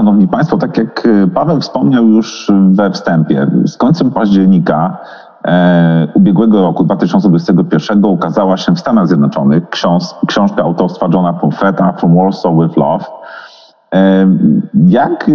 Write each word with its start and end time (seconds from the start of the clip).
Szanowni 0.00 0.28
Państwo, 0.28 0.58
tak 0.58 0.78
jak 0.78 1.08
Paweł 1.34 1.60
wspomniał 1.60 2.08
już 2.08 2.52
we 2.70 2.90
wstępie, 2.90 3.46
z 3.64 3.76
końcem 3.76 4.10
października 4.10 4.98
e, 5.44 6.08
ubiegłego 6.14 6.62
roku, 6.62 6.84
2021, 6.84 8.04
ukazała 8.04 8.56
się 8.56 8.74
w 8.74 8.80
Stanach 8.80 9.08
Zjednoczonych 9.08 9.70
książ 9.70 10.04
książka 10.26 10.62
autorstwa 10.62 11.08
Johna 11.14 11.32
Pomfreta 11.32 11.92
From 11.92 12.16
Warsaw 12.16 12.52
with 12.62 12.76
Love. 12.76 13.04
E, 13.94 14.26
jak 14.86 15.28
e, 15.28 15.32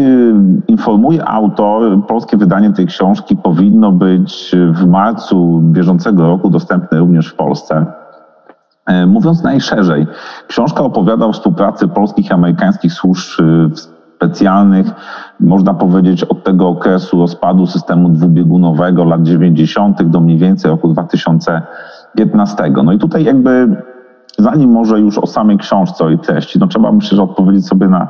informuje 0.68 1.26
autor, 1.26 2.06
polskie 2.08 2.38
wydanie 2.38 2.74
tej 2.74 2.86
książki 2.86 3.36
powinno 3.36 3.92
być 3.92 4.56
w 4.72 4.88
marcu 4.88 5.62
bieżącego 5.64 6.28
roku 6.28 6.50
dostępne 6.50 7.00
również 7.00 7.28
w 7.28 7.36
Polsce. 7.36 7.86
E, 8.86 9.06
mówiąc 9.06 9.44
najszerzej, 9.44 10.08
książka 10.48 10.84
opowiada 10.84 11.26
o 11.26 11.32
współpracy 11.34 11.88
polskich 11.88 12.30
i 12.30 12.34
amerykańskich 12.34 12.94
służb 12.94 13.42
specjalnych, 14.16 14.88
można 15.40 15.74
powiedzieć 15.74 16.24
od 16.24 16.44
tego 16.44 16.68
okresu 16.68 17.20
rozpadu 17.20 17.68
systemu 17.68 18.10
dwubiegunowego 18.10 19.04
lat 19.04 19.24
90. 19.24 20.04
do 20.04 20.20
mniej 20.20 20.38
więcej 20.38 20.72
roku 20.72 20.88
2015. 20.88 22.72
No 22.84 22.94
i 22.94 23.00
tutaj 23.00 23.24
jakby 23.24 23.76
zanim 24.38 24.72
może 24.72 25.00
już 25.00 25.18
o 25.18 25.28
samej 25.28 25.58
książce, 25.58 26.06
o 26.06 26.10
jej 26.10 26.20
treści, 26.20 26.60
no 26.60 26.68
trzeba 26.68 26.92
myślę, 26.92 27.16
że 27.16 27.24
odpowiedzieć 27.24 27.68
sobie 27.68 27.88
na 27.88 28.08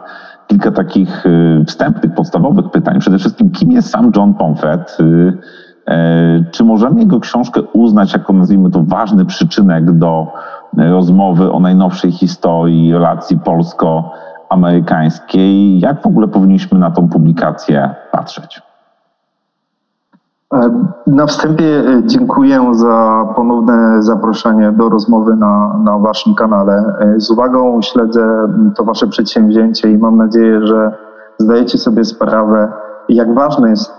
kilka 0.48 0.72
takich 0.72 1.26
y, 1.26 1.66
wstępnych, 1.68 2.14
podstawowych 2.14 2.72
pytań. 2.72 3.00
Przede 3.00 3.18
wszystkim, 3.18 3.52
kim 3.52 3.72
jest 3.72 3.90
sam 3.90 4.12
John 4.16 4.34
Pomfret? 4.34 4.98
Y, 5.00 5.38
e, 5.88 6.44
czy 6.52 6.64
możemy 6.64 7.00
jego 7.00 7.20
książkę 7.20 7.62
uznać 7.62 8.14
jako, 8.14 8.34
nazwijmy 8.34 8.72
to, 8.72 8.84
ważny 8.84 9.26
przyczynek 9.26 9.92
do 9.92 10.28
rozmowy 10.78 11.52
o 11.52 11.60
najnowszej 11.60 12.12
historii 12.12 12.94
relacji 12.94 13.40
polsko-amerykańskiej? 14.46 15.80
Jak 15.80 16.02
w 16.02 16.08
ogóle 16.08 16.28
powinniśmy 16.28 16.80
na 16.80 16.92
tą 16.92 17.10
publikację 17.10 17.96
patrzeć? 18.12 18.62
E, 20.54 20.86
na 21.08 21.26
wstępie 21.26 21.66
e, 21.66 22.02
dziękuję 22.06 22.74
za 22.74 23.26
ponowne 23.36 24.04
zaproszenie 24.04 24.72
do 24.72 24.90
rozmowy 24.90 25.36
na, 25.36 25.78
na 25.84 26.00
Waszym 26.00 26.36
kanale. 26.36 26.98
E, 27.00 27.20
z 27.20 27.32
uwagą 27.32 27.82
śledzę 27.82 28.48
to 28.76 28.84
Wasze 28.84 29.08
przedsięwzięcie 29.08 29.92
i 29.92 29.98
mam 29.98 30.18
nadzieję, 30.18 30.68
że 30.68 30.92
zdajecie 31.38 31.78
sobie 31.78 32.06
sprawę, 32.06 32.72
jak 33.10 33.34
ważny 33.34 33.70
jest, 33.70 33.92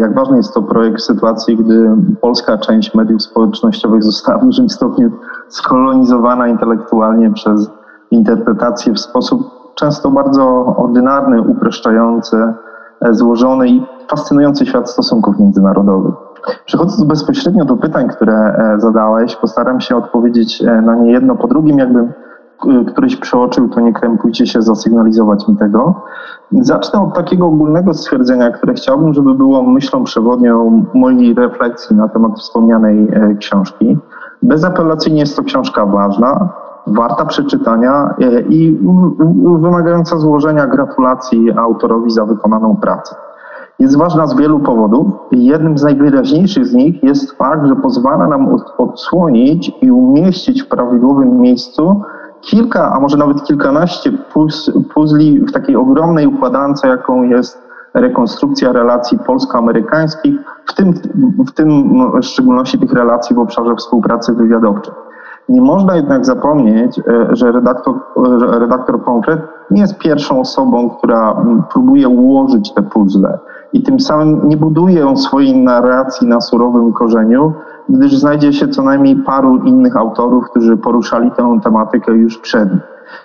jak 0.00 0.14
ważny 0.14 0.36
jest 0.36 0.54
to 0.54 0.62
projekt 0.62 0.98
w 0.98 1.04
sytuacji, 1.04 1.56
gdy 1.56 1.96
polska 2.20 2.58
część 2.58 2.94
mediów 2.94 3.22
społecznościowych 3.22 4.02
została 4.02 4.38
w 4.38 4.44
dużym 4.44 4.68
stopniu 4.68 5.10
skolonizowana 5.48 6.48
intelektualnie 6.48 7.30
przez 7.30 7.70
interpretację 8.10 8.92
w 8.92 9.00
sposób 9.00 9.61
często 9.74 10.10
bardzo 10.10 10.74
ordynarny, 10.76 11.42
upraszczający, 11.42 12.36
złożony 13.10 13.68
i 13.68 13.86
fascynujący 14.10 14.66
świat 14.66 14.90
stosunków 14.90 15.38
międzynarodowych. 15.38 16.14
Przechodząc 16.64 17.04
bezpośrednio 17.04 17.64
do 17.64 17.76
pytań, 17.76 18.08
które 18.08 18.34
e, 18.34 18.80
zadałeś, 18.80 19.36
postaram 19.36 19.80
się 19.80 19.96
odpowiedzieć 19.96 20.62
e, 20.62 20.80
na 20.80 20.94
nie 20.94 21.12
jedno 21.12 21.36
po 21.36 21.48
drugim, 21.48 21.78
jakbym 21.78 22.04
e, 22.04 22.84
któryś 22.84 23.16
przeoczył, 23.16 23.68
to 23.68 23.80
nie 23.80 23.92
krępujcie 23.92 24.46
się 24.46 24.62
zasygnalizować 24.62 25.48
mi 25.48 25.56
tego. 25.56 26.02
Zacznę 26.52 27.00
od 27.00 27.14
takiego 27.14 27.46
ogólnego 27.46 27.94
stwierdzenia, 27.94 28.50
które 28.50 28.74
chciałbym, 28.74 29.14
żeby 29.14 29.34
było 29.34 29.62
myślą 29.62 30.04
przewodnią 30.04 30.84
mojej 30.94 31.34
refleksji 31.34 31.96
na 31.96 32.08
temat 32.08 32.38
wspomnianej 32.38 33.08
książki. 33.38 33.98
Bezapelacyjnie 34.42 35.20
jest 35.20 35.36
to 35.36 35.42
książka 35.42 35.86
ważna, 35.86 36.48
warta 36.86 37.24
przeczytania 37.24 38.14
i 38.48 38.78
wymagająca 39.60 40.16
złożenia 40.16 40.66
gratulacji 40.66 41.52
autorowi 41.52 42.10
za 42.10 42.24
wykonaną 42.24 42.76
pracę 42.76 43.14
jest 43.82 43.98
ważna 43.98 44.26
z 44.26 44.36
wielu 44.36 44.60
powodów. 44.60 45.06
Jednym 45.30 45.78
z 45.78 45.82
najwyraźniejszych 45.82 46.66
z 46.66 46.74
nich 46.74 47.02
jest 47.02 47.32
fakt, 47.32 47.66
że 47.66 47.76
pozwala 47.76 48.26
nam 48.26 48.56
odsłonić 48.78 49.72
i 49.82 49.90
umieścić 49.90 50.62
w 50.62 50.68
prawidłowym 50.68 51.40
miejscu 51.40 52.02
kilka, 52.40 52.92
a 52.92 53.00
może 53.00 53.16
nawet 53.16 53.44
kilkanaście 53.44 54.12
puzli 54.94 55.40
w 55.40 55.52
takiej 55.52 55.76
ogromnej 55.76 56.26
układance, 56.26 56.82
jaką 56.82 57.22
jest 57.22 57.62
rekonstrukcja 57.94 58.72
relacji 58.72 59.18
polsko-amerykańskich, 59.26 60.34
w 60.66 60.74
tym, 60.74 60.94
w 61.46 61.52
tym 61.52 61.94
w 62.20 62.24
szczególności 62.24 62.78
tych 62.78 62.92
relacji 62.92 63.36
w 63.36 63.38
obszarze 63.38 63.76
współpracy 63.76 64.32
wywiadowczej. 64.32 64.94
Nie 65.48 65.60
można 65.60 65.96
jednak 65.96 66.26
zapomnieć, 66.26 66.98
e, 66.98 67.02
że 67.36 67.52
redaktor, 67.52 67.94
że 68.38 68.58
redaktor 68.58 69.04
Pomfret 69.04 69.40
nie 69.70 69.80
jest 69.80 69.98
pierwszą 69.98 70.40
osobą, 70.40 70.90
która 70.90 71.44
próbuje 71.72 72.08
ułożyć 72.08 72.74
te 72.74 72.82
puzzle 72.82 73.38
i 73.72 73.82
tym 73.82 74.00
samym 74.00 74.48
nie 74.48 74.56
buduje 74.56 75.16
swojej 75.16 75.56
narracji 75.56 76.26
na 76.28 76.40
surowym 76.40 76.92
korzeniu, 76.92 77.52
gdyż 77.88 78.16
znajdzie 78.16 78.52
się 78.52 78.68
co 78.68 78.82
najmniej 78.82 79.16
paru 79.16 79.56
innych 79.56 79.96
autorów, 79.96 80.50
którzy 80.50 80.76
poruszali 80.76 81.30
tę 81.30 81.58
tematykę 81.64 82.12
już 82.12 82.38
przed. 82.38 82.68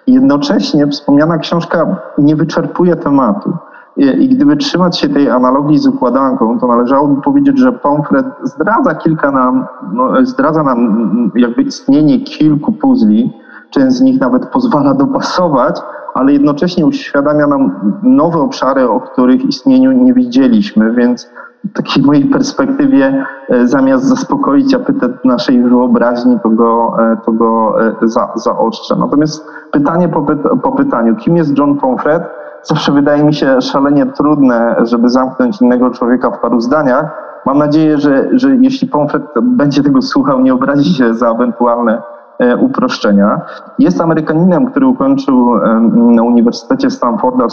Jednocześnie 0.08 0.88
wspomniana 0.88 1.38
książka 1.38 1.98
nie 2.18 2.36
wyczerpuje 2.36 2.96
tematu. 2.96 3.54
I 3.98 4.30
gdyby 4.30 4.58
trzymać 4.58 5.00
się 5.00 5.10
tej 5.10 5.30
analogii 5.30 5.78
z 5.78 5.88
układanką, 5.88 6.60
to 6.60 6.68
należałoby 6.68 7.22
powiedzieć, 7.22 7.60
że 7.60 7.72
Pomfret 7.72 8.26
zdradza 8.44 8.96
kilka 8.96 9.32
nam, 9.32 9.66
no, 9.94 10.26
zdradza 10.26 10.64
nam 10.64 11.32
jakby 11.36 11.62
istnienie 11.62 12.20
kilku 12.20 12.72
puzli, 12.72 13.34
część 13.70 13.96
z 13.96 14.02
nich 14.02 14.22
nawet 14.22 14.46
pozwala 14.46 14.94
dopasować, 14.94 15.82
ale 16.14 16.34
jednocześnie 16.34 16.86
uświadamia 16.86 17.48
nam 17.48 17.72
nowe 18.04 18.40
obszary, 18.40 18.90
o 18.90 19.00
których 19.00 19.46
istnieniu 19.46 19.92
nie 19.92 20.14
widzieliśmy, 20.14 20.94
więc 20.94 21.30
w 21.64 21.74
takiej 21.74 22.04
mojej 22.04 22.26
perspektywie 22.26 23.26
e, 23.50 23.68
zamiast 23.68 24.04
zaspokoić 24.06 24.74
apetyt 24.74 25.26
naszej 25.26 25.64
wyobraźni, 25.64 26.40
to 26.44 26.50
go, 26.50 26.96
e, 27.00 27.18
to 27.26 27.32
go 27.32 27.82
e, 27.88 27.94
za, 28.02 28.32
zaostrzę. 28.36 28.96
Natomiast 28.96 29.46
pytanie 29.72 30.10
po, 30.10 30.26
po 30.64 30.72
pytaniu, 30.72 31.16
kim 31.16 31.38
jest 31.38 31.58
John 31.58 31.78
Pomfret? 31.78 32.24
Zawsze 32.68 32.92
wydaje 32.92 33.24
mi 33.24 33.34
się 33.34 33.62
szalenie 33.62 34.06
trudne, 34.06 34.76
żeby 34.84 35.10
zamknąć 35.10 35.62
innego 35.62 35.90
człowieka 35.90 36.32
w 36.32 36.40
paru 36.40 36.62
zdaniach. 36.62 37.06
Mam 37.46 37.58
nadzieję, 37.58 37.98
że, 37.98 38.30
że 38.32 38.56
jeśli 38.56 38.88
Pomfret 38.88 39.24
będzie 39.42 39.84
tego 39.84 40.02
słuchał, 40.02 40.40
nie 40.40 40.54
obrazi 40.54 40.94
się 40.94 41.14
za 41.14 41.32
ewentualne 41.32 42.02
E, 42.40 42.58
uproszczenia. 42.58 43.42
Jest 43.80 44.02
Amerykaninem, 44.02 44.66
który 44.66 44.88
ukończył 44.88 45.56
na 45.92 46.24
Uniwersytecie 46.24 46.90
Stanforda 46.90 47.48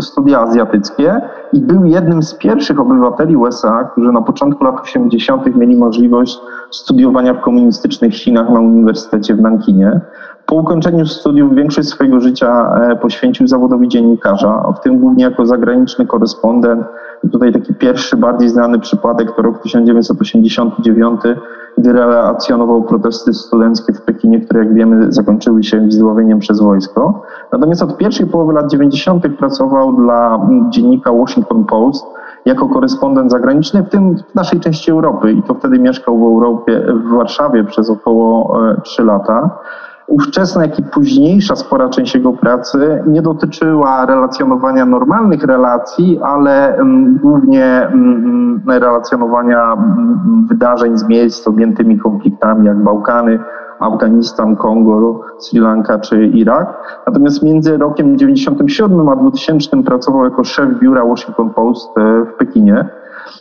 studia 0.00 0.40
azjatyckie 0.40 1.20
i 1.52 1.60
był 1.60 1.84
jednym 1.84 2.22
z 2.22 2.34
pierwszych 2.34 2.80
obywateli 2.80 3.36
USA, 3.36 3.84
którzy 3.92 4.12
na 4.12 4.22
początku 4.22 4.64
lat 4.64 4.80
80. 4.80 5.56
mieli 5.56 5.76
możliwość 5.76 6.38
studiowania 6.70 7.34
w 7.34 7.40
komunistycznych 7.40 8.14
Chinach 8.14 8.50
na 8.50 8.60
Uniwersytecie 8.60 9.34
w 9.34 9.40
Nankinie. 9.40 10.00
Po 10.50 10.56
ukończeniu 10.56 11.06
studiów 11.06 11.54
większość 11.54 11.88
swojego 11.88 12.20
życia 12.20 12.74
e, 12.74 12.96
poświęcił 12.96 13.46
zawodowi 13.46 13.88
dziennikarza, 13.88 14.72
w 14.76 14.80
tym 14.80 14.98
głównie 14.98 15.24
jako 15.24 15.46
zagraniczny 15.46 16.06
korespondent. 16.06 16.84
I 17.24 17.28
tutaj 17.28 17.52
taki 17.52 17.74
pierwszy, 17.74 18.16
bardziej 18.16 18.48
znany 18.48 18.78
przypadek 18.78 19.36
to 19.36 19.42
rok 19.42 19.62
1989, 19.62 21.20
gdy 21.78 21.92
relacjonował 21.92 22.82
protesty 22.82 23.34
studenckie 23.34 23.92
w 23.92 24.02
Pekinie, 24.02 24.40
które 24.40 24.64
jak 24.64 24.74
wiemy 24.74 25.12
zakończyły 25.12 25.62
się 25.62 25.86
zdławieniem 25.88 26.38
przez 26.38 26.60
wojsko. 26.60 27.22
Natomiast 27.52 27.82
od 27.82 27.96
pierwszej 27.96 28.26
połowy 28.26 28.52
lat 28.52 28.70
90. 28.70 29.24
pracował 29.38 29.92
dla 29.92 30.48
dziennika 30.70 31.12
Washington 31.12 31.64
Post 31.64 32.06
jako 32.44 32.68
korespondent 32.68 33.30
zagraniczny, 33.30 33.82
w 33.82 33.88
tym 33.88 34.16
w 34.16 34.34
naszej 34.34 34.60
części 34.60 34.90
Europy 34.90 35.32
i 35.32 35.42
to 35.42 35.54
wtedy 35.54 35.78
mieszkał 35.78 36.18
w 36.18 36.22
Europie, 36.22 36.82
w 36.94 37.16
Warszawie 37.16 37.64
przez 37.64 37.90
około 37.90 38.58
3 38.82 39.02
e, 39.02 39.04
lata. 39.04 39.58
Ówczesna, 40.10 40.62
jak 40.62 40.78
i 40.78 40.82
późniejsza 40.82 41.56
spora 41.56 41.88
część 41.88 42.14
jego 42.14 42.32
pracy 42.32 43.02
nie 43.06 43.22
dotyczyła 43.22 44.06
relacjonowania 44.06 44.86
normalnych 44.86 45.42
relacji, 45.42 46.20
ale 46.22 46.76
mm, 46.76 47.18
głównie 47.22 47.64
mm, 47.64 48.62
relacjonowania 48.66 49.72
mm, 49.72 50.46
wydarzeń 50.48 50.98
z 50.98 51.08
miejsc 51.08 51.48
objętymi 51.48 51.98
konfliktami, 51.98 52.66
jak 52.66 52.84
Bałkany, 52.84 53.38
Afganistan, 53.80 54.56
Kongo, 54.56 55.20
Sri 55.38 55.60
Lanka 55.60 55.98
czy 55.98 56.26
Irak. 56.26 56.74
Natomiast 57.06 57.42
między 57.42 57.78
rokiem 57.78 58.18
97 58.18 59.08
a 59.08 59.16
2000 59.16 59.82
pracował 59.82 60.24
jako 60.24 60.44
szef 60.44 60.68
biura 60.80 61.04
Washington 61.04 61.50
Post 61.50 61.98
e, 61.98 62.24
w 62.24 62.34
Pekinie 62.38 62.99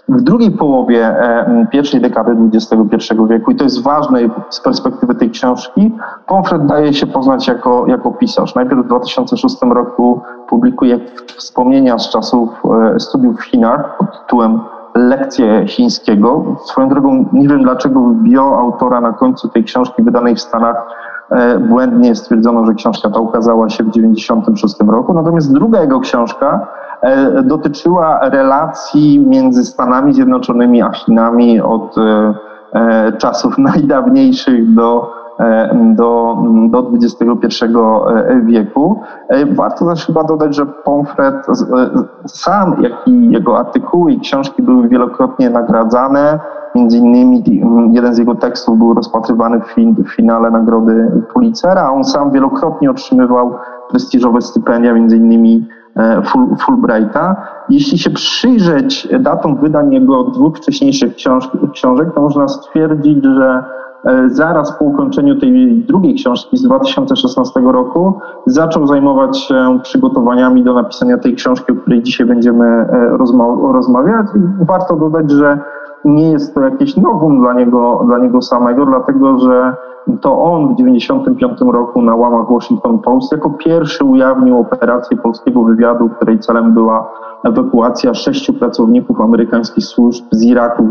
w 0.09 0.21
drugiej 0.21 0.51
połowie 0.51 1.05
e, 1.05 1.67
pierwszej 1.71 2.01
dekady 2.01 2.37
XXI 2.53 3.13
wieku, 3.29 3.51
i 3.51 3.55
to 3.55 3.63
jest 3.63 3.83
ważne 3.83 4.19
z 4.49 4.61
perspektywy 4.61 5.15
tej 5.15 5.29
książki, 5.29 5.95
Pomfret 6.27 6.65
daje 6.65 6.93
się 6.93 7.07
poznać 7.07 7.47
jako, 7.47 7.87
jako 7.87 8.11
pisarz. 8.11 8.55
Najpierw 8.55 8.81
w 8.81 8.87
2006 8.87 9.55
roku 9.61 10.21
publikuje 10.49 10.99
wspomnienia 11.37 11.99
z 11.99 12.09
czasów 12.09 12.49
e, 12.95 12.99
studiów 12.99 13.39
w 13.39 13.43
Chinach 13.43 13.97
pod 13.97 14.21
tytułem 14.21 14.59
Lekcje 14.95 15.67
chińskiego. 15.67 16.55
Swoją 16.63 16.89
drogą 16.89 17.25
nie 17.33 17.47
wiem 17.47 17.63
dlaczego 17.63 17.99
bio 17.99 18.57
autora 18.59 19.01
na 19.01 19.13
końcu 19.13 19.49
tej 19.49 19.63
książki 19.63 20.03
wydanej 20.03 20.35
w 20.35 20.41
Stanach 20.41 20.75
e, 21.29 21.59
błędnie 21.59 22.15
stwierdzono, 22.15 22.65
że 22.65 22.73
książka 22.73 23.09
ta 23.09 23.19
ukazała 23.19 23.69
się 23.69 23.83
w 23.83 23.91
1996 23.91 24.91
roku. 24.91 25.13
Natomiast 25.13 25.53
druga 25.53 25.81
jego 25.81 25.99
książka 25.99 26.67
dotyczyła 27.43 28.29
relacji 28.29 29.19
między 29.19 29.65
Stanami 29.65 30.13
Zjednoczonymi 30.13 30.81
a 30.81 30.91
Chinami 30.91 31.61
od 31.61 31.95
czasów 33.17 33.57
najdawniejszych 33.71 34.73
do 34.73 35.19
E, 35.39 35.75
do, 35.95 36.37
do 36.69 36.91
XXI 36.93 37.65
e, 37.65 38.41
wieku. 38.41 39.01
E, 39.27 39.45
warto 39.45 39.85
też 39.85 40.05
chyba 40.05 40.23
dodać, 40.23 40.55
że 40.55 40.65
Pomfret 40.65 41.47
sam, 42.25 42.75
jak 42.81 43.07
i 43.07 43.29
jego 43.31 43.59
artykuły 43.59 44.11
i 44.11 44.19
książki 44.19 44.63
były 44.63 44.87
wielokrotnie 44.87 45.49
nagradzane. 45.49 46.39
Między 46.75 46.97
innymi 46.97 47.43
jeden 47.93 48.13
z 48.13 48.17
jego 48.17 48.35
tekstów 48.35 48.77
był 48.77 48.93
rozpatrywany 48.93 49.59
w, 49.59 49.67
fin, 49.67 49.95
w 50.03 50.15
finale 50.15 50.51
nagrody 50.51 51.11
Pulitzera, 51.33 51.81
a 51.81 51.91
on 51.91 52.03
sam 52.03 52.31
wielokrotnie 52.31 52.91
otrzymywał 52.91 53.53
prestiżowe 53.89 54.41
stypendia, 54.41 54.93
między 54.93 55.17
innymi 55.17 55.67
Fulbrighta. 56.59 57.35
Jeśli 57.69 57.97
się 57.97 58.09
przyjrzeć 58.09 59.07
datom 59.19 59.55
wydań 59.55 59.93
jego 59.93 60.23
dwóch 60.23 60.57
wcześniejszych 60.57 61.15
książ 61.15 61.49
książek, 61.73 62.13
to 62.15 62.21
można 62.21 62.47
stwierdzić, 62.47 63.23
że 63.23 63.63
E, 64.05 64.29
zaraz 64.29 64.77
po 64.77 64.85
ukończeniu 64.85 65.39
tej 65.39 65.83
drugiej 65.87 66.15
książki 66.15 66.57
z 66.57 66.63
2016 66.63 67.59
roku 67.59 68.19
zaczął 68.45 68.87
zajmować 68.87 69.39
się 69.39 69.79
przygotowaniami 69.83 70.63
do 70.63 70.73
napisania 70.73 71.17
tej 71.17 71.35
książki, 71.35 71.71
o 71.71 71.75
której 71.75 72.03
dzisiaj 72.03 72.27
będziemy 72.27 72.65
e, 72.65 73.17
rozma 73.17 73.45
rozmawiać. 73.73 74.27
I 74.35 74.65
warto 74.65 74.95
dodać, 74.95 75.31
że 75.31 75.59
nie 76.05 76.31
jest 76.31 76.55
to 76.55 76.61
jakieś 76.61 76.97
nowum 76.97 77.39
dla 77.39 77.53
niego, 77.53 78.03
dla 78.05 78.17
niego 78.17 78.41
samego, 78.41 78.85
dlatego 78.85 79.39
że 79.39 79.75
to 80.21 80.43
on 80.43 80.73
w 80.73 80.77
1995 80.77 81.73
roku 81.73 82.01
na 82.01 82.15
łamach 82.15 82.49
Washington 82.49 82.99
Post 82.99 83.31
jako 83.31 83.49
pierwszy 83.49 84.03
ujawnił 84.03 84.59
operację 84.59 85.17
polskiego 85.17 85.63
wywiadu, 85.63 86.09
której 86.09 86.39
celem 86.39 86.73
była 86.73 87.11
ewakuacja 87.43 88.13
sześciu 88.13 88.53
pracowników 88.53 89.21
amerykańskich 89.21 89.85
służb 89.85 90.25
z 90.31 90.43
Iraku 90.43 90.83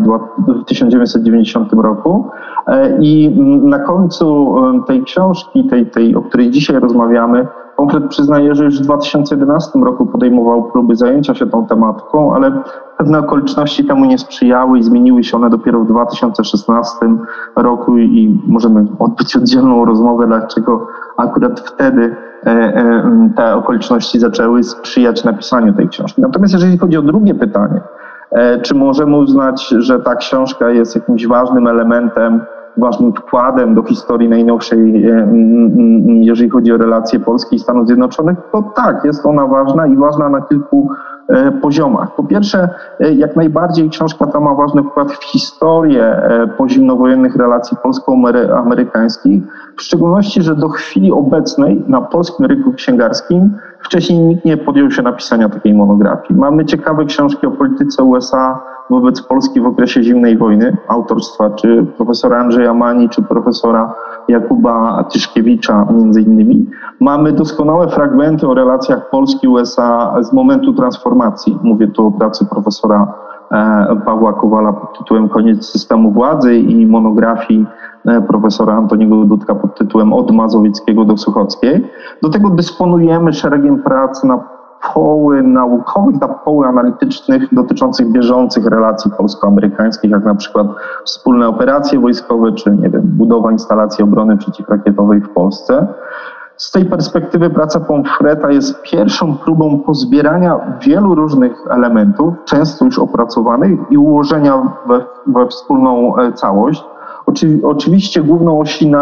w 0.49 0.64
1990 0.64 1.72
roku. 1.72 2.31
E, 2.66 2.99
I 3.00 3.40
na 3.64 3.78
końcu 3.78 4.56
e, 4.58 4.81
tej 4.87 5.02
książki, 5.02 5.64
tej, 5.64 5.90
tej, 5.90 6.16
o 6.16 6.22
której 6.22 6.50
dzisiaj 6.50 6.81
rozmawiamy, 6.81 7.46
Konkret 7.79 8.09
przyznaje, 8.09 8.55
że 8.55 8.65
już 8.65 8.81
w 8.81 8.83
2011 8.83 9.79
roku 9.79 10.07
podejmował 10.07 10.71
próby 10.73 10.97
zajęcia 10.97 11.35
się 11.35 11.47
tą 11.47 11.67
tematką, 11.67 12.35
ale 12.35 12.63
pewne 12.97 13.19
okoliczności 13.19 13.85
temu 13.85 14.05
nie 14.05 14.19
sprzyjały 14.19 14.79
i 14.79 14.83
zmieniły 14.83 15.25
się 15.25 15.37
one 15.37 15.51
dopiero 15.51 15.81
w 15.81 15.87
2016 15.87 16.97
roku 17.57 17.99
i 17.99 18.41
możemy 18.47 18.87
odbyć 18.99 19.37
oddzielną 19.37 19.85
rozmowę, 19.85 20.27
dlaczego 20.27 20.87
akurat 21.17 21.61
wtedy 21.61 22.17
e, 22.47 23.31
te 23.37 23.55
okoliczności 23.55 24.19
zaczęły 24.19 24.63
sprzyjać 24.63 25.25
napisaniu 25.25 25.73
tej 25.73 25.89
książki. 25.89 26.23
Natomiast 26.23 26.55
jeżeli 26.55 26.79
chodzi 26.79 26.99
o 26.99 27.03
drugie 27.03 27.35
pytanie, 27.35 27.81
czy 28.63 28.75
możemy 28.75 29.17
uznać, 29.17 29.69
że 29.69 30.01
ta 30.01 30.15
książka 30.15 30.71
jest 30.71 30.95
jakimś 30.95 31.27
ważnym 31.27 31.67
elementem 31.67 32.41
ważnym 32.79 33.13
wkładem 33.13 33.75
do 33.75 33.83
historii 33.83 34.29
najnowszej, 34.29 35.07
e, 35.07 35.29
jeżeli 36.21 36.51
chodzi 36.51 36.73
o 36.73 36.77
relacje 36.77 37.21
Polski 37.21 37.57
i 37.57 37.59
Stanów 37.59 37.87
Zjednoczonych, 37.87 38.39
to 38.53 38.63
tak, 38.63 39.05
jest 39.05 39.27
ona 39.27 39.47
ważna 39.47 39.87
i 39.87 39.97
ważna 39.97 40.29
na 40.29 40.41
kilku 40.41 40.89
e, 41.29 41.53
poziomach. 41.53 42.15
Po 42.15 42.25
pierwsze, 42.25 42.69
e, 43.01 43.13
jak 43.13 43.37
najbardziej 43.37 43.91
książka 43.91 44.27
ta 44.27 44.41
ma 44.41 44.55
ważny 44.55 44.83
wkład 44.83 45.13
w 45.13 45.25
historię 45.25 46.23
pozimnowojennych 46.59 47.37
relacji 47.37 47.77
polsko-amerykańskich, 47.83 49.43
w 49.77 49.83
szczególności, 49.83 50.43
że 50.43 50.57
do 50.57 50.69
chwili 50.69 51.13
obecnej 51.13 51.85
na 51.89 52.01
polskim 52.01 52.47
rynku 52.47 52.73
księgarskim 52.73 53.59
wcześniej 53.81 54.19
nikt 54.19 54.45
nie 54.45 54.57
podjął 54.57 54.91
się 54.91 55.03
napisania 55.03 55.49
takiej 55.49 55.75
monografii. 55.75 56.41
Mamy 56.41 56.65
ciekawe 56.65 57.05
książki 57.05 57.47
o 57.47 57.51
polityce 57.51 58.03
USA 58.03 58.61
wobec 58.90 59.23
Polski 59.23 59.61
w 59.61 59.67
okresie 59.67 60.02
zimnej 60.02 60.38
wojny, 60.38 60.76
autorstwa 60.88 61.50
czy 61.50 61.87
profesora 61.96 62.38
Andrzeja 62.38 62.75
Mani, 62.75 63.08
czy 63.08 63.23
profesora 63.23 63.94
Jakuba 64.29 65.05
Tyszkiewicza 65.05 65.87
między 65.90 66.23
innymi. 66.23 66.67
Mamy 67.00 67.32
doskonałe 67.32 67.88
fragmenty 67.88 68.49
o 68.49 68.55
relacjach 68.55 69.11
Polski-USA 69.11 70.23
z 70.23 70.32
momentu 70.32 70.73
transformacji. 70.73 71.58
Mówię 71.62 71.88
tu 71.88 72.06
o 72.06 72.11
pracy 72.11 72.46
profesora 72.46 73.14
e, 73.50 73.96
Pawła 74.05 74.32
Kowala 74.32 74.73
pod 74.73 74.99
tytułem 74.99 75.29
Koniec 75.29 75.67
systemu 75.67 76.12
władzy 76.12 76.56
i 76.56 76.87
monografii 76.87 77.67
e, 78.06 78.20
profesora 78.20 78.75
Antoniego 78.75 79.25
Dudka 79.25 79.55
pod 79.55 79.79
tytułem 79.79 80.12
Od 80.12 80.31
Mazowieckiego 80.31 81.05
do 81.05 81.17
Suchockiej. 81.17 81.91
Do 82.23 82.29
tego 82.29 82.50
dysponujemy 82.50 83.32
szeregiem 83.32 83.82
prac 83.82 84.25
na 84.25 84.57
poły 84.95 85.43
naukowych, 85.43 86.21
na 86.21 86.29
poły 86.29 86.67
analitycznych 86.67 87.55
dotyczących 87.55 88.13
bieżących 88.13 88.67
relacji 88.67 89.11
polsko-amerykańskich, 89.19 90.11
jak 90.11 90.25
na 90.25 90.35
przykład 90.35 90.67
wspólne 91.05 91.49
operacje 91.49 92.01
wojskowe, 92.01 92.53
czy 92.53 92.71
nie 92.71 92.91
wiem, 92.91 93.03
budowa 93.05 93.53
instalacji 93.53 94.05
obrony 94.05 94.37
przeciwrakietowej 94.37 95.21
w 95.21 95.29
Polsce. 95.29 95.87
Z 96.57 96.71
tej 96.71 96.85
perspektywy 96.85 97.51
praca 97.51 97.81
Pomfreta 97.81 98.51
jest 98.51 98.83
pierwszą 98.83 99.37
próbą 99.37 99.79
pozbierania 99.79 100.79
wielu 100.81 101.15
różnych 101.15 101.53
elementów, 101.71 102.35
często 102.45 102.85
już 102.85 102.99
opracowanych, 102.99 103.79
i 103.91 103.99
ułożenia 103.99 104.73
we, 104.87 105.05
we 105.27 105.47
wspólną 105.47 106.17
e, 106.17 106.33
całość. 107.29 107.47
Oczywiście 107.65 108.23
główną, 108.23 108.61
osi 108.61 108.93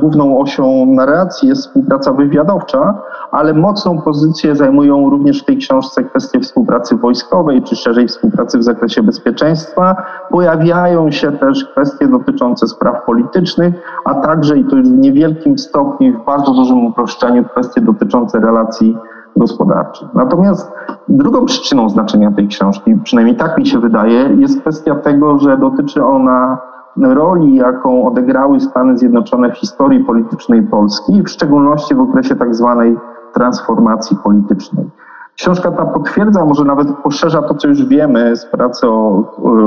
główną 0.00 0.38
osią 0.38 0.86
narracji 0.86 1.48
jest 1.48 1.62
współpraca 1.62 2.12
wywiadowcza, 2.12 3.02
ale 3.30 3.54
mocną 3.54 4.02
pozycję 4.02 4.56
zajmują 4.56 5.10
również 5.10 5.42
w 5.42 5.44
tej 5.44 5.56
książce 5.56 6.04
kwestie 6.04 6.40
współpracy 6.40 6.96
wojskowej, 6.96 7.62
czy 7.62 7.76
szerzej 7.76 8.08
współpracy 8.08 8.58
w 8.58 8.62
zakresie 8.62 9.02
bezpieczeństwa. 9.02 9.96
Pojawiają 10.30 11.10
się 11.10 11.32
też 11.32 11.64
kwestie 11.64 12.08
dotyczące 12.08 12.66
spraw 12.66 13.04
politycznych, 13.04 13.74
a 14.04 14.14
także, 14.14 14.58
i 14.58 14.64
to 14.64 14.76
już 14.76 14.88
w 14.88 14.98
niewielkim 14.98 15.58
stopniu, 15.58 16.18
w 16.22 16.24
bardzo 16.24 16.54
dużym 16.54 16.86
uproszczeniu, 16.86 17.44
kwestie 17.44 17.80
dotyczące 17.80 18.40
relacji 18.40 18.96
gospodarczych. 19.36 20.08
Natomiast 20.14 20.72
drugą 21.08 21.44
przyczyną 21.44 21.88
znaczenia 21.88 22.30
tej 22.32 22.48
książki, 22.48 22.96
przynajmniej 23.04 23.36
tak 23.36 23.58
mi 23.58 23.66
się 23.66 23.78
wydaje, 23.78 24.36
jest 24.38 24.60
kwestia 24.60 24.94
tego, 24.94 25.38
że 25.38 25.56
dotyczy 25.56 26.04
ona 26.04 26.58
roli, 26.96 27.54
jaką 27.54 28.06
odegrały 28.06 28.60
Stany 28.60 28.98
Zjednoczone 28.98 29.52
w 29.52 29.58
historii 29.58 30.04
politycznej 30.04 30.62
Polski, 30.62 31.22
w 31.22 31.28
szczególności 31.28 31.94
w 31.94 32.00
okresie 32.00 32.36
tak 32.36 32.54
zwanej 32.54 32.96
transformacji 33.34 34.16
politycznej. 34.24 34.90
Książka 35.36 35.70
ta 35.70 35.84
potwierdza, 35.84 36.44
może 36.44 36.64
nawet 36.64 36.88
poszerza 37.02 37.42
to, 37.42 37.54
co 37.54 37.68
już 37.68 37.84
wiemy 37.84 38.36
z 38.36 38.46
pracy 38.46 38.88
o, 38.88 39.24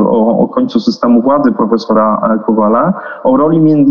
o, 0.10 0.40
o 0.40 0.48
końcu 0.48 0.80
systemu 0.80 1.22
władzy 1.22 1.52
profesora 1.52 2.38
Kowala, 2.46 2.94
o 3.24 3.38
roli 3.38 3.86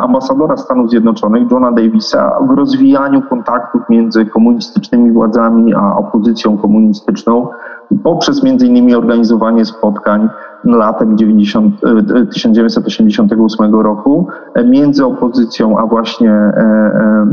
ambasadora 0.00 0.56
Stanów 0.56 0.90
Zjednoczonych, 0.90 1.50
Johna 1.50 1.72
Davisa, 1.72 2.38
w 2.48 2.50
rozwijaniu 2.50 3.22
kontaktów 3.22 3.82
między 3.88 4.26
komunistycznymi 4.26 5.12
władzami 5.12 5.74
a 5.74 5.96
opozycją 5.96 6.58
komunistyczną 6.58 7.48
poprzez 8.02 8.44
innymi 8.44 8.94
organizowanie 8.94 9.64
spotkań 9.64 10.28
latem 10.64 11.18
90, 11.18 11.80
1988 12.32 13.74
e, 13.74 13.82
roku 13.82 14.28
e, 14.54 14.64
między 14.64 15.06
opozycją 15.06 15.78
a 15.78 15.86
właśnie 15.86 16.30
e, 16.30 17.26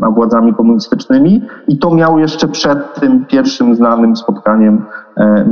a 0.00 0.10
władzami 0.10 0.54
komunistycznymi 0.54 1.42
i 1.68 1.78
to 1.78 1.94
miało 1.94 2.18
jeszcze 2.18 2.48
przed 2.48 2.94
tym 2.94 3.24
pierwszym 3.26 3.74
znanym 3.74 4.16
spotkaniem 4.16 4.84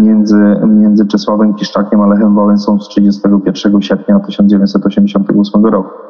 między, 0.00 0.56
między 0.66 1.06
Czesławem 1.06 1.54
Kiszczakiem 1.54 2.00
a 2.00 2.06
Lechem 2.06 2.34
Wałęsą 2.34 2.80
z 2.80 2.88
31 2.88 3.82
sierpnia 3.82 4.20
1988 4.20 5.66
roku. 5.66 6.07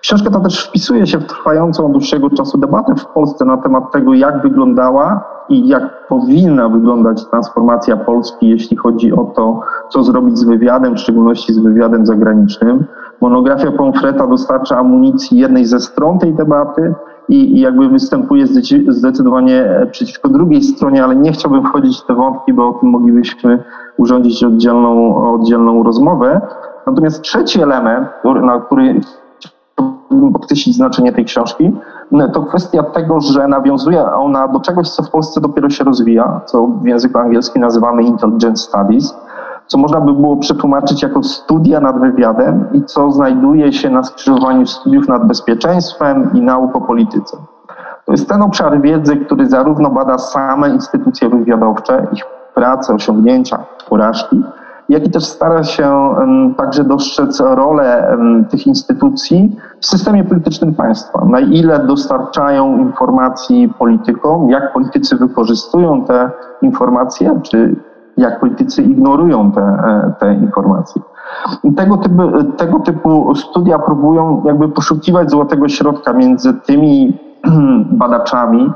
Książka 0.00 0.30
ta 0.30 0.40
też 0.40 0.64
wpisuje 0.64 1.06
się 1.06 1.18
w 1.18 1.26
trwającą 1.26 1.86
od 1.86 1.92
dłuższego 1.92 2.30
czasu 2.30 2.58
debatę 2.58 2.94
w 2.94 3.06
Polsce 3.06 3.44
na 3.44 3.56
temat 3.56 3.92
tego, 3.92 4.14
jak 4.14 4.42
wyglądała 4.42 5.24
i 5.48 5.68
jak 5.68 6.08
powinna 6.08 6.68
wyglądać 6.68 7.24
transformacja 7.26 7.96
Polski, 7.96 8.48
jeśli 8.48 8.76
chodzi 8.76 9.12
o 9.12 9.24
to, 9.24 9.60
co 9.88 10.02
zrobić 10.02 10.38
z 10.38 10.44
wywiadem, 10.44 10.94
w 10.94 11.00
szczególności 11.00 11.52
z 11.52 11.58
wywiadem 11.58 12.06
zagranicznym. 12.06 12.84
Monografia 13.20 13.72
Pomfreta 13.72 14.26
dostarcza 14.26 14.78
amunicji 14.78 15.38
jednej 15.38 15.64
ze 15.64 15.80
stron 15.80 16.18
tej 16.18 16.34
debaty 16.34 16.94
i, 17.28 17.60
jakby 17.60 17.88
występuje 17.88 18.46
zdecydowanie 18.88 19.86
przeciwko 19.90 20.28
drugiej 20.28 20.62
stronie, 20.62 21.04
ale 21.04 21.16
nie 21.16 21.32
chciałbym 21.32 21.64
wchodzić 21.64 22.00
w 22.00 22.06
te 22.06 22.14
wątki, 22.14 22.52
bo 22.52 22.68
o 22.68 22.72
tym 22.72 22.90
moglibyśmy 22.90 23.64
urządzić 23.96 24.44
oddzielną, 24.44 25.16
oddzielną 25.34 25.82
rozmowę. 25.82 26.40
Natomiast 26.86 27.22
trzeci 27.22 27.62
element, 27.62 28.08
na 28.42 28.60
który 28.60 29.00
podkreślić 30.32 30.76
znaczenie 30.76 31.12
tej 31.12 31.24
książki, 31.24 31.72
to 32.32 32.42
kwestia 32.42 32.82
tego, 32.82 33.20
że 33.20 33.48
nawiązuje 33.48 34.12
ona 34.12 34.48
do 34.48 34.60
czegoś, 34.60 34.88
co 34.88 35.02
w 35.02 35.10
Polsce 35.10 35.40
dopiero 35.40 35.70
się 35.70 35.84
rozwija, 35.84 36.40
co 36.46 36.66
w 36.66 36.86
języku 36.86 37.18
angielskim 37.18 37.62
nazywamy 37.62 38.02
intelligence 38.02 38.62
studies, 38.62 39.14
co 39.66 39.78
można 39.78 40.00
by 40.00 40.12
było 40.12 40.36
przetłumaczyć 40.36 41.02
jako 41.02 41.22
studia 41.22 41.80
nad 41.80 42.00
wywiadem 42.00 42.64
i 42.72 42.84
co 42.84 43.10
znajduje 43.10 43.72
się 43.72 43.90
na 43.90 44.02
skrzyżowaniu 44.02 44.66
studiów 44.66 45.08
nad 45.08 45.26
bezpieczeństwem 45.26 46.30
i 46.34 46.40
nauk 46.40 46.76
o 46.76 46.80
polityce. 46.80 47.36
To 48.06 48.12
jest 48.12 48.28
ten 48.28 48.42
obszar 48.42 48.80
wiedzy, 48.80 49.16
który 49.16 49.46
zarówno 49.46 49.90
bada 49.90 50.18
same 50.18 50.70
instytucje 50.70 51.28
wywiadowcze, 51.28 52.06
ich 52.12 52.24
pracę, 52.54 52.94
osiągnięcia, 52.94 53.58
porażki, 53.88 54.42
jak 54.90 55.06
i 55.06 55.10
też 55.10 55.24
stara 55.24 55.64
się 55.64 56.14
także 56.56 56.84
dostrzec 56.84 57.40
rolę 57.40 58.18
tych 58.50 58.66
instytucji 58.66 59.56
w 59.80 59.86
systemie 59.86 60.24
politycznym 60.24 60.74
państwa. 60.74 61.24
Na 61.24 61.40
ile 61.40 61.86
dostarczają 61.86 62.78
informacji 62.78 63.74
politykom, 63.78 64.50
jak 64.50 64.72
politycy 64.72 65.16
wykorzystują 65.16 66.04
te 66.04 66.30
informacje, 66.62 67.40
czy 67.42 67.76
jak 68.16 68.40
politycy 68.40 68.82
ignorują 68.82 69.52
te, 69.52 69.60
e, 69.60 70.12
te 70.20 70.34
informacje. 70.34 71.02
Tego 71.76 71.96
typu, 71.96 72.22
tego 72.56 72.80
typu 72.80 73.34
studia 73.34 73.78
próbują 73.78 74.42
jakby 74.44 74.68
poszukiwać 74.68 75.30
złotego 75.30 75.68
środka 75.68 76.12
między 76.12 76.54
tymi 76.54 77.18
badaczami, 78.02 78.72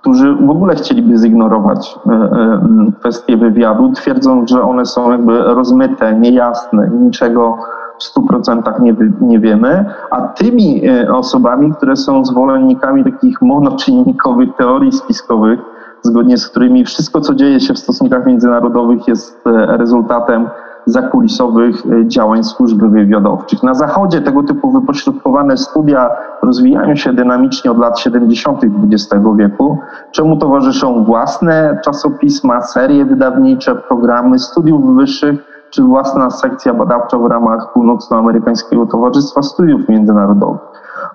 którzy 0.00 0.34
w 0.34 0.50
ogóle 0.50 0.74
chcieliby 0.74 1.18
zignorować 1.18 1.98
e, 2.06 2.12
e, 2.12 2.60
kwestie 3.00 3.36
wywiadu, 3.36 3.92
twierdząc, 3.92 4.50
że 4.50 4.62
one 4.62 4.86
są 4.86 5.10
jakby 5.10 5.38
rozmyte, 5.38 6.14
niejasne, 6.14 6.90
niczego 7.00 7.58
w 7.98 8.18
100% 8.18 8.82
nie, 8.82 8.94
nie 9.20 9.38
wiemy, 9.38 9.84
a 10.10 10.20
tymi 10.20 10.88
e, 10.88 11.12
osobami, 11.12 11.72
które 11.72 11.96
są 11.96 12.24
zwolennikami 12.24 13.04
takich 13.04 13.42
monoczynnikowych 13.42 14.48
teorii 14.56 14.92
spiskowych, 14.92 15.60
zgodnie 16.02 16.38
z 16.38 16.48
którymi 16.48 16.84
wszystko, 16.84 17.20
co 17.20 17.34
dzieje 17.34 17.60
się 17.60 17.74
w 17.74 17.78
stosunkach 17.78 18.26
międzynarodowych, 18.26 19.08
jest 19.08 19.42
rezultatem 19.66 20.48
zakulisowych 20.90 21.86
e, 21.86 22.08
działań 22.08 22.44
służb 22.44 22.82
wywiadowczych. 22.82 23.62
Na 23.62 23.74
Zachodzie 23.74 24.20
tego 24.20 24.42
typu 24.42 24.70
wypośrodkowane 24.70 25.56
studia 25.56 26.10
rozwijają 26.42 26.96
się 26.96 27.12
dynamicznie 27.12 27.70
od 27.70 27.78
lat 27.78 27.98
70. 27.98 28.60
XX 28.64 29.24
wieku, 29.36 29.78
czemu 30.12 30.36
towarzyszą 30.36 31.04
własne 31.04 31.80
czasopisma, 31.84 32.60
serie 32.60 33.04
wydawnicze, 33.04 33.74
programy 33.74 34.38
studiów 34.38 34.96
wyższych, 34.96 35.58
czy 35.70 35.82
własna 35.82 36.30
sekcja 36.30 36.74
badawcza 36.74 37.18
w 37.18 37.26
ramach 37.26 37.72
Północnoamerykańskiego 37.72 38.86
Towarzystwa 38.86 39.42
Studiów 39.42 39.88
Międzynarodowych. 39.88 40.60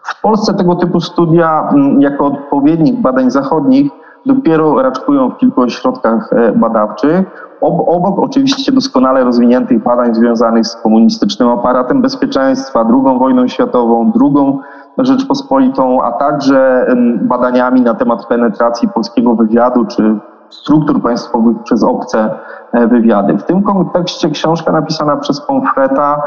W 0.04 0.22
Polsce 0.22 0.54
tego 0.54 0.76
typu 0.76 1.00
studia, 1.00 1.70
mm, 1.72 2.02
jako 2.02 2.26
odpowiednik 2.26 3.02
badań 3.02 3.32
zachodnich, 3.32 3.92
dopiero 4.26 4.82
raczkują 4.82 5.30
w 5.30 5.38
kilku 5.38 5.62
ośrodkach 5.62 6.34
e, 6.34 6.52
badawczych. 6.52 7.50
Obok 7.64 8.20
oczywiście 8.20 8.72
doskonale 8.72 9.24
rozwiniętych 9.24 9.84
badań 9.84 10.16
związanych 10.16 10.68
z 10.68 10.76
komunistycznym 10.76 11.50
aparatem 11.50 12.02
bezpieczeństwa, 12.02 12.80
II 12.80 13.20
wojną 13.20 13.48
światową, 13.48 14.12
II 14.22 14.58
Rzeczpospolitą, 14.98 16.02
a 16.02 16.12
także 16.12 16.88
badaniami 17.22 17.82
na 17.82 17.94
temat 17.94 18.26
penetracji 18.26 18.90
polskiego 18.90 19.36
wywiadu 19.36 19.86
czy 19.86 20.20
struktur 20.50 21.02
państwowych 21.02 21.64
przez 21.64 21.84
obce 21.84 22.30
e, 22.72 22.88
wywiady. 22.88 23.38
W 23.38 23.44
tym 23.44 23.64
kontekście 23.64 24.30
książka 24.30 24.72
napisana 24.72 25.18
przez 25.18 25.42
Pomfreta 25.42 26.22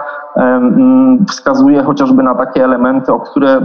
wskazuje 1.28 1.82
chociażby 1.82 2.22
na 2.22 2.34
takie 2.34 2.64
elementy, 2.64 3.12
o 3.12 3.20
które 3.20 3.60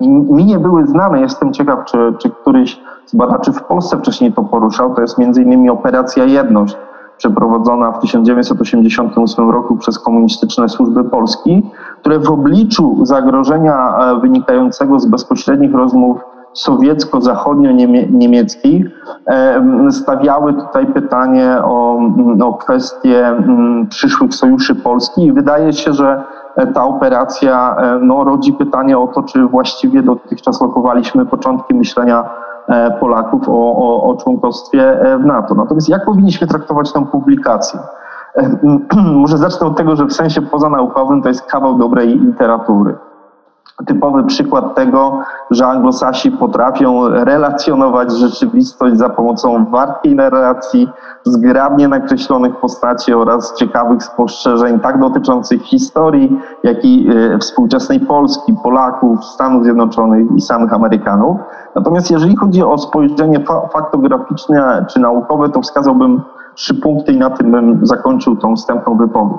mi 0.00 0.44
nie 0.44 0.58
były 0.58 0.86
znane. 0.86 1.20
Jestem 1.20 1.52
ciekaw, 1.52 1.84
czy, 1.84 2.14
czy 2.18 2.30
któryś 2.30 2.80
z 3.06 3.14
badaczy 3.14 3.52
w 3.52 3.62
Polsce 3.62 3.98
wcześniej 3.98 4.32
to 4.32 4.42
poruszał. 4.42 4.94
To 4.94 5.00
jest 5.00 5.18
między 5.18 5.42
innymi 5.42 5.70
operacja 5.70 6.24
Jedność, 6.24 6.76
przeprowadzona 7.20 7.92
w 7.92 8.00
1988 8.00 9.50
roku 9.50 9.76
przez 9.76 9.98
komunistyczne 9.98 10.68
służby 10.68 11.04
Polski, 11.04 11.70
które 12.00 12.18
w 12.18 12.30
obliczu 12.30 13.06
zagrożenia 13.06 13.98
e, 13.98 14.20
wynikającego 14.20 15.00
z 15.00 15.06
bezpośrednich 15.06 15.74
rozmów 15.74 16.20
sowiecko-zachodnio-niemieckich 16.52 18.86
e, 19.26 19.62
stawiały 19.90 20.54
tutaj 20.54 20.86
pytanie 20.86 21.58
o, 21.64 22.00
o 22.42 22.54
kwestię 22.54 23.36
przyszłych 23.88 24.34
sojuszy 24.34 24.74
Polski. 24.74 25.26
I 25.26 25.32
wydaje 25.32 25.72
się, 25.72 25.92
że 25.92 26.22
ta 26.74 26.84
operacja 26.84 27.76
e, 27.76 27.98
no, 28.02 28.24
rodzi 28.24 28.52
pytanie 28.52 28.98
o 28.98 29.06
to, 29.06 29.22
czy 29.22 29.46
właściwie 29.46 30.02
dotychczas 30.02 30.60
lokowaliśmy 30.60 31.26
początki 31.26 31.74
myślenia 31.74 32.24
E, 32.24 32.39
Polaków 33.00 33.48
o, 33.48 33.76
o, 33.76 34.02
o 34.02 34.16
członkostwie 34.16 35.00
e, 35.00 35.18
w 35.18 35.24
NATO. 35.24 35.54
Natomiast 35.54 35.88
jak 35.88 36.04
powinniśmy 36.04 36.46
traktować 36.46 36.92
tę 36.92 37.06
publikację? 37.06 37.80
E, 38.36 38.56
może 39.22 39.38
zacznę 39.38 39.66
od 39.66 39.76
tego, 39.76 39.96
że 39.96 40.06
w 40.06 40.12
sensie 40.12 40.42
pozanaukowym 40.42 41.22
to 41.22 41.28
jest 41.28 41.46
kawał 41.46 41.78
dobrej 41.78 42.18
literatury 42.18 43.09
typowy 43.86 44.24
przykład 44.24 44.74
tego, 44.74 45.18
że 45.50 45.66
anglosasi 45.66 46.30
potrafią 46.30 47.08
relacjonować 47.08 48.12
rzeczywistość 48.12 48.96
za 48.96 49.08
pomocą 49.08 49.64
wartkiej 49.70 50.14
narracji, 50.14 50.88
zgrabnie 51.24 51.88
nakreślonych 51.88 52.56
postaci 52.56 53.14
oraz 53.14 53.54
ciekawych 53.54 54.02
spostrzeżeń, 54.02 54.80
tak 54.80 55.00
dotyczących 55.00 55.62
historii, 55.62 56.40
jak 56.64 56.84
i 56.84 57.08
e, 57.08 57.38
współczesnej 57.38 58.00
Polski, 58.00 58.54
Polaków, 58.62 59.24
Stanów 59.24 59.64
Zjednoczonych 59.64 60.26
i 60.36 60.40
samych 60.40 60.72
Amerykanów. 60.72 61.36
Natomiast 61.74 62.10
jeżeli 62.10 62.36
chodzi 62.36 62.62
o 62.62 62.78
spojrzenie 62.78 63.44
faktograficzne 63.72 64.86
czy 64.88 65.00
naukowe, 65.00 65.48
to 65.48 65.60
wskazałbym 65.60 66.22
trzy 66.54 66.74
punkty 66.74 67.12
i 67.12 67.18
na 67.18 67.30
tym 67.30 67.50
bym 67.50 67.86
zakończył 67.86 68.36
tą 68.36 68.56
wstępną 68.56 68.96
wypowiedź. 68.96 69.38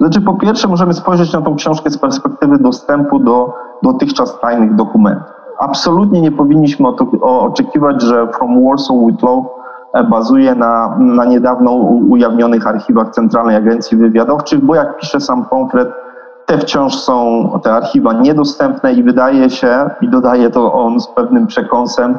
Znaczy, 0.00 0.20
po 0.20 0.34
pierwsze, 0.34 0.68
możemy 0.68 0.94
spojrzeć 0.94 1.32
na 1.32 1.42
tą 1.42 1.56
książkę 1.56 1.90
z 1.90 1.98
perspektywy 1.98 2.58
dostępu 2.58 3.18
do 3.18 3.54
dotychczas 3.82 4.40
tajnych 4.40 4.74
dokumentów. 4.74 5.26
Absolutnie 5.58 6.20
nie 6.20 6.32
powinniśmy 6.32 6.88
oczekiwać, 7.22 8.02
że 8.02 8.28
From 8.28 8.64
Warsaw 8.64 8.96
with 9.06 9.22
Love 9.22 9.48
e, 9.92 10.04
bazuje 10.04 10.54
na, 10.54 10.96
na 10.98 11.24
niedawno 11.24 11.72
ujawnionych 12.08 12.66
archiwach 12.66 13.10
Centralnej 13.10 13.56
Agencji 13.56 13.96
Wywiadowczych, 13.96 14.64
bo 14.64 14.74
jak 14.74 14.96
pisze 14.96 15.20
sam 15.20 15.44
pamflet, 15.44 15.88
te 16.46 16.58
wciąż 16.58 16.96
są 16.96 17.50
te 17.62 17.72
archiwa 17.72 18.12
niedostępne 18.12 18.92
i 18.92 19.02
wydaje 19.02 19.50
się, 19.50 19.90
i 20.00 20.08
dodaje 20.08 20.50
to 20.50 20.72
on 20.72 21.00
z 21.00 21.08
pewnym 21.08 21.46
przekąsem, 21.46 22.18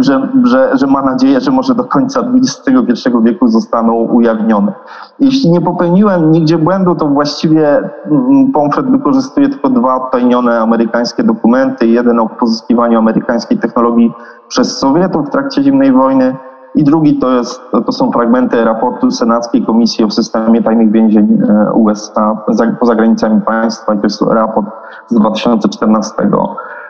że, 0.00 0.28
że, 0.44 0.70
że 0.76 0.86
ma 0.86 1.02
nadzieję, 1.02 1.40
że 1.40 1.50
może 1.50 1.74
do 1.74 1.84
końca 1.84 2.20
XXI 2.20 3.08
wieku 3.22 3.48
zostaną 3.48 3.92
ujawnione. 3.92 4.72
Jeśli 5.20 5.50
nie 5.50 5.60
popełniłem 5.60 6.32
nigdzie 6.32 6.58
błędu, 6.58 6.94
to 6.94 7.08
właściwie 7.08 7.78
mm, 8.06 8.52
Pomfret 8.52 8.90
wykorzystuje 8.90 9.48
tylko 9.48 9.70
dwa 9.70 9.94
odtajnione 9.94 10.60
amerykańskie 10.60 11.22
dokumenty. 11.22 11.86
Jeden 11.86 12.20
o 12.20 12.28
pozyskiwaniu 12.28 12.98
amerykańskiej 12.98 13.58
technologii 13.58 14.12
przez 14.48 14.78
Sowietów 14.78 15.26
w 15.26 15.30
trakcie 15.30 15.62
zimnej 15.62 15.92
wojny 15.92 16.36
i 16.74 16.84
drugi 16.84 17.18
to, 17.18 17.30
jest, 17.30 17.60
to 17.86 17.92
są 17.92 18.12
fragmenty 18.12 18.64
raportu 18.64 19.10
Senackiej 19.10 19.66
Komisji 19.66 20.04
o 20.04 20.10
systemie 20.10 20.62
tajnych 20.62 20.92
więzień 20.92 21.38
e, 21.48 21.72
USA 21.72 22.44
poza 22.80 22.94
granicami 22.94 23.40
państwa 23.40 23.94
i 23.94 23.98
to 23.98 24.02
jest 24.02 24.22
raport 24.22 24.66
z 25.08 25.14
2014. 25.14 26.12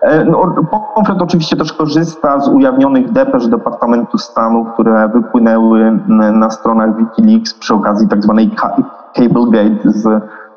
E, 0.02 0.24
no, 0.24 0.54
oczywiście 1.20 1.56
też 1.56 1.72
korzysta 1.72 2.40
z 2.40 2.48
ujawnionych 2.48 3.12
depesz 3.12 3.48
Departamentu 3.48 4.18
Stanu, 4.18 4.64
które 4.64 5.08
wypłynęły 5.08 5.98
na 6.32 6.50
stronach 6.50 6.96
Wikileaks 6.96 7.54
przy 7.54 7.74
okazji 7.74 8.08
tak 8.08 8.22
zwanej 8.22 8.50
Cablegate 9.16 9.90
z 9.90 10.08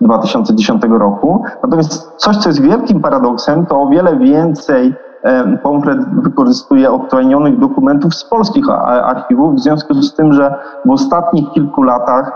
2010 0.01 0.83
roku. 0.89 1.43
Natomiast 1.63 2.13
coś, 2.17 2.37
co 2.37 2.49
jest 2.49 2.61
wielkim 2.61 2.99
paradoksem, 2.99 3.65
to 3.65 3.81
o 3.81 3.87
wiele 3.89 4.17
więcej 4.17 4.95
e, 5.23 5.57
Pomfret 5.57 5.99
wykorzystuje 6.23 6.91
odtajnionych 6.91 7.59
dokumentów 7.59 8.15
z 8.15 8.25
polskich 8.25 8.69
archiwów, 8.69 9.55
w 9.55 9.59
związku 9.59 9.93
z 9.93 10.15
tym, 10.15 10.33
że 10.33 10.55
w 10.85 10.91
ostatnich 10.91 11.51
kilku 11.51 11.83
latach 11.83 12.31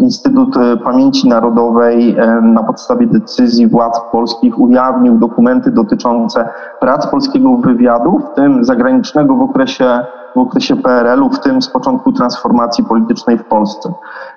Instytut 0.00 0.54
Pamięci 0.84 1.28
Narodowej 1.28 2.16
na 2.42 2.62
podstawie 2.62 3.06
decyzji 3.06 3.66
władz 3.66 4.00
polskich 4.12 4.60
ujawnił 4.60 5.18
dokumenty 5.18 5.70
dotyczące 5.70 6.48
prac 6.80 7.06
polskiego 7.06 7.56
wywiadu, 7.56 8.18
w 8.18 8.34
tym 8.34 8.64
zagranicznego 8.64 9.36
w 9.36 9.42
okresie 9.42 10.00
w 10.34 10.38
okresie 10.38 10.76
PRL-u, 10.76 11.30
w 11.30 11.40
tym 11.40 11.62
z 11.62 11.68
początku 11.68 12.12
transformacji 12.12 12.84
politycznej 12.84 13.38
w 13.38 13.44
Polsce. 13.44 13.92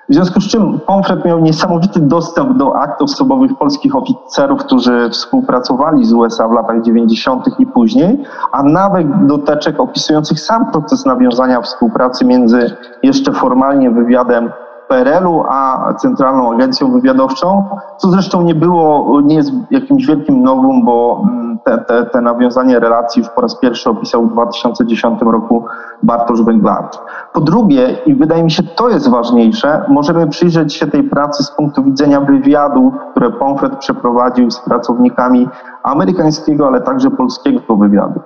W 0.08 0.14
związku 0.14 0.40
z 0.40 0.48
czym 0.48 0.80
Pomfret 0.80 1.24
miał 1.24 1.40
niesamowity 1.40 2.00
dostęp 2.00 2.56
do 2.56 2.76
akt 2.76 3.02
osobowych 3.02 3.58
polskich 3.58 3.96
oficerów, 3.96 4.60
którzy 4.60 5.10
współpracowali 5.10 6.04
z 6.04 6.12
USA 6.12 6.48
w 6.48 6.52
latach 6.52 6.82
90. 6.82 7.60
i 7.60 7.66
później, 7.66 8.24
a 8.52 8.62
nawet 8.62 9.26
do 9.26 9.38
teczek 9.38 9.80
opisujących 9.80 10.40
sam 10.40 10.70
proces 10.70 11.06
nawiązania 11.06 11.60
współpracy 11.60 12.24
między 12.24 12.76
jeszcze 13.02 13.32
formalnie 13.32 13.90
wywiadem 13.90 14.50
PRL-u, 14.88 15.44
a 15.48 15.94
Centralną 15.94 16.52
Agencją 16.52 16.92
Wywiadowczą, 16.92 17.64
co 17.98 18.10
zresztą 18.10 18.42
nie 18.42 18.54
było, 18.54 19.20
nie 19.20 19.34
jest 19.34 19.52
jakimś 19.70 20.06
wielkim 20.06 20.42
nowum, 20.42 20.84
bo 20.84 21.22
mm, 21.28 21.58
te, 21.64 21.78
te, 21.78 22.06
te 22.06 22.20
nawiązanie 22.20 22.80
relacji 22.80 23.22
już 23.22 23.30
po 23.30 23.40
raz 23.40 23.58
pierwszy 23.58 23.90
opisał 23.90 24.26
w 24.26 24.32
2010 24.32 25.20
roku 25.22 25.64
Bartosz 26.02 26.42
Węglarz. 26.42 26.98
Po 27.32 27.40
drugie, 27.40 27.96
i 28.06 28.14
wydaje 28.14 28.42
mi 28.42 28.50
się 28.50 28.62
to 28.62 28.88
jest 28.88 29.08
ważniejsze, 29.08 29.84
możemy 29.88 30.26
przyjrzeć 30.26 30.74
się 30.74 30.86
tej 30.86 31.02
pracy 31.02 31.44
z 31.44 31.50
punktu 31.50 31.84
widzenia 31.84 32.20
wywiadów, 32.20 32.94
które 33.10 33.30
Pomfret 33.30 33.76
przeprowadził 33.76 34.50
z 34.50 34.60
pracownikami 34.60 35.48
amerykańskiego, 35.82 36.66
ale 36.66 36.80
także 36.80 37.10
polskiego 37.10 37.76
wywiadu. 37.76 38.20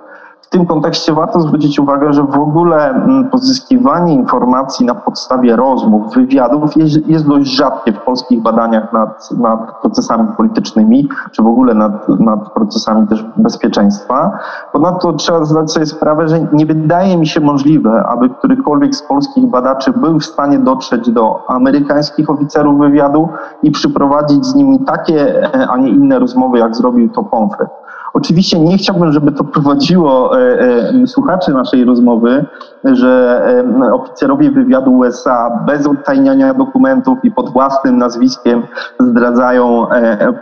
W 0.49 0.51
tym 0.51 0.65
kontekście 0.65 1.13
warto 1.13 1.39
zwrócić 1.39 1.79
uwagę, 1.79 2.13
że 2.13 2.23
w 2.23 2.39
ogóle 2.39 2.89
mm, 2.89 3.29
pozyskiwanie 3.29 4.13
informacji 4.13 4.85
na 4.85 4.95
podstawie 4.95 5.55
rozmów, 5.55 6.13
wywiadów 6.13 6.77
jest, 6.77 7.07
jest 7.07 7.27
dość 7.27 7.51
rzadkie 7.51 7.93
w 7.93 7.99
polskich 7.99 8.41
badaniach 8.41 8.93
nad, 8.93 9.31
nad, 9.31 9.81
procesami 9.81 10.27
politycznymi, 10.37 11.09
czy 11.31 11.43
w 11.43 11.47
ogóle 11.47 11.73
nad, 11.73 12.09
nad 12.19 12.53
procesami 12.53 13.07
też 13.07 13.25
bezpieczeństwa. 13.37 14.39
Ponadto 14.73 15.13
trzeba 15.13 15.45
zdać 15.45 15.71
sobie 15.71 15.85
sprawę, 15.85 16.27
że 16.27 16.47
nie 16.53 16.65
wydaje 16.65 17.17
mi 17.17 17.27
się 17.27 17.39
możliwe, 17.39 18.03
aby 18.07 18.29
którykolwiek 18.29 18.95
z 18.95 19.03
polskich 19.03 19.47
badaczy 19.47 19.91
był 19.91 20.19
w 20.19 20.25
stanie 20.25 20.59
dotrzeć 20.59 21.11
do 21.11 21.39
amerykańskich 21.47 22.29
oficerów 22.29 22.79
wywiadu 22.79 23.29
i 23.63 23.71
przyprowadzić 23.71 24.45
z 24.45 24.55
nimi 24.55 24.79
takie, 24.79 25.43
e, 25.43 25.67
a 25.67 25.77
nie 25.77 25.89
inne 25.89 26.19
rozmowy, 26.19 26.59
jak 26.59 26.75
zrobił 26.75 27.09
to 27.09 27.23
Pomfret. 27.23 27.69
Oczywiście 28.13 28.59
nie 28.59 28.77
chciałbym, 28.77 29.11
żeby 29.11 29.31
to 29.31 29.43
prowadziło 29.43 30.39
e, 30.39 30.59
e, 30.59 31.07
słuchaczy 31.07 31.53
naszej 31.53 31.85
rozmowy, 31.85 32.45
że 32.83 33.41
e, 33.81 33.93
oficerowie 33.93 34.51
wywiadu 34.51 34.97
USA 34.97 35.63
bez 35.67 35.87
odtajniania 35.87 36.53
dokumentów 36.53 37.17
i 37.23 37.31
pod 37.31 37.49
własnym 37.49 37.97
nazwiskiem 37.97 38.63
zdradzają 38.99 39.87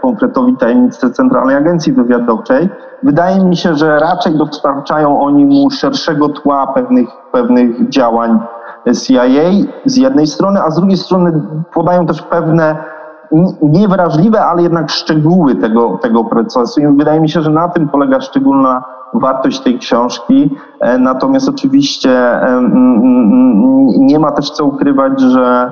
konkretowi 0.02 0.58
tajemnicę 0.58 1.10
Centralnej 1.10 1.56
Agencji 1.56 1.94
Wywiadowczej. 1.94 2.70
Wydaje 3.04 3.46
mi 3.46 3.58
się, 3.58 3.76
że 3.76 4.00
raczej 4.00 4.38
dostarczają 4.38 5.22
oni 5.22 5.46
mu 5.46 5.70
szerszego 5.70 6.30
tła 6.30 6.68
pewnych, 6.68 7.08
pewnych 7.32 7.90
działań 7.90 8.40
CIA 8.94 9.24
z 9.86 9.98
jednej 9.98 10.28
strony, 10.28 10.62
a 10.62 10.72
z 10.72 10.76
drugiej 10.76 10.98
strony 10.98 11.42
podają 11.74 12.06
też 12.06 12.22
pewne 12.22 12.84
niewrażliwe, 13.62 14.46
ale 14.46 14.64
jednak 14.64 14.90
szczegóły 14.90 15.56
tego, 15.56 15.98
tego 16.02 16.24
procesu. 16.24 16.82
I 16.82 16.88
wydaje 16.88 17.20
mi 17.20 17.30
się, 17.30 17.42
że 17.42 17.50
na 17.50 17.70
tym 17.70 17.90
polega 17.90 18.22
szczególna 18.22 18.84
wartość 19.14 19.60
tej 19.60 19.80
książki. 19.80 20.56
E, 20.80 20.98
natomiast 20.98 21.50
oczywiście 21.50 22.40
nie 23.98 24.20
ma 24.20 24.32
też 24.32 24.50
co 24.50 24.66
ukrywać, 24.66 25.22
że 25.22 25.72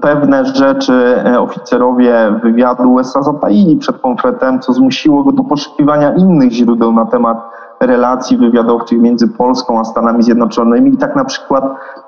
pewne 0.00 0.44
rzeczy 0.44 1.22
e, 1.24 1.40
oficerowie 1.40 2.14
wywiadu 2.42 2.92
USA 2.92 3.22
zataili 3.22 3.76
przed 3.76 3.96
Pomfretem, 3.96 4.60
co 4.60 4.72
zmusiło 4.72 5.24
go 5.24 5.32
do 5.32 5.44
poszukiwania 5.44 6.14
innych 6.14 6.52
źródeł 6.52 6.92
na 6.92 7.06
temat 7.06 7.38
relacji 7.80 8.36
wywiadowczych 8.36 9.00
między 9.00 9.28
Polską 9.28 9.80
a 9.80 9.84
Stanami 9.84 10.22
Zjednoczonymi. 10.22 10.94
I 10.94 10.96
tak 10.96 11.16
na 11.16 11.24
przykład 11.24 11.64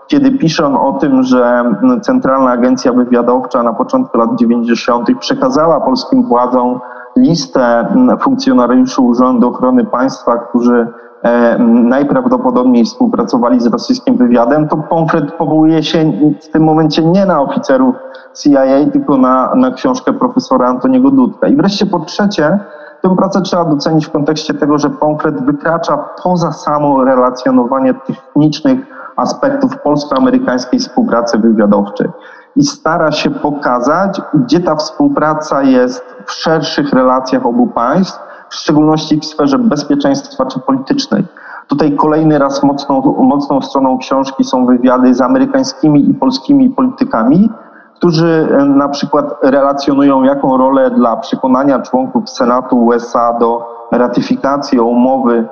kiedy 0.09 0.31
piszą 0.31 0.87
o 0.89 0.93
tym, 0.93 1.23
że 1.23 1.65
Centralna 2.03 2.51
Agencja 2.51 2.93
Wywiadowcza 2.93 3.63
na 3.63 3.73
początku 3.73 4.19
lat 4.19 4.31
90. 4.39 5.09
przekazała 5.19 5.81
polskim 5.81 6.25
władzom 6.25 6.81
listę 7.17 7.89
funkcjonariuszy 8.21 9.01
Urzędu 9.01 9.49
Ochrony 9.49 9.85
Państwa, 9.85 10.37
którzy 10.37 10.87
e, 11.23 11.59
najprawdopodobniej 11.59 12.85
współpracowali 12.85 13.61
z 13.61 13.67
rosyjskim 13.67 14.17
wywiadem, 14.17 14.69
to 14.69 14.77
Pomfret 14.77 15.33
powołuje 15.33 15.83
się 15.83 16.13
w 16.43 16.49
tym 16.49 16.63
momencie 16.63 17.05
nie 17.05 17.27
na 17.27 17.41
oficerów 17.41 17.95
CIA, 18.43 18.91
tylko 18.93 19.17
na, 19.17 19.55
na 19.55 19.71
książkę 19.71 20.13
profesora 20.13 20.69
Antoniego 20.69 21.11
Dudka. 21.11 21.49
I 21.49 21.57
wreszcie 21.57 21.87
po 21.87 21.99
trzecie, 21.99 22.59
tę 23.03 23.17
pracę 23.17 23.41
trzeba 23.41 23.65
docenić 23.65 24.07
w 24.07 24.11
kontekście 24.11 24.55
tego, 24.55 24.79
że 24.79 24.91
Pomfret 24.91 25.45
wykracza 25.45 26.05
poza 26.23 26.53
samo 26.53 27.05
relacjonowanie 27.05 27.95
technicznych 27.95 28.98
aspektów 29.19 29.79
polsko-amerykańskiej 29.79 30.81
współpracy 30.81 31.39
wywiadowczej 31.39 32.09
i 32.57 32.63
stara 32.63 33.13
się 33.13 33.31
pokazać, 33.31 34.21
gdzie 34.35 34.61
ta 34.61 34.77
współpraca 34.77 35.63
jest 35.63 36.05
w 36.27 36.33
szerszych 36.33 36.93
relacjach 36.93 37.47
obu 37.47 37.67
państw, 37.67 38.21
w 38.49 38.55
szczególności 38.55 39.21
w 39.21 39.25
sferze 39.25 39.59
bezpieczeństwa 39.59 40.47
czy 40.47 40.61
politycznej. 40.61 41.25
Tutaj 41.67 41.97
kolejny 41.97 42.39
raz 42.39 42.63
mocną, 42.63 43.03
mocną 43.19 43.63
stroną 43.63 43.99
książki 43.99 44.45
są 44.45 44.67
wywiady 44.67 45.15
z 45.15 45.21
amerykańskimi 45.21 46.11
i 46.11 46.15
polskimi 46.15 46.71
politykami, 46.71 47.51
którzy 47.95 48.49
e, 48.61 48.65
na 48.65 48.89
przykład 48.89 49.37
relacjonują, 49.43 50.23
jaką 50.23 50.57
rolę 50.57 50.91
dla 50.91 51.17
przekonania 51.17 51.79
członków 51.79 52.31
Senatu 52.31 52.85
USA 52.85 53.33
do 53.33 53.67
ratyfikacji 53.93 54.81
umowy 54.81 55.49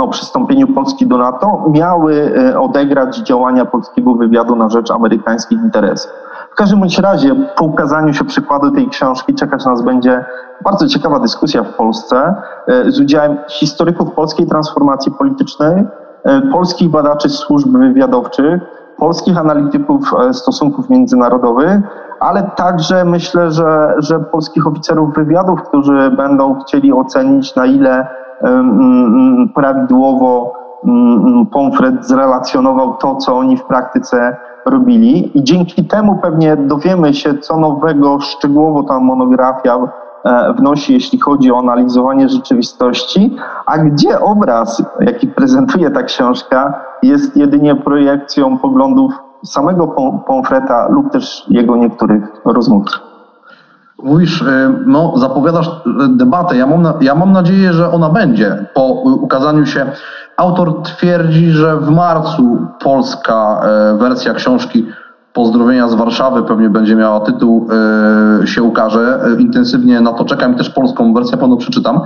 o 0.00 0.08
przystąpieniu 0.08 0.66
Polski 0.66 1.06
do 1.06 1.18
NATO 1.18 1.64
miały 1.70 2.34
e, 2.38 2.60
odegrać 2.60 3.16
działania 3.16 3.64
polskiego 3.64 4.14
wywiadu 4.14 4.56
na 4.56 4.68
rzecz 4.68 4.90
amerykańskich 4.90 5.58
interesów. 5.58 6.12
W 6.52 6.54
każdym 6.54 6.80
bądź 6.80 6.98
razie 6.98 7.34
po 7.56 7.64
ukazaniu 7.64 8.14
się 8.14 8.24
przykładu 8.24 8.70
tej 8.70 8.88
książki 8.88 9.34
czekać 9.34 9.64
nas 9.64 9.82
będzie 9.82 10.24
bardzo 10.64 10.86
ciekawa 10.86 11.18
dyskusja 11.18 11.62
w 11.62 11.74
Polsce 11.74 12.34
e, 12.66 12.90
z 12.90 13.00
udziałem 13.00 13.38
historyków 13.48 14.12
polskiej 14.12 14.46
transformacji 14.46 15.12
politycznej, 15.12 15.84
e, 16.24 16.42
polskich 16.52 16.90
badaczy 16.90 17.28
służb 17.28 17.78
wywiadowczych, 17.78 18.60
polskich 18.98 19.38
analityków 19.38 20.10
stosunków 20.32 20.90
międzynarodowych, 20.90 21.80
ale 22.20 22.50
także 22.56 23.04
myślę, 23.04 23.50
że, 23.50 23.94
że 23.98 24.20
polskich 24.20 24.66
oficerów 24.66 25.14
wywiadów, 25.14 25.62
którzy 25.62 26.10
będą 26.10 26.60
chcieli 26.60 26.92
ocenić, 26.92 27.54
na 27.54 27.66
ile 27.66 28.06
prawidłowo 29.54 30.52
Pomfret 31.52 32.06
zrelacjonował 32.06 32.96
to, 32.96 33.16
co 33.16 33.36
oni 33.36 33.56
w 33.56 33.64
praktyce 33.64 34.36
robili 34.66 35.38
i 35.38 35.44
dzięki 35.44 35.84
temu 35.84 36.18
pewnie 36.22 36.56
dowiemy 36.56 37.14
się, 37.14 37.38
co 37.38 37.56
nowego 37.56 38.20
szczegółowo 38.20 38.82
ta 38.82 39.00
monografia 39.00 39.78
e, 40.24 40.52
wnosi, 40.52 40.92
jeśli 40.92 41.20
chodzi 41.20 41.52
o 41.52 41.58
analizowanie 41.58 42.28
rzeczywistości, 42.28 43.36
a 43.66 43.78
gdzie 43.78 44.20
obraz, 44.20 44.82
jaki 45.00 45.26
prezentuje 45.26 45.90
ta 45.90 46.02
książka, 46.02 46.80
jest 47.02 47.36
jedynie 47.36 47.76
projekcją 47.76 48.58
poglądów 48.58 49.12
samego 49.44 49.88
Pomfreta 50.26 50.88
lub 50.90 51.12
też 51.12 51.44
jego 51.48 51.76
niektórych 51.76 52.22
rozmówców. 52.44 53.05
Mówisz, 54.02 54.42
y, 54.42 54.46
no, 54.86 55.18
zapowiadasz 55.18 55.70
debatę. 56.08 56.56
Ja 56.56 56.66
mam, 56.66 56.94
ja 57.00 57.14
mam 57.14 57.32
nadzieję, 57.32 57.72
że 57.72 57.92
ona 57.92 58.10
będzie 58.10 58.66
po 58.74 58.86
ukazaniu 59.02 59.66
się. 59.66 59.86
Autor 60.36 60.82
twierdzi, 60.82 61.50
że 61.50 61.76
w 61.76 61.90
marcu 61.90 62.66
polska 62.80 63.60
wersja 63.98 64.34
książki 64.34 64.86
Pozdrowienia 65.32 65.88
z 65.88 65.94
Warszawy 65.94 66.42
pewnie 66.42 66.70
będzie 66.70 66.96
miała 66.96 67.20
tytuł, 67.20 67.68
się 68.44 68.62
ukaże. 68.62 69.20
Intensywnie 69.38 70.00
na 70.00 70.12
to 70.12 70.24
czekam 70.24 70.52
i 70.52 70.56
też 70.56 70.70
polską 70.70 71.14
wersję 71.14 71.36
pewno 71.36 71.56
przeczytam. 71.56 72.00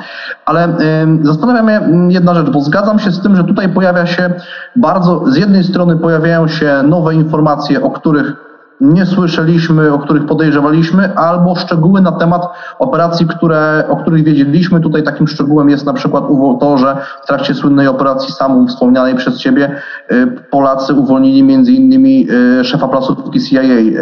Ale 0.44 0.76
zastanawia 1.22 1.62
mnie 1.62 1.80
jedna 2.08 2.34
rzecz, 2.34 2.50
bo 2.50 2.60
zgadzam 2.60 2.98
się 2.98 3.10
z 3.10 3.22
tym, 3.22 3.36
że 3.36 3.44
tutaj 3.44 3.68
pojawia 3.68 4.06
się 4.06 4.30
bardzo, 4.76 5.24
z 5.26 5.36
jednej 5.36 5.64
strony 5.64 5.96
pojawiają 5.96 6.48
się 6.48 6.82
nowe 6.82 7.14
informacje, 7.14 7.82
o 7.82 7.90
których 7.90 8.49
nie 8.80 9.06
słyszeliśmy, 9.06 9.92
o 9.92 9.98
których 9.98 10.26
podejrzewaliśmy, 10.26 11.14
albo 11.14 11.56
szczegóły 11.56 12.00
na 12.00 12.12
temat 12.12 12.42
operacji, 12.78 13.26
które, 13.26 13.84
o 13.88 13.96
których 13.96 14.24
wiedzieliśmy. 14.24 14.80
Tutaj 14.80 15.02
takim 15.02 15.28
szczegółem 15.28 15.68
jest 15.68 15.86
na 15.86 15.92
przykład 15.92 16.24
to, 16.60 16.78
że 16.78 16.96
w 17.22 17.26
trakcie 17.26 17.54
słynnej 17.54 17.88
operacji 17.88 18.32
SAMU 18.32 18.66
wspomnianej 18.66 19.14
przez 19.14 19.38
Ciebie 19.38 19.70
y, 20.12 20.26
Polacy 20.50 20.94
uwolnili 20.94 21.42
między 21.42 21.72
innymi 21.72 22.28
y, 22.60 22.64
szefa 22.64 22.88
placówki 22.88 23.40
CIA 23.40 23.62
y, 23.62 23.94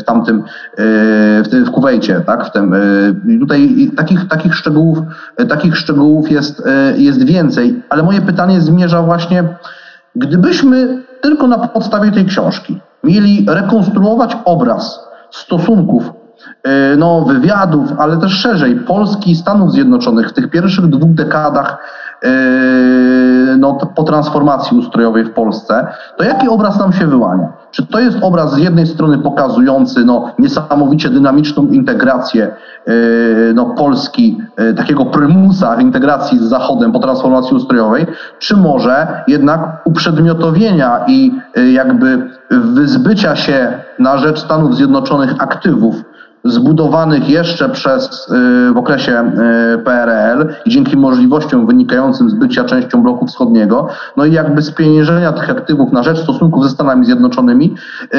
w 0.00 0.04
tamtym, 0.06 0.42
w, 1.66 1.70
Kuwejcie, 1.70 2.20
tak? 2.26 2.46
W 2.46 2.52
tym, 2.52 2.74
tutaj 3.40 3.90
takich, 3.96 4.28
takich 4.28 4.54
szczegółów, 4.54 4.98
takich 5.48 5.76
szczegółów 5.76 6.30
jest, 6.30 6.62
jest 6.96 7.24
więcej, 7.24 7.82
ale 7.88 8.02
moje 8.02 8.20
pytanie 8.20 8.60
zmierza 8.60 9.02
właśnie, 9.02 9.44
gdybyśmy 10.16 11.02
tylko 11.22 11.46
na 11.46 11.68
podstawie 11.68 12.12
tej 12.12 12.24
książki. 12.24 12.80
Mieli 13.04 13.46
rekonstruować 13.48 14.36
obraz 14.44 15.08
stosunków, 15.30 16.12
e, 16.62 16.96
no, 16.96 17.24
wywiadów, 17.24 17.92
ale 17.98 18.16
też 18.16 18.32
szerzej 18.32 18.76
Polski 18.76 19.30
i 19.30 19.36
Stanów 19.36 19.72
Zjednoczonych 19.72 20.28
w 20.28 20.32
tych 20.32 20.50
pierwszych 20.50 20.86
dwóch 20.86 21.14
dekadach 21.14 21.78
no, 23.58 23.74
po 23.94 24.02
transformacji 24.02 24.78
ustrojowej 24.78 25.24
w 25.24 25.30
Polsce, 25.30 25.86
to 26.16 26.24
jaki 26.24 26.48
obraz 26.48 26.78
nam 26.78 26.92
się 26.92 27.06
wyłania? 27.06 27.52
Czy 27.70 27.86
to 27.86 28.00
jest 28.00 28.18
obraz 28.22 28.54
z 28.54 28.58
jednej 28.58 28.86
strony 28.86 29.18
pokazujący 29.18 30.04
no, 30.04 30.30
niesamowicie 30.38 31.08
dynamiczną 31.08 31.66
integrację 31.66 32.54
no, 33.54 33.64
Polski, 33.64 34.38
takiego 34.76 35.04
prymusa 35.04 35.80
integracji 35.80 36.38
z 36.38 36.42
Zachodem 36.42 36.92
po 36.92 36.98
transformacji 36.98 37.56
ustrojowej, 37.56 38.06
czy 38.38 38.56
może 38.56 39.24
jednak 39.28 39.82
uprzedmiotowienia 39.84 41.04
i 41.08 41.32
jakby 41.72 42.30
wyzbycia 42.50 43.36
się 43.36 43.72
na 43.98 44.18
rzecz 44.18 44.40
Stanów 44.40 44.76
Zjednoczonych 44.76 45.34
aktywów 45.38 45.96
zbudowanych 46.44 47.28
jeszcze 47.28 47.68
przez, 47.68 48.28
y, 48.28 48.72
w 48.72 48.76
okresie 48.76 49.32
y, 49.74 49.78
PRL 49.78 50.54
i 50.66 50.70
dzięki 50.70 50.96
możliwościom 50.96 51.66
wynikającym 51.66 52.30
z 52.30 52.34
bycia 52.34 52.64
częścią 52.64 53.02
bloku 53.02 53.26
wschodniego, 53.26 53.88
no 54.16 54.24
i 54.24 54.32
jakby 54.32 54.62
spieniężenia 54.62 55.32
tych 55.32 55.50
aktywów 55.50 55.92
na 55.92 56.02
rzecz 56.02 56.18
stosunków 56.18 56.64
ze 56.64 56.70
Stanami 56.70 57.06
Zjednoczonymi, 57.06 57.74
y, 58.14 58.18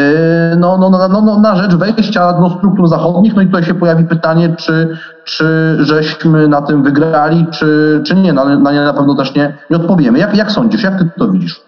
no, 0.58 0.78
no, 0.78 0.90
no, 0.90 1.22
no, 1.22 1.40
na 1.40 1.56
rzecz 1.56 1.76
wejścia 1.76 2.34
do 2.34 2.50
struktur 2.50 2.88
zachodnich, 2.88 3.36
no 3.36 3.42
i 3.42 3.46
tutaj 3.46 3.64
się 3.64 3.74
pojawi 3.74 4.04
pytanie, 4.04 4.56
czy, 4.58 4.98
czy 5.24 5.78
żeśmy 5.80 6.48
na 6.48 6.62
tym 6.62 6.84
wygrali, 6.84 7.48
czy, 7.52 8.02
czy 8.06 8.16
nie, 8.16 8.34
na, 8.34 8.46
na 8.58 8.72
nie 8.72 8.82
na 8.82 8.94
pewno 8.94 9.16
też 9.16 9.36
nie, 9.36 9.58
nie 9.70 9.78
odpowiemy. 9.78 10.20
Jak, 10.20 10.38
jak 10.38 10.52
sądzisz, 10.52 10.84
jak 10.84 11.00
ty 11.00 11.10
to 11.18 11.28
widzisz? 11.28 11.62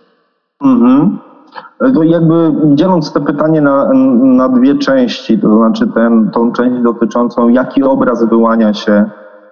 Mhm. 0.61 1.19
To 1.95 2.03
jakby 2.03 2.51
dzieląc 2.75 3.13
to 3.13 3.21
pytanie 3.21 3.61
na, 3.61 3.89
na 4.23 4.49
dwie 4.49 4.75
części, 4.75 5.39
to 5.39 5.57
znaczy 5.57 5.87
ten, 5.87 6.31
tą 6.31 6.51
część 6.51 6.81
dotyczącą 6.81 7.49
jaki 7.49 7.83
obraz 7.83 8.23
wyłania 8.23 8.73
się 8.73 9.05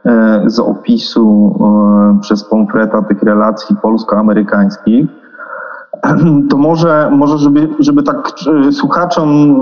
e, 0.06 0.44
z 0.46 0.60
opisu 0.60 1.56
e, 2.18 2.20
przez 2.22 2.44
Pomfreta 2.44 3.02
tych 3.02 3.24
relacji 3.24 3.76
polsko-amerykańskich, 3.82 5.06
to 6.50 6.58
może, 6.58 7.10
może 7.12 7.38
żeby, 7.38 7.70
żeby 7.80 8.04
tak 8.04 8.32
e, 8.68 8.72
słuchaczom 8.72 9.62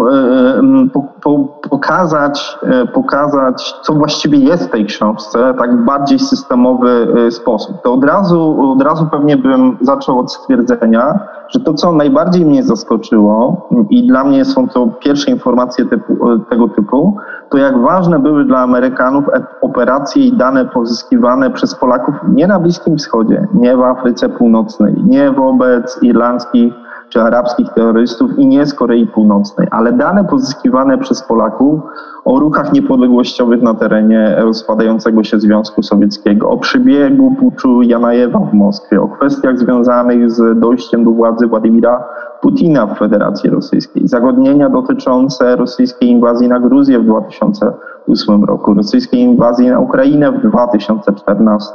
po, 0.94 1.04
po, 1.22 1.40
pokazać, 1.70 2.58
pokazać, 2.94 3.74
co 3.82 3.94
właściwie 3.94 4.38
jest 4.38 4.68
w 4.68 4.72
tej 4.72 4.86
książce, 4.86 5.54
tak 5.60 5.86
bardziej 5.86 6.20
systemowy 6.20 7.08
sposób, 7.32 7.82
to 7.84 7.94
od 7.94 8.04
razu, 8.04 8.72
od 8.72 8.82
razu 8.82 9.08
pewnie 9.12 9.38
bym 9.38 9.78
zaczął 9.82 10.20
od 10.20 10.34
stwierdzenia, 10.34 11.20
że 11.50 11.60
to, 11.60 11.74
co 11.74 11.92
najbardziej 11.92 12.46
mnie 12.46 12.64
zaskoczyło 12.64 13.68
i 13.90 14.08
dla 14.08 14.24
mnie 14.24 14.46
są 14.46 14.68
to 14.68 14.88
pierwsze 14.88 15.32
informacje 15.32 15.86
typu, 15.86 16.40
tego 16.50 16.68
typu, 16.68 17.18
to 17.50 17.58
jak 17.58 17.82
ważne 17.82 18.20
były 18.20 18.46
dla 18.46 18.60
Amerykanów 18.60 19.26
operacje 19.62 20.24
i 20.24 20.38
dane 20.38 20.66
pozyskiwane 20.66 21.52
przez 21.52 21.76
Polaków 21.76 22.16
nie 22.28 22.48
na 22.48 22.60
Bliskim 22.60 22.98
Wschodzie, 22.98 23.48
nie 23.54 23.78
w 23.78 23.82
Afryce 23.82 24.30
Północnej, 24.30 24.96
nie 25.06 25.32
wobec 25.32 26.00
irlandzkich 26.02 26.74
czy 27.10 27.22
arabskich 27.22 27.70
terrorystów 27.70 28.40
i 28.40 28.48
nie 28.48 28.66
z 28.66 28.74
Korei 28.74 29.08
Północnej, 29.08 29.68
ale 29.72 29.92
dane 29.94 30.24
pozyskiwane 30.24 30.98
przez 30.98 31.24
Polaków 31.24 31.82
o 32.30 32.40
ruchach 32.40 32.74
niepodległościowych 32.74 33.62
na 33.62 33.74
terenie 33.74 34.36
rozpadającego 34.40 35.24
się 35.24 35.40
Związku 35.40 35.84
Sowieckiego, 35.84 36.50
o 36.50 36.58
przebiegu 36.58 37.36
puczu 37.40 37.82
Janajewa 37.82 38.40
w 38.40 38.54
Moskwie, 38.54 39.02
o 39.02 39.08
kwestiach 39.08 39.60
związanych 39.60 40.32
z 40.32 40.60
dojściem 40.60 41.04
do 41.04 41.12
władzy 41.12 41.48
Władimira 41.48 42.04
Putina 42.42 42.88
w 42.88 42.98
Federacji 42.98 43.50
Rosyjskiej, 43.50 44.08
zagodnienia 44.08 44.70
dotyczące 44.70 45.56
rosyjskiej 45.56 46.10
inwazji 46.10 46.48
na 46.48 46.60
Gruzję 46.60 47.00
w 47.00 47.06
2008 47.06 48.44
roku, 48.44 48.74
rosyjskiej 48.74 49.20
inwazji 49.20 49.68
na 49.68 49.80
Ukrainę 49.80 50.32
w 50.32 50.42
2014 50.42 51.74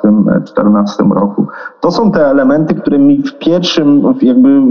roku. 1.14 1.46
To 1.80 1.90
są 1.90 2.12
te 2.12 2.26
elementy, 2.26 2.74
które 2.74 2.98
mi 2.98 3.22
w 3.22 3.38
pierwszym 3.38 4.02
jakby 4.22 4.62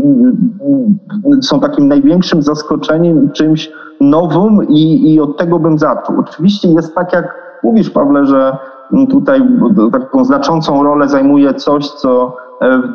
są 1.42 1.60
takim 1.60 1.88
największym 1.88 2.42
zaskoczeniem, 2.42 3.30
czymś 3.32 3.72
nowym 4.02 4.68
i, 4.70 5.14
i 5.14 5.20
od 5.20 5.38
tego 5.38 5.60
bym 5.60 5.78
zaczął. 5.78 6.20
Oczywiście 6.20 6.68
jest 6.68 6.96
tak, 6.96 7.14
jak 7.14 7.36
mówisz, 7.64 7.90
Pawle, 7.90 8.26
że 8.26 8.58
tutaj 9.10 9.42
taką 9.92 10.26
znaczącą 10.26 10.84
rolę 10.84 11.10
zajmuje 11.10 11.54
coś, 11.54 11.90
co 11.90 12.38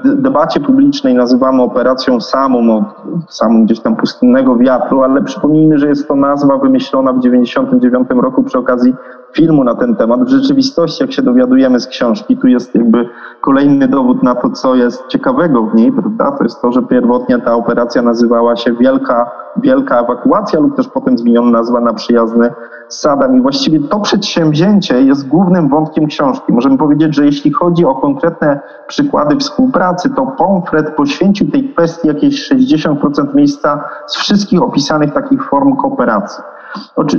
w 0.05 0.21
debacie 0.23 0.61
publicznej 0.61 1.15
nazywamy 1.15 1.63
operacją 1.63 2.21
samą, 2.21 2.63
no, 2.63 2.85
samą 3.29 3.65
gdzieś 3.65 3.81
tam 3.81 3.97
pustynnego 3.97 4.57
wiatru, 4.57 5.03
ale 5.03 5.23
przypomnijmy, 5.23 5.79
że 5.79 5.89
jest 5.89 6.09
to 6.09 6.17
nazwa 6.17 6.59
wymyślona 6.59 7.13
w 7.13 7.21
1999 7.21 8.23
roku 8.23 8.43
przy 8.43 8.59
okazji 8.59 8.95
filmu 9.33 9.65
na 9.65 9.75
ten 9.75 9.97
temat. 9.97 10.25
W 10.25 10.29
rzeczywistości, 10.29 11.03
jak 11.03 11.13
się 11.13 11.23
dowiadujemy 11.23 11.81
z 11.81 11.87
książki, 11.87 12.37
tu 12.37 12.47
jest 12.47 12.75
jakby 12.75 13.09
kolejny 13.41 13.89
dowód 13.89 14.23
na 14.23 14.35
to, 14.35 14.51
co 14.51 14.75
jest 14.75 15.07
ciekawego 15.07 15.63
w 15.63 15.75
niej, 15.75 15.93
prawda? 15.93 16.33
To 16.39 16.45
jest 16.45 16.63
to, 16.63 16.73
że 16.73 16.83
pierwotnie 16.83 17.39
ta 17.39 17.55
operacja 17.55 18.03
nazywała 18.03 18.57
się 18.57 18.73
Wielka, 18.73 19.31
Wielka 19.57 20.01
Ewakuacja 20.01 20.61
lub 20.61 20.77
też 20.77 20.89
potem 20.89 21.19
zmieniona 21.19 21.51
nazwa 21.51 21.81
na 21.81 21.95
przyjazny 21.95 22.51
Saddam. 22.89 23.37
I 23.37 23.41
właściwie 23.41 23.81
to 23.81 24.01
przedsięwzięcie 24.01 25.03
jest 25.03 25.29
głównym 25.29 25.69
wątkiem 25.69 26.07
książki. 26.07 26.53
Możemy 26.53 26.79
powiedzieć, 26.79 27.15
że 27.15 27.25
jeśli 27.25 27.53
chodzi 27.53 27.85
o 27.85 27.95
konkretne 27.95 28.61
przykłady 28.87 29.37
współpracy, 29.37 30.11
to 30.11 30.27
Pomfret 30.27 30.97
poświęcił 30.97 31.51
tej 31.51 31.73
kwestii 31.73 32.09
jakieś 32.09 32.53
60% 32.53 33.35
miejsca 33.35 33.85
z 34.07 34.17
wszystkich 34.17 34.63
opisanych 34.63 35.13
takich 35.13 35.49
form 35.49 35.77
kooperacji. 35.77 36.45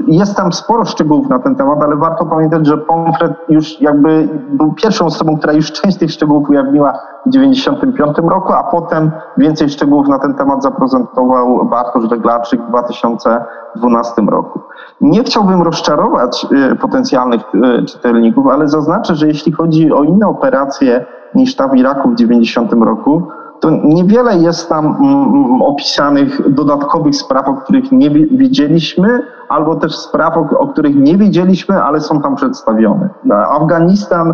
Jest 0.08 0.38
tam 0.38 0.54
sporo 0.54 0.86
szczegółów 0.86 1.30
na 1.30 1.40
ten 1.40 1.56
temat, 1.56 1.82
ale 1.82 1.96
warto 1.96 2.26
pamiętać, 2.26 2.68
że 2.68 2.78
Pomfret 2.78 3.34
już 3.50 3.82
jakby 3.82 4.30
był 4.50 4.74
pierwszą 4.74 5.06
osobą, 5.06 5.38
która 5.38 5.54
już 5.54 5.72
część 5.72 5.98
tych 5.98 6.12
szczegółów 6.12 6.50
ujawniła 6.50 6.92
w 7.26 7.32
1995 7.32 8.30
roku, 8.30 8.54
a 8.54 8.64
potem 8.64 9.12
więcej 9.38 9.70
szczegółów 9.70 10.08
na 10.08 10.20
ten 10.20 10.34
temat 10.34 10.64
zaprezentował 10.64 11.66
Bartosz 11.66 12.08
Weglarczyk 12.08 12.62
w 12.62 12.70
2012 12.70 14.22
roku. 14.22 14.60
Nie 15.02 15.24
chciałbym 15.24 15.62
rozczarować 15.62 16.48
y, 16.72 16.76
potencjalnych 16.76 17.42
y, 17.56 17.86
czytelników, 17.86 18.48
ale 18.48 18.68
zaznaczę, 18.68 19.16
że 19.16 19.28
jeśli 19.28 19.52
chodzi 19.52 19.92
o 19.92 20.04
inne 20.04 20.28
operacje 20.28 21.06
niż 21.36 21.56
ta 21.56 21.68
w 21.68 21.76
Iraku 21.76 22.10
w 22.10 22.16
90 22.16 22.74
roku, 22.74 23.28
to 23.60 23.70
niewiele 23.84 24.38
jest 24.38 24.70
tam 24.70 24.86
mm, 24.86 25.24
mm, 25.24 25.62
opisanych 25.62 26.54
dodatkowych 26.54 27.16
spraw, 27.16 27.48
o 27.48 27.54
których 27.54 27.92
nie 27.92 28.10
wiedzieliśmy, 28.12 29.20
albo 29.50 29.76
też 29.76 29.96
spraw, 29.96 30.38
o, 30.38 30.68
których 30.68 30.96
nie 30.96 31.18
wiedzieliśmy, 31.18 31.84
ale 31.84 32.02
są 32.02 32.22
tam 32.22 32.36
przedstawione. 32.36 33.10
Afganistan 33.32 34.34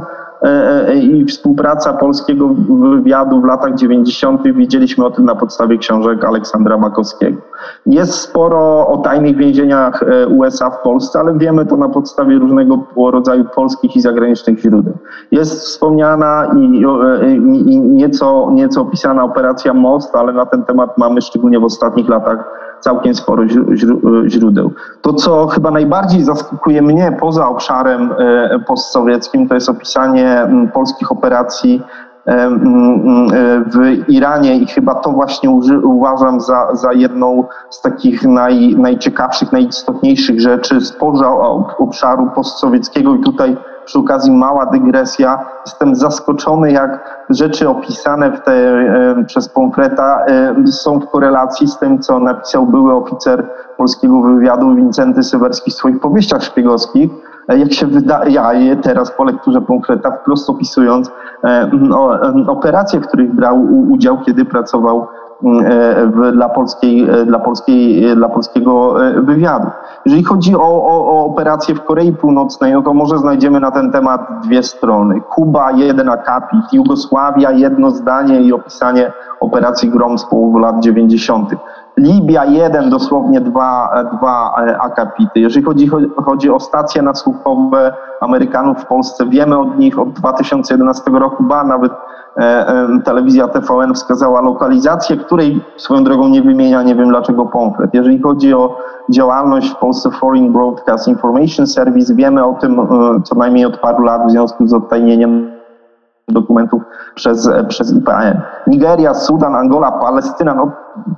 i 0.95 1.25
współpraca 1.25 1.93
polskiego 1.93 2.49
wywiadu 2.69 3.41
w 3.41 3.45
latach 3.45 3.75
90. 3.75 4.41
widzieliśmy 4.43 5.05
o 5.05 5.11
tym 5.11 5.25
na 5.25 5.35
podstawie 5.35 5.77
książek 5.77 6.25
Aleksandra 6.25 6.77
Makowskiego. 6.77 7.41
Jest 7.85 8.13
sporo 8.13 8.87
o 8.87 8.97
tajnych 8.97 9.37
więzieniach 9.37 10.03
e, 10.03 10.27
USA 10.27 10.69
w 10.69 10.81
Polsce, 10.81 11.19
ale 11.19 11.37
wiemy 11.37 11.65
to 11.65 11.77
na 11.77 11.89
podstawie 11.89 12.39
różnego 12.39 12.79
rodzaju 13.11 13.45
polskich 13.55 13.95
i 13.95 14.01
zagranicznych 14.01 14.59
źródeł. 14.59 14.93
Jest 15.31 15.61
wspomniana 15.61 16.51
i, 16.57 16.83
i 17.71 17.79
nieco, 17.79 18.49
nieco 18.51 18.81
opisana 18.81 19.23
operacja 19.23 19.73
Most, 19.73 20.15
ale 20.15 20.33
na 20.33 20.45
ten 20.45 20.63
temat 20.63 20.97
mamy 20.97 21.21
szczególnie 21.21 21.59
w 21.59 21.63
ostatnich 21.63 22.09
latach 22.09 22.64
całkiem 22.79 23.15
sporo 23.15 23.43
źródeł. 24.27 24.71
To, 25.01 25.13
co 25.13 25.47
chyba 25.47 25.71
najbardziej 25.71 26.23
zaskakuje 26.23 26.81
mnie 26.81 27.17
poza 27.19 27.47
obszarem 27.47 28.11
e, 28.17 28.59
postsowieckim, 28.67 29.47
to 29.47 29.55
jest 29.55 29.69
opisanie 29.69 30.47
polskich 30.73 31.11
operacji 31.11 31.83
e, 32.27 32.49
w 33.73 34.09
Iranie 34.09 34.57
i 34.57 34.67
chyba 34.67 34.95
to 34.95 35.11
właśnie 35.11 35.49
uważam 35.83 36.41
za, 36.41 36.75
za 36.75 36.93
jedną 36.93 37.43
z 37.69 37.81
takich 37.81 38.23
naj, 38.23 38.75
najciekawszych, 38.77 39.51
najistotniejszych 39.51 40.41
rzeczy 40.41 40.81
spoza 40.81 41.31
obszaru 41.77 42.29
postsowieckiego 42.35 43.15
i 43.15 43.19
tutaj 43.19 43.57
przy 43.85 43.99
okazji 43.99 44.31
mała 44.31 44.65
dygresja. 44.65 45.45
Jestem 45.65 45.95
zaskoczony, 45.95 46.71
jak 46.71 47.25
rzeczy 47.29 47.69
opisane 47.69 48.31
w 48.31 48.41
te, 48.41 48.85
przez 49.27 49.49
Pomfreta 49.49 50.25
są 50.65 50.99
w 50.99 51.09
korelacji 51.09 51.67
z 51.67 51.77
tym, 51.77 51.99
co 51.99 52.19
napisał 52.19 52.65
były 52.65 52.93
oficer 52.93 53.49
polskiego 53.77 54.21
wywiadu 54.21 54.75
Wincenty 54.75 55.23
Sywerski 55.23 55.71
w 55.71 55.73
swoich 55.73 55.99
powieściach 55.99 56.43
szpiegowskich. 56.43 57.11
Jak 57.47 57.73
się 57.73 57.87
wydaje 57.87 58.75
teraz 58.75 59.11
po 59.11 59.23
lekturze 59.23 59.61
Pomfreta, 59.61 60.11
wprost 60.11 60.49
opisując 60.49 61.11
operacje, 62.47 62.99
w 62.99 63.07
których 63.07 63.35
brał 63.35 63.61
udział, 63.89 64.17
kiedy 64.25 64.45
pracował 64.45 65.07
w, 65.41 66.31
dla, 66.31 66.49
polskiej, 66.49 67.07
dla, 67.25 67.39
polskiej, 67.39 68.15
dla 68.15 68.29
polskiego 68.29 68.95
wywiadu. 69.15 69.67
Jeżeli 70.05 70.23
chodzi 70.23 70.55
o, 70.55 70.59
o, 70.59 71.19
o 71.19 71.25
operacje 71.25 71.75
w 71.75 71.83
Korei 71.83 72.13
Północnej, 72.13 72.73
no 72.73 72.81
to 72.81 72.93
może 72.93 73.17
znajdziemy 73.17 73.59
na 73.59 73.71
ten 73.71 73.91
temat 73.91 74.21
dwie 74.43 74.63
strony. 74.63 75.21
Kuba, 75.21 75.71
jeden 75.71 76.09
akapit, 76.09 76.73
Jugosławia, 76.73 77.51
jedno 77.51 77.91
zdanie 77.91 78.41
i 78.41 78.53
opisanie 78.53 79.11
operacji 79.39 79.89
Grom 79.89 80.17
z 80.17 80.25
połowy 80.25 80.59
lat 80.59 80.79
90. 80.79 81.49
Libia, 81.97 82.45
jeden, 82.45 82.89
dosłownie 82.89 83.41
dwa, 83.41 84.03
dwa 84.17 84.55
akapity. 84.79 85.39
Jeżeli 85.39 85.65
chodzi, 85.65 85.89
chodzi 86.25 86.49
o 86.49 86.59
stacje 86.59 87.01
nasłuchowe 87.01 87.93
Amerykanów 88.21 88.77
w 88.77 88.85
Polsce, 88.85 89.25
wiemy 89.25 89.57
od 89.57 89.77
nich 89.77 89.99
od 89.99 90.09
2011 90.09 91.11
roku, 91.11 91.43
ba 91.43 91.63
nawet 91.63 91.91
telewizja 93.05 93.47
TVN 93.47 93.93
wskazała 93.93 94.41
lokalizację, 94.41 95.17
której 95.17 95.61
swoją 95.77 96.03
drogą 96.03 96.27
nie 96.27 96.41
wymienia, 96.41 96.83
nie 96.83 96.95
wiem 96.95 97.09
dlaczego 97.09 97.45
Pomfret. 97.45 97.93
Jeżeli 97.93 98.21
chodzi 98.21 98.53
o 98.53 98.77
działalność 99.09 99.69
w 99.69 99.75
Polsce 99.75 100.11
Foreign 100.11 100.53
Broadcast 100.53 101.07
Information 101.07 101.67
Service, 101.67 102.15
wiemy 102.15 102.45
o 102.45 102.53
tym 102.53 102.87
co 103.23 103.35
najmniej 103.35 103.65
od 103.65 103.79
paru 103.79 104.03
lat 104.03 104.27
w 104.27 104.31
związku 104.31 104.67
z 104.67 104.73
odtajnieniem 104.73 105.54
dokumentów 106.27 106.83
przez, 107.15 107.49
przez 107.67 107.93
IPN. 107.93 108.41
Nigeria, 108.67 109.13
Sudan, 109.13 109.55
Angola, 109.55 109.91
Palestyna, 109.91 110.53
no 110.53 110.71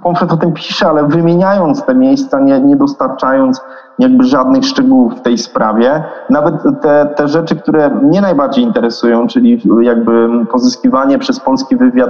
Pomfret 0.04 0.32
o 0.32 0.38
tym 0.38 0.54
pisze, 0.54 0.88
ale 0.88 1.08
wymieniając 1.08 1.84
te 1.86 1.96
miejsca, 1.96 2.40
nie, 2.40 2.62
nie 2.62 2.76
dostarczając 2.76 3.62
jakby 4.00 4.24
żadnych 4.24 4.66
szczegółów 4.66 5.14
w 5.14 5.22
tej 5.22 5.38
sprawie. 5.38 6.04
Nawet 6.30 6.56
te, 6.82 7.14
te 7.16 7.28
rzeczy, 7.28 7.56
które 7.56 7.90
mnie 7.90 8.22
najbardziej 8.22 8.64
interesują, 8.64 9.28
czyli 9.28 9.62
jakby 9.82 10.30
pozyskiwanie 10.52 11.20
przez 11.20 11.40
polski 11.40 11.76
wywiad 11.76 12.10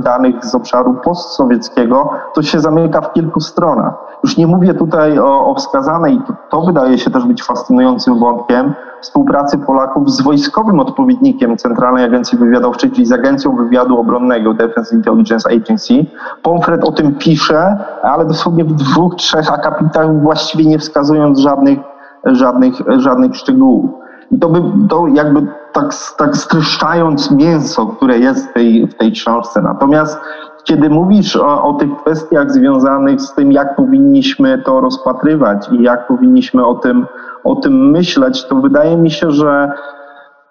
danych 0.00 0.44
z 0.44 0.54
obszaru 0.54 0.94
postsowieckiego, 1.04 2.10
to 2.34 2.42
się 2.42 2.60
zamyka 2.60 3.00
w 3.00 3.12
kilku 3.12 3.40
stronach. 3.40 3.94
Już 4.24 4.36
nie 4.36 4.46
mówię 4.46 4.74
tutaj 4.74 5.18
o, 5.18 5.46
o 5.46 5.54
wskazanej, 5.54 6.20
to, 6.26 6.34
to 6.50 6.60
wydaje 6.60 6.98
się 6.98 7.10
też 7.10 7.24
być 7.24 7.42
fascynującym 7.42 8.18
wątkiem, 8.18 8.74
współpracy 9.00 9.58
Polaków 9.58 10.10
z 10.10 10.20
wojskowym 10.20 10.80
odpowiednikiem 10.80 11.56
Centralnej 11.56 12.04
Agencji 12.04 12.38
Wywiadowczej, 12.38 12.90
czyli 12.90 13.06
z 13.06 13.12
Agencją 13.12 13.56
Wywiadu 13.56 14.00
Obronnego 14.00 14.54
Defense 14.54 14.96
Intelligence 14.96 15.50
Agency. 15.50 16.06
Pomfret 16.42 16.84
o 16.84 16.92
tym 16.92 17.14
pisze, 17.14 17.76
ale 18.02 18.24
dosłownie 18.24 18.64
w 18.64 18.72
dwóch, 18.72 19.14
trzech 19.14 19.52
akapitach 19.52 20.22
właściwie 20.22 20.64
nie 20.64 20.78
wskazując 20.78 21.38
żadnych, 21.38 21.78
żadnych, 22.24 22.74
żadnych 22.96 23.36
szczegółów. 23.36 23.90
I 24.30 24.38
to 24.38 24.48
by 24.48 24.88
to 24.88 25.06
jakby 25.06 25.46
tak, 25.72 25.94
tak 26.16 26.36
streszczając 26.36 27.30
mięso, 27.30 27.86
które 27.86 28.18
jest 28.18 28.50
w 28.50 28.52
tej, 28.52 28.86
w 28.86 28.94
tej 28.94 29.12
książce. 29.12 29.62
Natomiast 29.62 30.20
kiedy 30.68 30.90
mówisz 30.90 31.36
o, 31.36 31.64
o, 31.64 31.74
tych 31.74 31.96
kwestiach 31.96 32.50
związanych 32.52 33.20
z 33.20 33.34
tym, 33.34 33.52
jak 33.52 33.76
powinniśmy 33.76 34.62
to 34.62 34.80
rozpatrywać 34.80 35.68
i 35.72 35.82
jak 35.82 36.06
powinniśmy 36.06 36.66
o 36.66 36.74
tym, 36.74 37.06
o 37.44 37.56
tym 37.56 37.90
myśleć, 37.90 38.44
to 38.44 38.56
wydaje 38.56 38.96
mi 38.96 39.10
się, 39.10 39.30
że 39.30 39.72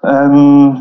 um, 0.04 0.76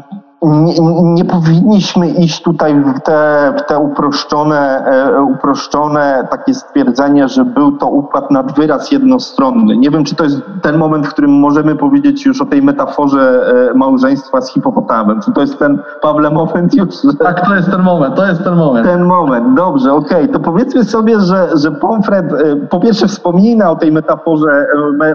nie, 0.51 0.75
nie, 1.03 1.25
powinniśmy 1.25 2.09
iść 2.09 2.43
tutaj 2.43 2.75
w 2.75 3.01
te, 3.01 3.53
w 3.59 3.63
te 3.63 3.79
uproszczone, 3.79 4.85
e, 4.87 5.23
uproszczone 5.23 6.29
takie 6.31 6.55
stwierdzenie, 6.55 7.29
że 7.29 7.45
był 7.45 7.73
to 7.73 7.87
układ 7.87 8.31
nad 8.31 8.57
wyraz 8.57 8.93
jednostronny. 8.93 9.77
Nie 9.77 9.91
wiem, 9.91 10.05
czy 10.05 10.17
to 10.17 10.25
jest 10.25 10.43
ten 10.63 10.77
moment, 10.77 11.07
w 11.07 11.11
którym 11.11 11.31
możemy 11.31 11.77
powiedzieć 11.77 12.27
już 12.27 12.41
o 12.41 12.47
tej 12.47 12.63
metaforze 12.63 13.53
e, 13.71 13.75
małżeństwa 13.75 14.41
z 14.41 14.53
hipopotamem. 14.53 15.21
Czy 15.21 15.33
to 15.33 15.41
jest 15.41 15.59
ten, 15.59 15.83
Pawle, 16.03 16.31
moment 16.31 16.75
już? 16.75 17.03
Że... 17.05 17.15
Tak, 17.15 17.47
to 17.47 17.55
jest 17.55 17.71
ten 17.71 17.83
moment, 17.83 18.15
to 18.15 18.27
jest 18.27 18.45
ten 18.45 18.55
moment. 18.55 18.87
Ten 18.87 19.05
moment, 19.05 19.55
dobrze, 19.55 19.93
okej. 19.93 20.23
Okay. 20.23 20.29
To 20.29 20.41
powiedzmy 20.41 20.85
sobie, 20.85 21.21
że, 21.21 21.49
że 21.55 21.71
Pomfret 21.71 22.33
e, 22.33 22.57
po 22.57 22.81
pierwsze 22.81 23.09
wspomina 23.09 23.71
o 23.71 23.77
tej 23.77 23.93
metaforze, 23.93 24.67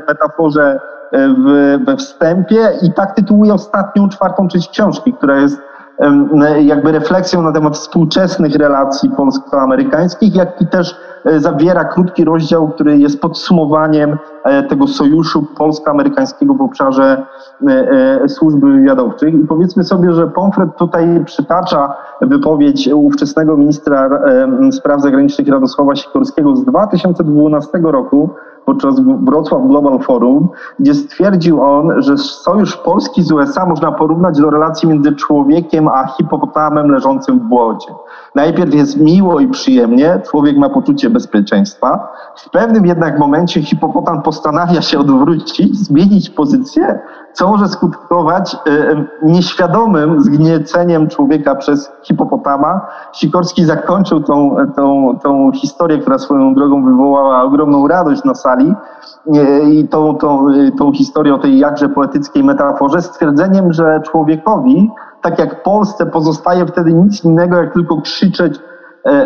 metaforze 0.08 0.80
w, 1.12 1.78
we 1.86 1.98
wstępie 1.98 2.72
i 2.82 2.94
tak 2.94 3.16
tytułuje 3.16 3.54
ostatnią, 3.54 4.10
czwartą 4.10 4.48
część 4.48 4.70
książki, 4.70 5.14
która 5.14 5.36
jest 5.36 5.62
jakby 6.62 6.92
refleksją 6.92 7.42
na 7.42 7.52
temat 7.52 7.78
współczesnych 7.78 8.56
relacji 8.56 9.10
polsko-amerykańskich, 9.10 10.36
jak 10.36 10.62
i 10.62 10.68
też 10.68 10.96
e, 11.26 11.40
zawiera 11.40 11.86
krótki 11.86 12.24
rozdział, 12.24 12.70
który 12.70 12.98
jest 12.98 13.22
podsumowaniem 13.22 14.18
e, 14.44 14.64
tego 14.64 14.88
sojuszu 14.88 15.46
polsko-amerykańskiego 15.58 16.54
w 16.54 16.62
obszarze 16.62 17.26
e, 17.68 18.30
służby 18.30 18.72
wywiadowczych. 18.72 19.34
I 19.34 19.48
powiedzmy 19.48 19.84
sobie, 19.84 20.12
że 20.14 20.28
Pomfret 20.28 20.78
tutaj 20.78 21.24
przytacza 21.26 21.94
wypowiedź 22.22 22.90
ówczesnego 22.94 23.58
ministra 23.58 24.10
spraw 24.72 25.02
zagranicznych 25.02 25.48
Radosława 25.48 25.96
Sikorskiego 25.96 26.56
z 26.56 26.66
2012 26.66 27.80
roku, 27.84 28.30
podczas 28.66 28.96
Wrocław 29.00 29.68
Global 29.68 30.00
Forum, 30.00 30.50
gdzie 30.80 30.94
stwierdził 30.94 31.62
on, 31.62 32.02
że 32.02 32.18
sojusz 32.18 32.78
Polski 32.78 33.24
z 33.24 33.32
USA 33.32 33.66
można 33.66 33.92
porównać 33.92 34.38
do 34.38 34.50
relacji 34.50 34.90
między 34.90 35.16
człowiekiem 35.16 35.88
a 35.88 36.08
hipopotamem 36.08 36.92
leżącym 36.92 37.40
w 37.40 37.44
błocie. 37.44 37.94
Najpierw 38.36 38.74
jest 38.74 39.00
miło 39.00 39.40
i 39.40 39.48
przyjemnie, 39.48 40.22
człowiek 40.30 40.58
ma 40.58 40.70
poczucie 40.70 41.10
bezpieczeństwa. 41.10 42.08
W 42.36 42.50
pewnym 42.50 42.86
jednak 42.86 43.20
momencie 43.20 43.62
hipopotam 43.62 44.22
postanawia 44.22 44.82
się 44.82 45.00
odwrócić, 45.00 45.78
zmienić 45.78 46.30
pozycję, 46.30 47.00
co 47.34 47.48
może 47.48 47.68
skutkować 47.68 48.56
e, 48.56 48.70
e, 48.70 49.06
nieświadomym 49.24 50.22
zgnieceniem 50.22 51.08
człowieka 51.08 51.56
przez 51.56 51.92
hipopotama. 52.04 52.82
Sikorski 53.14 53.66
zakończył 53.66 54.24
tą, 54.24 54.56
tą, 54.76 55.20
tą 55.24 55.52
historię, 55.52 55.98
która 55.98 56.18
swoją 56.18 56.54
drogą 56.54 56.86
wywołała 56.86 57.44
ogromną 57.44 57.88
radość 57.88 58.24
na 58.24 58.36
sali 58.36 58.74
e, 59.36 59.70
i 59.70 59.88
tą, 59.88 60.16
tą, 60.16 60.46
tą 60.78 60.92
historię 60.92 61.36
o 61.36 61.40
tej 61.40 61.60
jakże 61.60 61.90
poetyckiej 61.90 62.44
metaforze 62.44 63.02
stwierdzeniem, 63.02 63.74
że 63.74 64.02
człowiekowi, 64.06 64.92
tak 65.22 65.40
jak 65.40 65.64
Polsce, 65.64 66.06
pozostaje 66.06 66.66
wtedy 66.66 66.94
nic 66.94 67.26
innego, 67.26 67.58
jak 67.58 67.74
tylko 67.74 68.02
krzyczeć 68.02 68.60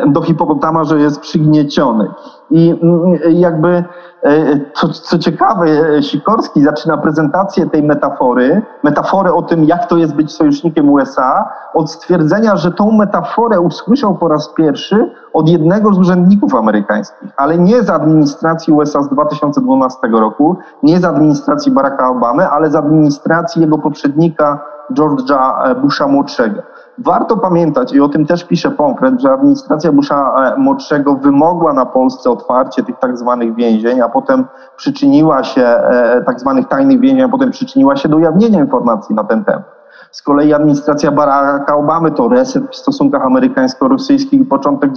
do 0.08 0.22
hipopotama, 0.22 0.84
że 0.84 1.00
jest 1.00 1.20
przygnieciony. 1.20 2.08
I 2.52 2.80
mm, 2.82 3.18
jakby 3.30 3.84
E, 4.26 4.60
co, 4.74 4.90
co 4.90 5.20
ciekawe, 5.20 5.68
Sikorski 6.02 6.64
zaczyna 6.64 6.98
prezentację 6.98 7.70
tej 7.70 7.84
metafory, 7.84 8.62
metafory 8.84 9.34
o 9.34 9.42
tym, 9.42 9.64
jak 9.64 9.86
to 9.86 9.98
jest 9.98 10.16
być 10.16 10.32
sojusznikiem 10.32 10.90
USA, 10.90 11.50
od 11.74 11.92
stwierdzenia, 11.92 12.56
że 12.56 12.72
tą 12.72 12.92
metaforę 12.92 13.60
usłyszał 13.60 14.16
po 14.16 14.28
raz 14.28 14.54
pierwszy 14.54 15.12
od 15.34 15.50
jednego 15.50 15.94
z 15.94 16.00
urzędników 16.00 16.56
amerykańskich, 16.56 17.30
ale 17.38 17.58
nie 17.58 17.84
z 17.84 17.90
administracji 17.90 18.74
USA 18.74 19.04
z 19.04 19.10
2012 19.10 20.08
roku, 20.08 20.56
nie 20.84 21.00
z 21.00 21.06
administracji 21.06 21.72
Baracka 21.72 22.10
Obamy, 22.10 22.50
ale 22.50 22.72
z 22.72 22.76
administracji 22.76 23.62
jego 23.62 23.78
poprzednika 23.78 24.75
George'a 24.94 25.76
Busha 25.82 26.08
młodszego. 26.08 26.62
Warto 26.98 27.38
pamiętać, 27.38 27.94
i 27.94 28.02
o 28.02 28.10
tym 28.10 28.26
też 28.26 28.44
pisze 28.44 28.72
Pomfret, 28.72 29.22
że 29.22 29.32
administracja 29.32 29.92
Busha 29.92 30.54
e, 30.56 30.60
młodszego 30.60 31.16
wymogła 31.16 31.74
na 31.74 31.86
Polsce 31.86 32.30
otwarcie 32.30 32.84
tych 32.84 33.00
tak 33.00 33.18
zwanych 33.18 33.56
więzień, 33.56 34.02
a 34.02 34.10
potem 34.10 34.46
przyczyniła 34.78 35.44
się, 35.44 35.62
e, 35.62 36.24
tak 36.26 36.40
zwanych 36.40 36.68
tajnych 36.68 37.00
więzień, 37.00 37.22
a 37.22 37.30
potem 37.30 37.52
przyczyniła 37.52 37.96
się 37.96 38.10
do 38.10 38.18
ujawnienia 38.18 38.60
informacji 38.60 39.16
na 39.16 39.24
ten 39.24 39.46
temat. 39.46 39.76
Z 40.12 40.22
kolei 40.22 40.54
administracja 40.54 41.12
Baracka 41.12 41.76
Obamy 41.76 42.12
to 42.12 42.28
reset 42.28 42.64
w 42.72 42.76
stosunkach 42.76 43.26
amerykańsko-rosyjskich 43.26 44.42
i 44.42 44.46
początek 44.46 44.92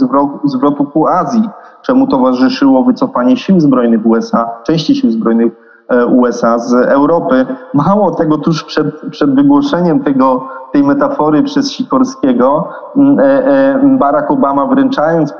zwrotu, 0.45 0.85
ku 0.85 1.07
Azji, 1.07 1.49
czemu 1.83 2.07
towarzyszyło 2.07 2.85
wycofanie 2.85 3.37
sił 3.37 3.61
zbrojnych 3.61 4.07
USA, 4.07 4.51
części 4.65 4.95
sił 4.95 5.11
zbrojnych 5.11 5.53
e, 5.53 5.68
USA 6.09 6.59
z 6.59 6.75
Europy. 6.75 7.47
Mało 7.75 8.11
tego, 8.11 8.39
tuż 8.39 8.65
przed, 8.65 8.87
przed 9.11 9.35
wygłoszeniem 9.35 10.01
tego 10.01 10.49
tej 10.73 10.83
metafory 10.85 11.43
przez 11.43 11.73
Sikorskiego, 11.73 12.69
e, 13.19 13.23
e, 13.23 13.97
Barack 13.99 14.31
Obama 14.31 14.67
wręczając 14.67 15.35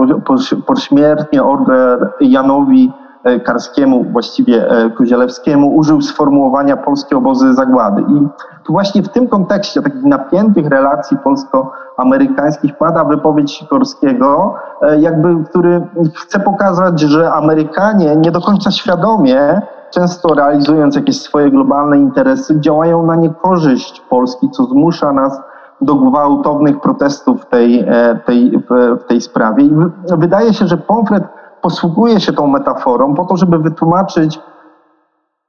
pośmiertnie 0.67 1.43
order 1.43 2.13
Janowi 2.21 2.93
e, 3.25 3.41
Karskiemu, 3.41 4.05
właściwie 4.05 4.67
Kozielewskiemu, 4.99 5.77
użył 5.77 6.01
sformułowania 6.01 6.77
polskie 6.77 7.17
obozy 7.17 7.55
zagłady. 7.55 8.03
I 8.03 8.29
tu 8.65 8.73
właśnie 8.73 9.03
w 9.03 9.09
tym 9.09 9.29
kontekście 9.29 9.83
takich 9.83 10.05
napiętych 10.05 10.69
relacji 10.69 11.17
polsko-amerykańskich 11.25 12.79
pada 12.79 13.05
wypowiedź 13.05 13.53
Sikorskiego, 13.53 14.55
jakby, 14.99 15.45
który 15.45 15.87
chce 16.15 16.41
pokazać, 16.41 17.01
że 17.01 17.33
Amerykanie 17.33 18.17
nie 18.17 18.31
do 18.31 18.41
końca 18.41 18.71
świadomie 18.71 19.63
często 19.91 20.35
realizując 20.35 20.97
jakieś 20.97 21.21
swoje 21.21 21.51
globalne 21.51 21.99
interesy, 21.99 22.61
działają 22.61 23.07
na 23.07 23.17
niekorzyść 23.17 24.01
Polski, 24.01 24.51
co 24.51 24.65
zmusza 24.65 25.13
nas 25.13 25.41
do 25.81 25.95
gwałtownych 25.95 26.81
protestów 26.81 27.43
w 27.43 27.47
tej, 27.47 27.81
e, 27.81 28.21
tej, 28.27 28.63
w 28.71 29.05
tej 29.09 29.21
sprawie. 29.21 29.65
I 29.65 29.71
wydaje 30.17 30.55
się, 30.55 30.67
że 30.67 30.77
Pomfret 30.77 31.25
posługuje 31.63 32.21
się 32.21 32.33
tą 32.33 32.47
metaforą 32.47 33.15
po 33.15 33.25
to, 33.25 33.37
żeby 33.37 33.59
wytłumaczyć 33.59 34.41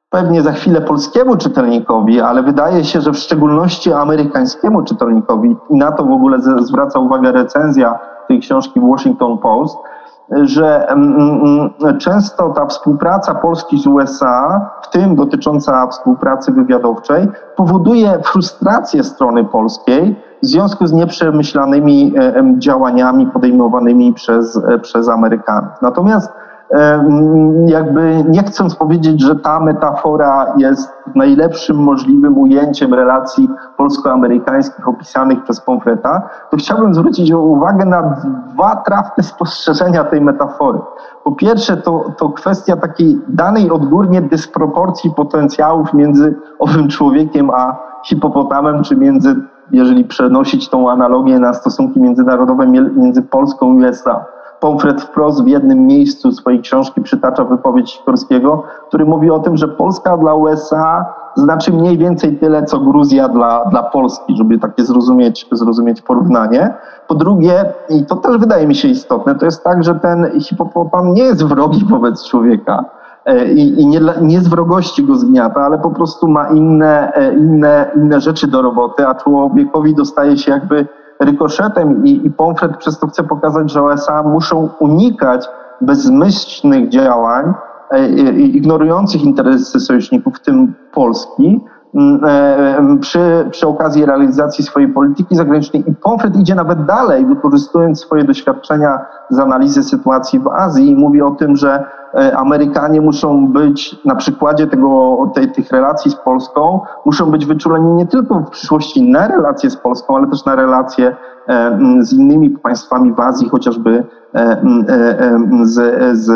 pewnie 0.09 0.41
za 0.41 0.51
chwilę 0.51 0.81
polskiemu 0.81 1.37
czytelnikowi, 1.37 2.21
ale 2.21 2.43
wydaje 2.43 2.83
się, 2.83 3.01
że 3.01 3.11
w 3.11 3.17
szczególności 3.17 3.93
amerykańskiemu 3.93 4.83
czytelnikowi, 4.83 5.55
i 5.69 5.75
na 5.75 5.91
to 5.91 6.03
w 6.03 6.11
ogóle 6.11 6.37
zwraca 6.59 6.99
uwagę 6.99 7.31
recenzja 7.31 7.99
tej 8.27 8.39
książki 8.39 8.79
Washington 8.79 9.37
Post, 9.37 9.77
że 10.31 10.87
mm, 10.87 11.15
mm, 11.81 11.97
często 11.97 12.49
ta 12.49 12.65
współpraca 12.65 13.35
Polski 13.35 13.79
z 13.79 13.87
USA, 13.87 14.69
w 14.81 14.89
tym 14.89 15.15
dotycząca 15.15 15.87
współpracy 15.87 16.51
wywiadowczej, 16.51 17.27
powoduje 17.55 18.19
frustrację 18.23 19.03
strony 19.03 19.45
polskiej 19.45 20.15
w 20.43 20.45
związku 20.47 20.87
z 20.87 20.93
nieprzemyślanymi 20.93 22.13
działaniami 22.57 23.27
podejmowanymi 23.27 24.13
przez, 24.13 24.57
e, 24.67 24.79
przez 24.79 25.09
Amerykanów. 25.09 25.71
Natomiast 25.81 26.31
jakby 27.65 28.23
nie 28.27 28.43
chcąc 28.43 28.75
powiedzieć, 28.75 29.21
że 29.21 29.35
ta 29.35 29.59
metafora 29.59 30.53
jest 30.57 30.93
najlepszym 31.15 31.77
możliwym 31.77 32.37
ujęciem 32.37 32.93
relacji 32.93 33.49
polsko-amerykańskich 33.77 34.87
opisanych 34.87 35.43
przez 35.43 35.61
Pomfreta, 35.61 36.29
to 36.51 36.57
chciałbym 36.57 36.93
zwrócić 36.93 37.31
uwagę 37.31 37.85
na 37.85 38.15
dwa 38.53 38.75
trafne 38.75 39.23
spostrzeżenia 39.23 40.03
tej 40.03 40.21
metafory. 40.21 40.79
Po 41.23 41.31
pierwsze, 41.31 41.77
to, 41.77 42.03
to 42.17 42.29
kwestia 42.29 42.77
takiej 42.77 43.21
danej 43.27 43.71
odgórnie 43.71 44.21
dysproporcji 44.21 45.11
potencjałów 45.11 45.93
między 45.93 46.35
owym 46.59 46.87
człowiekiem 46.87 47.49
a 47.49 47.77
hipopotamem, 48.05 48.83
czy 48.83 48.95
między, 48.95 49.35
jeżeli 49.71 50.05
przenosić 50.05 50.69
tą 50.69 50.91
analogię 50.91 51.39
na 51.39 51.53
stosunki 51.53 51.99
międzynarodowe 51.99 52.67
między 52.67 53.21
Polską 53.21 53.79
i 53.79 53.85
USA. 53.85 54.25
Pomfret 54.59 55.01
wprost 55.01 55.43
w 55.43 55.47
jednym 55.47 55.87
miejscu 55.87 56.31
swojej 56.31 56.61
książki 56.61 57.01
przytacza 57.01 57.43
wypowiedź 57.43 57.91
Sikorskiego, 57.91 58.63
który 58.87 59.05
mówi 59.05 59.31
o 59.31 59.39
tym, 59.39 59.57
że 59.57 59.67
Polska 59.67 60.17
dla 60.17 60.33
USA 60.33 61.05
znaczy 61.35 61.73
mniej 61.73 61.97
więcej 61.97 62.37
tyle, 62.37 62.65
co 62.65 62.79
Gruzja 62.79 63.29
dla, 63.29 63.65
dla 63.65 63.83
Polski, 63.83 64.37
żeby 64.37 64.59
takie 64.59 64.83
zrozumieć, 64.83 65.47
zrozumieć 65.51 66.01
porównanie. 66.01 66.73
Po 67.07 67.15
drugie, 67.15 67.65
i 67.89 68.05
to 68.05 68.15
też 68.15 68.37
wydaje 68.37 68.67
mi 68.67 68.75
się 68.75 68.87
istotne, 68.87 69.35
to 69.35 69.45
jest 69.45 69.63
tak, 69.63 69.83
że 69.83 69.95
ten 69.95 70.39
hipopotam 70.39 71.13
nie 71.13 71.23
jest 71.23 71.43
wrogi 71.43 71.85
wobec 71.85 72.27
człowieka 72.27 72.85
e, 73.25 73.45
i, 73.45 73.81
i 73.81 73.87
nie, 73.87 73.99
nie 74.21 74.41
z 74.41 74.47
wrogości 74.47 75.03
go 75.03 75.15
zgniata, 75.15 75.61
ale 75.61 75.77
po 75.77 75.91
prostu 75.91 76.27
ma 76.27 76.49
inne, 76.49 77.13
e, 77.13 77.33
inne, 77.33 77.91
inne 77.95 78.21
rzeczy 78.21 78.47
do 78.47 78.61
roboty, 78.61 79.07
a 79.07 79.15
człowiekowi 79.15 79.95
dostaje 79.95 80.37
się 80.37 80.51
jakby 80.51 80.87
rykoszetem 81.19 82.05
i, 82.05 82.25
i 82.25 82.31
Pomfret 82.31 82.77
przez 82.77 82.99
to 82.99 83.07
chce 83.07 83.23
pokazać, 83.23 83.71
że 83.71 83.83
USA 83.83 84.23
muszą 84.23 84.69
unikać 84.79 85.45
bezmyślnych 85.81 86.89
działań, 86.89 87.53
e, 87.91 88.09
ignorujących 88.31 89.23
interesy 89.23 89.79
sojuszników, 89.79 90.35
w 90.37 90.39
tym 90.39 90.73
Polski, 90.93 91.61
przy, 93.01 93.47
przy 93.51 93.67
okazji 93.67 94.05
realizacji 94.05 94.63
swojej 94.63 94.89
polityki 94.89 95.35
zagranicznej. 95.35 95.89
I 95.89 95.95
Pomfret 95.95 96.35
idzie 96.35 96.55
nawet 96.55 96.85
dalej, 96.85 97.25
wykorzystując 97.25 97.99
swoje 97.99 98.23
doświadczenia 98.23 98.99
z 99.29 99.39
analizy 99.39 99.83
sytuacji 99.83 100.39
w 100.39 100.47
Azji 100.47 100.91
i 100.91 100.95
mówi 100.95 101.21
o 101.21 101.31
tym, 101.31 101.55
że 101.55 101.83
E, 102.15 102.37
Amerykanie 102.37 103.01
muszą 103.01 103.47
być 103.47 104.05
na 104.05 104.15
przykładzie 104.15 104.67
tego, 104.67 105.17
tej, 105.35 105.51
tych 105.51 105.71
relacji 105.71 106.11
z 106.11 106.15
Polską, 106.15 106.81
muszą 107.05 107.31
być 107.31 107.45
wyczuleni 107.45 107.91
nie 107.91 108.07
tylko 108.07 108.39
w 108.39 108.49
przyszłości 108.49 109.11
na 109.11 109.27
relacje 109.27 109.69
z 109.69 109.77
Polską, 109.77 110.17
ale 110.17 110.27
też 110.27 110.45
na 110.45 110.55
relacje 110.55 111.15
e, 111.47 111.77
z 111.99 112.13
innymi 112.13 112.49
państwami 112.49 113.13
w 113.13 113.19
Azji, 113.19 113.49
chociażby 113.49 114.03
e, 114.35 114.61
z, 115.61 115.95
z 116.19 116.31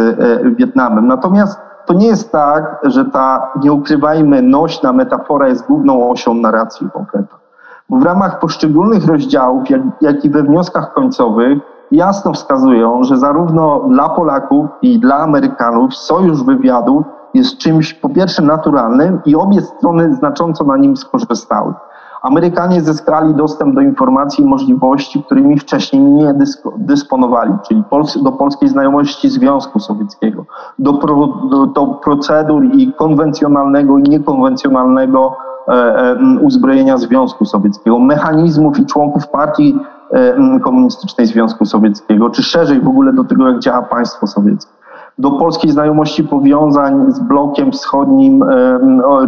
Wietnamem. 0.55 1.07
Natomiast 1.07 1.59
to 1.86 1.93
nie 1.93 2.08
jest 2.08 2.32
tak, 2.32 2.80
że 2.84 3.06
ta, 3.06 3.52
nie 3.62 3.74
ukrywajmy, 3.74 4.41
nośna 4.41 4.93
metafora 4.93 5.48
jest 5.48 5.67
główną 5.67 6.10
osią 6.10 6.34
narracji 6.34 6.89
konkretnej. 6.93 7.41
Bo 7.89 7.98
w 7.98 8.04
ramach 8.04 8.39
poszczególnych 8.39 9.08
rozdziałów, 9.08 9.69
jak, 9.69 9.82
jak 10.02 10.26
i 10.26 10.30
we 10.30 10.43
wnioskach 10.43 10.93
końcowych, 10.93 11.60
jasno 11.91 12.34
wskazują, 12.34 13.04
że 13.04 13.17
zarówno 13.17 13.80
dla 13.80 14.10
Polaków 14.10 14.65
i 14.82 15.00
dla 15.00 15.15
Amerykanów 15.15 15.96
sojusz 15.96 16.43
wywiadów 16.43 17.06
jest 17.34 17.58
czymś 17.58 17.93
po 17.93 18.10
pierwsze 18.10 18.41
naturalnym 18.41 19.22
i 19.26 19.36
obie 19.36 19.62
strony 19.62 20.15
znacząco 20.15 20.63
na 20.63 20.78
nim 20.78 20.98
skorzystały. 20.98 21.74
Amerykanie 22.23 22.81
zyskali 22.81 23.33
dostęp 23.33 23.75
do 23.75 23.81
informacji 23.81 24.43
i 24.43 24.47
możliwości, 24.47 25.23
którymi 25.23 25.59
wcześniej 25.59 26.01
nie 26.01 26.33
dysponowali, 26.77 27.53
czyli 27.67 27.83
do 28.23 28.31
polskiej 28.31 28.69
znajomości 28.69 29.29
Związku 29.29 29.79
Sowieckiego, 29.79 30.45
do, 30.79 30.93
pro, 30.93 31.27
do, 31.51 31.65
do 31.65 31.88
procedur 31.88 32.65
i 32.65 32.93
konwencjonalnego 32.93 33.97
i 33.97 34.03
niekonwencjonalnego 34.03 35.38
e, 35.67 35.71
e, 35.71 36.15
uzbrojenia 36.41 36.97
Związku 36.97 37.45
Sowieckiego, 37.45 37.99
mechanizmów 37.99 38.79
i 38.79 38.86
członków 38.86 39.27
partii 39.27 39.79
E, 40.13 40.59
komunistycznej 40.59 41.27
Związku 41.27 41.65
Sowieckiego, 41.65 42.29
czy 42.29 42.43
szerzej 42.43 42.81
w 42.81 42.88
ogóle 42.88 43.13
do 43.13 43.23
tego, 43.23 43.49
jak 43.49 43.59
działa 43.59 43.81
państwo 43.81 44.27
sowieckie. 44.27 44.71
Do 45.17 45.32
polskiej 45.32 45.71
znajomości 45.71 46.23
powiązań 46.23 47.12
z 47.12 47.19
blokiem 47.19 47.71
wschodnim, 47.71 48.43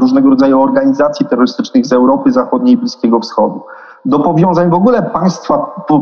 różnego 0.02 0.30
rodzaju 0.30 0.62
organizacji 0.62 1.26
terrorystycznych 1.26 1.86
z 1.86 1.93
Europy 1.93 2.32
Zachodniej 2.32 2.74
i 2.74 2.78
Bliskiego 2.78 3.19
Wschodu. 3.19 3.62
Do 4.06 4.19
powiązań 4.19 4.69
w 4.69 4.74
ogóle 4.74 5.04
państwa 5.04 5.58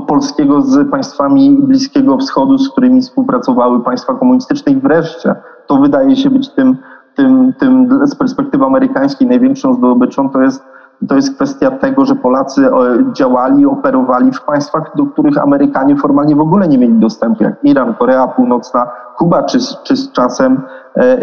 polskiego 0.08 0.62
z 0.62 0.91
państwami 0.91 1.58
Bliskiego 1.62 2.17
Wschodu, 2.17 2.58
z 2.58 2.69
którymi 2.72 3.02
współpracowały 3.02 3.80
państwa 3.84 4.13
komunistyczne 4.13 4.72
i 4.72 4.76
wreszcie 4.76 5.36
to 5.67 5.78
wydaje 5.78 6.15
się 6.15 6.30
być 6.30 6.50
tym, 6.50 6.78
tym, 7.15 7.54
tym 7.60 8.00
z 8.08 8.15
perspektywy 8.15 8.65
amerykańskiej 8.65 9.28
największą 9.28 9.74
zdobyczą, 9.74 10.30
to 10.30 10.41
jest 10.41 10.63
to 11.08 11.16
jest 11.16 11.36
kwestia 11.36 11.72
tego, 11.72 12.06
że 12.06 12.16
Polacy 12.16 12.68
e, 12.68 12.72
działali, 13.13 13.66
operowali 13.66 14.32
w 14.32 14.42
państwach, 14.42 14.92
do 14.96 15.06
których 15.06 15.38
Amerykanie 15.38 15.96
formalnie 15.96 16.36
w 16.36 16.39
ogóle 16.39 16.68
nie 16.68 16.78
mieli 16.78 16.94
dostępu, 16.94 17.44
jak 17.44 17.63
Iran, 17.63 17.94
Korea 17.94 18.28
Północna, 18.28 18.92
Kuba 19.18 19.44
czy, 19.44 19.58
czy 19.84 19.96
z 19.96 20.12
czasem 20.12 20.62
e, 20.96 21.18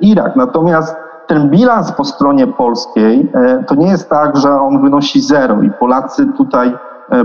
Irak. 0.00 0.36
Natomiast 0.36 0.96
ten 1.26 1.50
bilans 1.50 1.92
po 1.92 2.04
stronie 2.04 2.46
polskiej 2.46 3.30
e, 3.34 3.64
to 3.64 3.74
nie 3.74 3.86
jest 3.86 4.10
tak, 4.10 4.36
że 4.36 4.60
on 4.60 4.82
wynosi 4.82 5.20
zero 5.20 5.62
i 5.62 5.70
Polacy 5.70 6.26
tutaj 6.36 6.76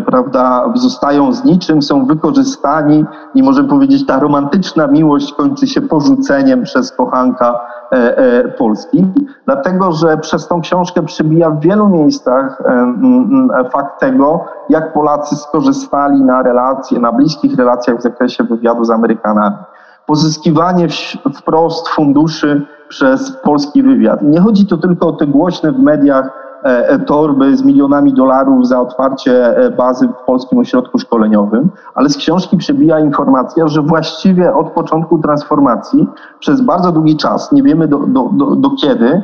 prawda, 0.06 0.72
zostają 0.76 1.32
z 1.32 1.43
niczym, 1.43 1.82
są 1.82 2.06
wykorzystani 2.06 3.06
i 3.36 3.43
możemy 3.43 3.69
powiedzieć, 3.69 4.06
ta 4.06 4.19
romantyczna 4.19 4.88
miłość 4.88 5.34
kończy 5.34 5.67
się 5.67 5.82
porzuceniem 5.82 6.63
przez 6.63 6.91
kochanka 6.91 7.56
E, 7.56 7.56
e, 7.56 7.68
Polski, 8.58 9.08
dlatego 9.45 9.91
że 9.91 10.17
przez 10.17 10.47
tą 10.47 10.62
książkę 10.62 11.02
przybija 11.02 11.49
w 11.49 11.60
wielu 11.60 11.89
miejscach 11.89 12.62
e, 12.65 13.69
fakt 13.69 13.99
tego, 13.99 14.45
jak 14.69 14.93
Polacy 14.93 15.36
skorzystali 15.36 16.21
na 16.21 16.43
relacje, 16.43 16.99
na 16.99 17.12
bliskich 17.12 17.58
relacjach 17.58 17.97
w 17.97 18.02
zakresie 18.02 18.43
wywiadu 18.43 18.84
z 18.84 18.89
Amerykanami. 18.89 19.56
Pozyskiwanie 20.06 20.88
wprost 21.36 21.88
funduszy 21.88 22.65
przez 22.89 23.32
polski 23.32 23.84
wywiad. 23.84 24.21
Nie 24.21 24.41
chodzi 24.41 24.65
tu 24.65 24.78
tylko 24.78 25.08
o 25.08 25.12
te 25.12 25.28
głośne 25.28 25.71
w 25.71 25.80
mediach 25.80 26.48
E, 26.48 26.48
e, 26.48 26.48
torby 27.06 27.58
z 27.58 27.63
milionami 27.63 28.13
dolarów 28.13 28.67
za 28.67 28.82
otwarcie 28.82 29.58
e, 29.58 29.69
bazy 29.69 30.08
w 30.08 30.26
Polskim 30.26 30.60
Ośrodku 30.60 31.00
Szkoleniowym, 31.00 31.69
ale 31.95 32.10
z 32.10 32.17
książki 32.17 32.58
przebija 32.58 33.00
informacja, 33.00 33.67
że 33.67 33.82
właściwie 33.82 34.54
od 34.54 34.72
początku 34.72 35.17
transformacji 35.17 36.08
przez 36.39 36.62
bardzo 36.62 36.91
długi 36.91 37.17
czas, 37.17 37.52
nie 37.52 37.63
wiemy 37.63 37.88
do, 37.88 38.00
do, 38.00 38.30
do, 38.34 38.56
do 38.56 38.69
kiedy, 38.69 39.24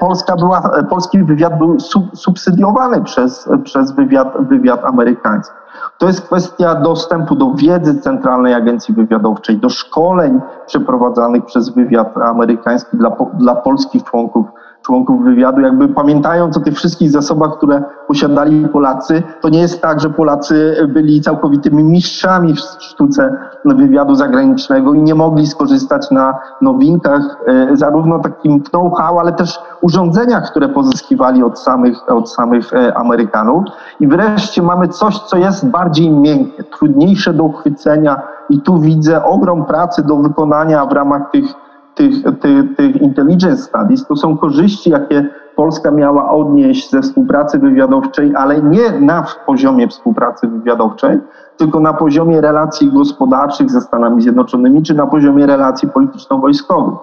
Polska 0.00 0.36
była, 0.36 0.70
polski 0.90 1.24
wywiad 1.24 1.58
był 1.58 1.80
sub, 1.80 2.04
subsydiowany 2.14 3.02
przez, 3.02 3.48
przez 3.64 3.92
wywiad, 3.92 4.28
wywiad 4.48 4.84
amerykański. 4.84 5.54
To 5.98 6.06
jest 6.06 6.20
kwestia 6.20 6.74
dostępu 6.74 7.36
do 7.36 7.52
wiedzy 7.54 8.00
Centralnej 8.00 8.54
Agencji 8.54 8.94
Wywiadowczej, 8.94 9.56
do 9.56 9.68
szkoleń 9.68 10.40
przeprowadzanych 10.66 11.44
przez 11.44 11.68
wywiad 11.68 12.16
amerykański 12.16 12.96
dla, 12.96 13.16
dla 13.34 13.54
polskich 13.54 14.04
członków 14.04 14.46
członków 14.88 15.24
wywiadu, 15.24 15.60
jakby 15.60 15.88
pamiętając 15.88 16.56
o 16.56 16.60
tych 16.60 16.74
wszystkich 16.74 17.10
zasobach, 17.10 17.56
które 17.56 17.82
posiadali 18.06 18.68
Polacy, 18.68 19.22
to 19.40 19.48
nie 19.48 19.58
jest 19.58 19.82
tak, 19.82 20.00
że 20.00 20.10
Polacy 20.10 20.86
byli 20.88 21.20
całkowitymi 21.20 21.84
mistrzami 21.84 22.54
w 22.54 22.58
sztuce 22.58 23.36
wywiadu 23.64 24.14
zagranicznego 24.14 24.94
i 24.94 25.02
nie 25.02 25.14
mogli 25.14 25.46
skorzystać 25.46 26.10
na 26.10 26.38
nowinkach, 26.62 27.22
e, 27.46 27.76
zarówno 27.76 28.18
takim 28.18 28.60
know-how, 28.60 29.18
ale 29.18 29.32
też 29.32 29.60
urządzeniach, 29.80 30.50
które 30.50 30.68
pozyskiwali 30.68 31.42
od 31.42 31.58
samych, 31.58 32.10
od 32.12 32.30
samych 32.30 32.72
e, 32.72 32.96
Amerykanów. 32.96 33.64
I 34.00 34.06
wreszcie 34.06 34.62
mamy 34.62 34.88
coś, 34.88 35.18
co 35.18 35.36
jest 35.36 35.66
bardziej 35.66 36.10
miękkie, 36.10 36.64
trudniejsze 36.64 37.32
do 37.32 37.44
uchwycenia 37.44 38.22
i 38.50 38.60
tu 38.60 38.80
widzę 38.80 39.24
ogrom 39.24 39.64
pracy 39.64 40.02
do 40.02 40.16
wykonania 40.16 40.86
w 40.86 40.92
ramach 40.92 41.30
tych 41.30 41.67
tych, 41.98 42.14
tych, 42.40 42.76
tych 42.76 43.02
intelligence 43.02 43.62
studies, 43.62 44.06
to 44.06 44.16
są 44.16 44.36
korzyści, 44.36 44.90
jakie 44.90 45.28
Polska 45.56 45.90
miała 45.90 46.30
odnieść 46.30 46.90
ze 46.90 47.02
współpracy 47.02 47.58
wywiadowczej, 47.58 48.32
ale 48.36 48.62
nie 48.62 49.00
na 49.00 49.24
poziomie 49.46 49.88
współpracy 49.88 50.48
wywiadowczej, 50.48 51.18
tylko 51.56 51.80
na 51.80 51.92
poziomie 51.92 52.40
relacji 52.40 52.92
gospodarczych 52.92 53.70
ze 53.70 53.80
Stanami 53.80 54.22
Zjednoczonymi, 54.22 54.82
czy 54.82 54.94
na 54.94 55.06
poziomie 55.06 55.46
relacji 55.46 55.88
polityczno-wojskowych. 55.88 56.94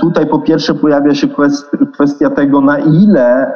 Tutaj 0.00 0.26
po 0.26 0.38
pierwsze 0.38 0.74
pojawia 0.74 1.14
się 1.14 1.28
kwestia 1.92 2.30
tego, 2.30 2.60
na 2.60 2.78
ile, 2.78 3.52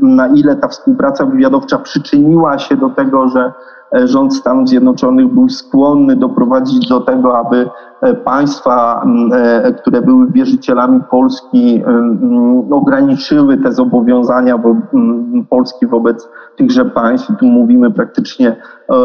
na 0.00 0.26
ile 0.26 0.56
ta 0.56 0.68
współpraca 0.68 1.26
wywiadowcza 1.26 1.78
przyczyniła 1.78 2.58
się 2.58 2.76
do 2.76 2.90
tego, 2.90 3.28
że 3.28 3.52
rząd 4.04 4.34
Stanów 4.34 4.68
Zjednoczonych 4.68 5.28
był 5.28 5.48
skłonny 5.48 6.16
doprowadzić 6.16 6.88
do 6.88 7.00
tego, 7.00 7.38
aby 7.38 7.68
e, 8.02 8.14
państwa, 8.14 9.06
które 9.80 10.02
były 10.02 10.26
wierzycielami 10.32 11.00
Polski, 11.10 11.82
ograniczyły 12.70 13.56
te 13.56 13.72
zobowiązania 13.72 14.58
Polski 15.50 15.86
wobec 15.86 16.28
tychże 16.56 16.84
państw. 16.84 17.32
Tu 17.38 17.46
mówimy 17.46 17.90
praktycznie 17.90 18.56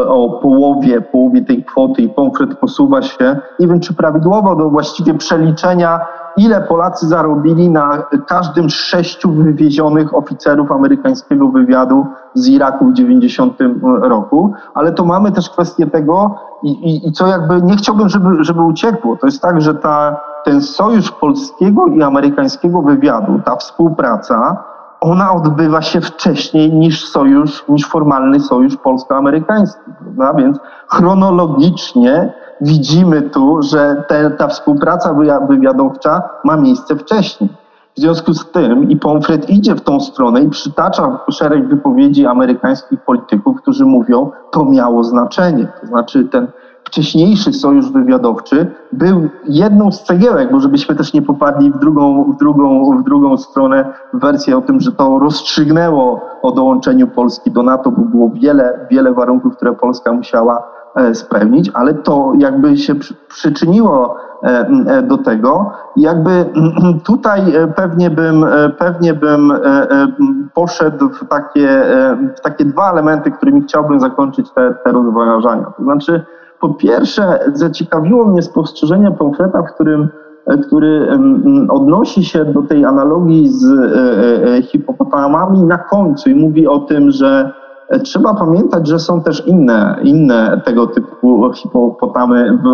o 0.08 0.40
połowie, 0.42 1.00
połowie 1.00 1.44
tej 1.44 1.64
kwoty 1.64 2.02
i 2.02 2.08
Pomfret 2.08 2.54
posuwa 2.54 3.02
się, 3.02 3.36
nie 3.60 3.66
wiem 3.66 3.80
czy 3.80 3.94
prawidłowo, 3.94 4.56
do 4.56 4.70
właściwie 4.70 5.14
przeliczenia 5.14 6.00
ile 6.44 6.60
Polacy 6.60 7.08
zarobili 7.08 7.70
na 7.70 8.02
każdym 8.26 8.70
z 8.70 8.74
sześciu 8.74 9.32
wywiezionych 9.32 10.14
oficerów 10.14 10.72
amerykańskiego 10.72 11.48
wywiadu 11.48 12.06
z 12.34 12.48
Iraku 12.48 12.86
w 12.86 12.92
90 12.92 13.58
roku, 14.02 14.52
ale 14.74 14.92
to 14.92 15.04
mamy 15.04 15.32
też 15.32 15.50
kwestię 15.50 15.86
tego 15.86 16.34
i, 16.62 16.70
i, 16.70 17.08
i 17.08 17.12
co 17.12 17.26
jakby 17.26 17.62
nie 17.62 17.76
chciałbym, 17.76 18.08
żeby, 18.08 18.44
żeby 18.44 18.62
uciekło. 18.62 19.16
To 19.16 19.26
jest 19.26 19.42
tak, 19.42 19.60
że 19.60 19.74
ta, 19.74 20.20
ten 20.44 20.62
sojusz 20.62 21.10
polskiego 21.10 21.86
i 21.86 22.02
amerykańskiego 22.02 22.82
wywiadu, 22.82 23.40
ta 23.44 23.56
współpraca, 23.56 24.64
ona 25.00 25.32
odbywa 25.32 25.82
się 25.82 26.00
wcześniej 26.00 26.72
niż 26.72 27.08
sojusz, 27.08 27.64
niż 27.68 27.86
formalny 27.86 28.40
sojusz 28.40 28.76
polsko-amerykański, 28.76 29.80
prawda? 29.98 30.34
Więc 30.42 30.58
chronologicznie 30.88 32.32
widzimy 32.60 33.22
tu, 33.22 33.62
że 33.62 34.04
te, 34.08 34.30
ta 34.30 34.48
współpraca 34.48 35.14
wywiadowcza 35.48 36.22
ma 36.44 36.56
miejsce 36.56 36.96
wcześniej. 36.96 37.50
W 37.96 38.00
związku 38.00 38.34
z 38.34 38.50
tym 38.50 38.90
i 38.90 38.96
Pomfret 38.96 39.50
idzie 39.50 39.74
w 39.74 39.80
tą 39.80 40.00
stronę 40.00 40.42
i 40.42 40.48
przytacza 40.48 41.18
szereg 41.30 41.68
wypowiedzi 41.68 42.26
amerykańskich 42.26 43.00
polityków, 43.00 43.62
którzy 43.62 43.84
mówią, 43.86 44.30
to 44.50 44.64
miało 44.64 45.04
znaczenie. 45.04 45.68
To 45.80 45.86
znaczy 45.86 46.24
ten 46.24 46.46
wcześniejszy 46.84 47.52
sojusz 47.52 47.92
wywiadowczy 47.92 48.66
był 48.92 49.28
jedną 49.48 49.92
z 49.92 50.02
cegiełek, 50.02 50.52
bo 50.52 50.60
żebyśmy 50.60 50.94
też 50.94 51.12
nie 51.12 51.22
popadli 51.22 51.70
w 51.70 51.78
drugą, 51.78 52.32
w 52.32 52.36
drugą, 52.36 52.98
w 52.98 53.04
drugą 53.04 53.36
stronę 53.36 53.92
wersję 54.12 54.56
o 54.56 54.60
tym, 54.60 54.80
że 54.80 54.92
to 54.92 55.18
rozstrzygnęło 55.18 56.20
o 56.42 56.52
dołączeniu 56.52 57.08
Polski 57.08 57.50
do 57.50 57.62
NATO, 57.62 57.90
bo 57.90 58.02
było 58.02 58.30
wiele, 58.30 58.86
wiele 58.90 59.12
warunków, 59.12 59.56
które 59.56 59.72
Polska 59.72 60.12
musiała 60.12 60.79
spełnić, 61.12 61.70
ale 61.74 61.94
to 61.94 62.32
jakby 62.38 62.76
się 62.76 62.94
przyczyniło 63.28 64.16
e, 64.42 64.48
e, 64.86 65.02
do 65.02 65.18
tego. 65.18 65.72
Jakby 65.96 66.30
tutaj 67.06 67.42
pewnie 67.76 68.10
bym, 68.10 68.46
pewnie 68.78 69.14
bym 69.14 69.52
poszedł 70.54 71.08
w 71.08 71.28
takie, 71.28 71.82
w 72.38 72.40
takie 72.40 72.64
dwa 72.64 72.92
elementy, 72.92 73.30
którymi 73.30 73.62
chciałbym 73.62 74.00
zakończyć 74.00 74.50
te, 74.50 74.74
te 74.84 74.92
rozważania. 74.92 75.72
To 75.76 75.82
znaczy, 75.82 76.24
po 76.60 76.74
pierwsze, 76.74 77.38
zaciekawiło 77.52 78.24
mnie 78.24 78.42
spostrzeżenie 78.42 79.10
Pomfreta, 79.10 79.62
w 79.62 79.74
którym 79.74 80.08
który 80.66 81.18
odnosi 81.68 82.24
się 82.24 82.44
do 82.44 82.62
tej 82.62 82.84
analogii 82.84 83.48
z 83.48 83.64
hipopotamami 84.66 85.62
na 85.62 85.78
końcu 85.78 86.30
i 86.30 86.34
mówi 86.34 86.66
o 86.66 86.78
tym, 86.78 87.10
że 87.10 87.52
Trzeba 88.02 88.34
pamiętać, 88.34 88.88
że 88.88 88.98
są 88.98 89.22
też 89.22 89.46
inne, 89.46 89.96
inne 90.02 90.60
tego 90.64 90.86
typu 90.86 91.52
hipopotamy 91.52 92.58
w, 92.58 92.66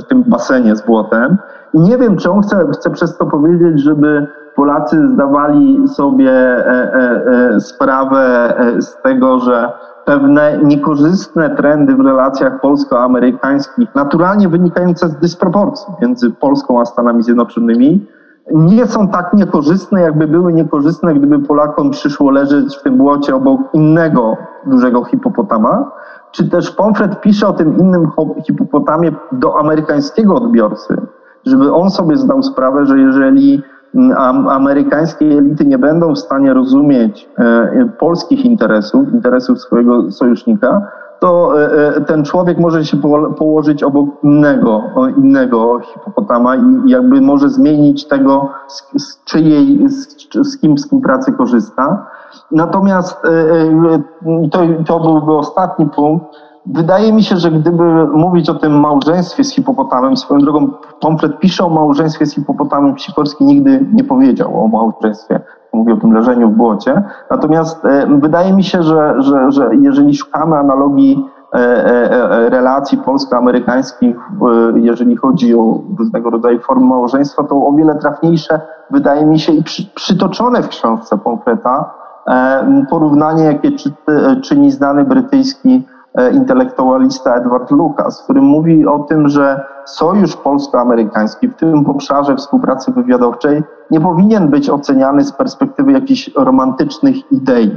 w 0.00 0.04
tym 0.04 0.22
basenie 0.26 0.76
z 0.76 0.86
błotem. 0.86 1.38
I 1.74 1.80
nie 1.80 1.98
wiem, 1.98 2.16
czy 2.16 2.30
on 2.30 2.42
chce, 2.42 2.66
chce 2.72 2.90
przez 2.90 3.18
to 3.18 3.26
powiedzieć, 3.26 3.80
żeby 3.80 4.26
Polacy 4.56 5.08
zdawali 5.08 5.88
sobie 5.88 6.30
e, 6.30 6.66
e, 6.66 7.54
e, 7.54 7.60
sprawę 7.60 8.54
z 8.78 9.02
tego, 9.02 9.38
że 9.38 9.72
pewne 10.04 10.58
niekorzystne 10.62 11.56
trendy 11.56 11.94
w 11.94 12.00
relacjach 12.00 12.60
polsko-amerykańskich, 12.60 13.94
naturalnie 13.94 14.48
wynikające 14.48 15.08
z 15.08 15.16
dysproporcji 15.16 15.94
między 16.02 16.30
Polską 16.30 16.80
a 16.80 16.84
Stanami 16.84 17.22
Zjednoczonymi, 17.22 18.06
nie 18.52 18.86
są 18.86 19.08
tak 19.08 19.32
niekorzystne, 19.34 20.00
jakby 20.00 20.26
były 20.26 20.52
niekorzystne, 20.52 21.14
gdyby 21.14 21.38
Polakom 21.38 21.90
przyszło 21.90 22.30
leżeć 22.30 22.76
w 22.76 22.82
tym 22.82 22.96
błocie 22.96 23.36
obok 23.36 23.60
innego 23.72 24.36
dużego 24.66 25.04
hipopotama. 25.04 25.90
Czy 26.30 26.48
też 26.48 26.70
Pomfret 26.70 27.20
pisze 27.20 27.48
o 27.48 27.52
tym 27.52 27.78
innym 27.78 28.10
hipopotamie 28.46 29.12
do 29.32 29.58
amerykańskiego 29.58 30.34
odbiorcy, 30.34 30.96
żeby 31.46 31.72
on 31.72 31.90
sobie 31.90 32.16
zdał 32.16 32.42
sprawę, 32.42 32.86
że 32.86 32.98
jeżeli 32.98 33.62
mm, 33.94 34.48
amerykańskie 34.48 35.26
elity 35.26 35.64
nie 35.64 35.78
będą 35.78 36.14
w 36.14 36.18
stanie 36.18 36.54
rozumieć 36.54 37.28
e, 37.38 37.88
polskich 37.98 38.44
interesów, 38.44 39.12
interesów 39.12 39.60
swojego 39.60 40.10
sojusznika, 40.10 40.82
to 41.24 41.60
e, 41.60 41.96
e, 41.96 42.00
ten 42.00 42.24
człowiek 42.24 42.58
może 42.58 42.84
się 42.84 42.96
położyć 43.38 43.82
obok 43.82 44.08
innego, 44.22 44.82
innego 45.18 45.80
hipopotama 45.80 46.56
i 46.56 46.90
jakby 46.90 47.20
może 47.20 47.50
zmienić 47.50 48.08
tego, 48.08 48.48
z, 48.96 49.24
czyjej, 49.24 49.88
z, 50.44 50.58
kim 50.60 50.76
współpracy 50.76 51.32
korzysta. 51.32 52.06
Natomiast 52.50 53.24
e, 53.24 54.50
to, 54.50 54.60
to 54.86 55.00
byłby 55.00 55.32
ostatni 55.32 55.86
punkt. 55.86 56.26
Wydaje 56.66 57.12
mi 57.12 57.22
się, 57.22 57.36
że 57.36 57.50
gdyby 57.50 58.06
mówić 58.06 58.50
o 58.50 58.54
tym 58.54 58.80
małżeństwie 58.80 59.44
z 59.44 59.54
hipopotamem, 59.54 60.16
swoją 60.16 60.40
drogą 60.40 60.70
Pomfret 61.00 61.38
pisze 61.38 61.64
o 61.64 61.68
małżeństwie 61.68 62.26
z 62.26 62.34
hipopotamem, 62.34 62.98
Sikorski 62.98 63.44
nigdy 63.44 63.86
nie 63.92 64.04
powiedział 64.04 64.64
o 64.64 64.68
małżeństwie 64.68 65.40
mówi 65.74 65.92
o 65.92 65.96
tym 65.96 66.12
leżeniu 66.12 66.50
w 66.50 66.54
błocie. 66.54 67.02
Natomiast 67.30 67.84
e, 67.84 68.06
wydaje 68.06 68.52
mi 68.52 68.64
się, 68.64 68.82
że, 68.82 69.14
że, 69.18 69.52
że 69.52 69.70
jeżeli 69.80 70.14
szukamy 70.14 70.56
analogii 70.56 71.28
e, 71.54 71.58
e, 71.58 72.50
relacji 72.50 72.98
polsko-amerykańskich, 72.98 74.16
jeżeli 74.74 75.16
chodzi 75.16 75.54
o 75.54 75.80
różnego 75.98 76.30
rodzaju 76.30 76.60
formy 76.60 76.86
małżeństwa, 76.86 77.44
to 77.44 77.54
o 77.66 77.72
wiele 77.72 77.94
trafniejsze 77.94 78.60
wydaje 78.90 79.26
mi 79.26 79.38
się 79.38 79.52
i 79.52 79.64
przytoczone 79.94 80.62
w 80.62 80.68
książce 80.68 81.18
Pomfreta 81.18 81.94
porównanie, 82.90 83.44
jakie 83.44 83.70
czyni 84.42 84.70
znany 84.70 85.04
brytyjski 85.04 85.86
intelektualista 86.32 87.36
Edward 87.36 87.70
Lucas, 87.70 88.22
który 88.22 88.40
mówi 88.40 88.86
o 88.86 88.98
tym, 88.98 89.28
że 89.28 89.60
sojusz 89.84 90.36
polsko-amerykański 90.36 91.48
w 91.48 91.54
tym 91.54 91.86
obszarze 91.86 92.36
współpracy 92.36 92.92
wywiadowczej 92.92 93.62
nie 93.90 94.00
powinien 94.00 94.48
być 94.48 94.70
oceniany 94.70 95.24
z 95.24 95.32
perspektywy 95.32 95.92
jakichś 95.92 96.30
romantycznych 96.36 97.32
idei, 97.32 97.70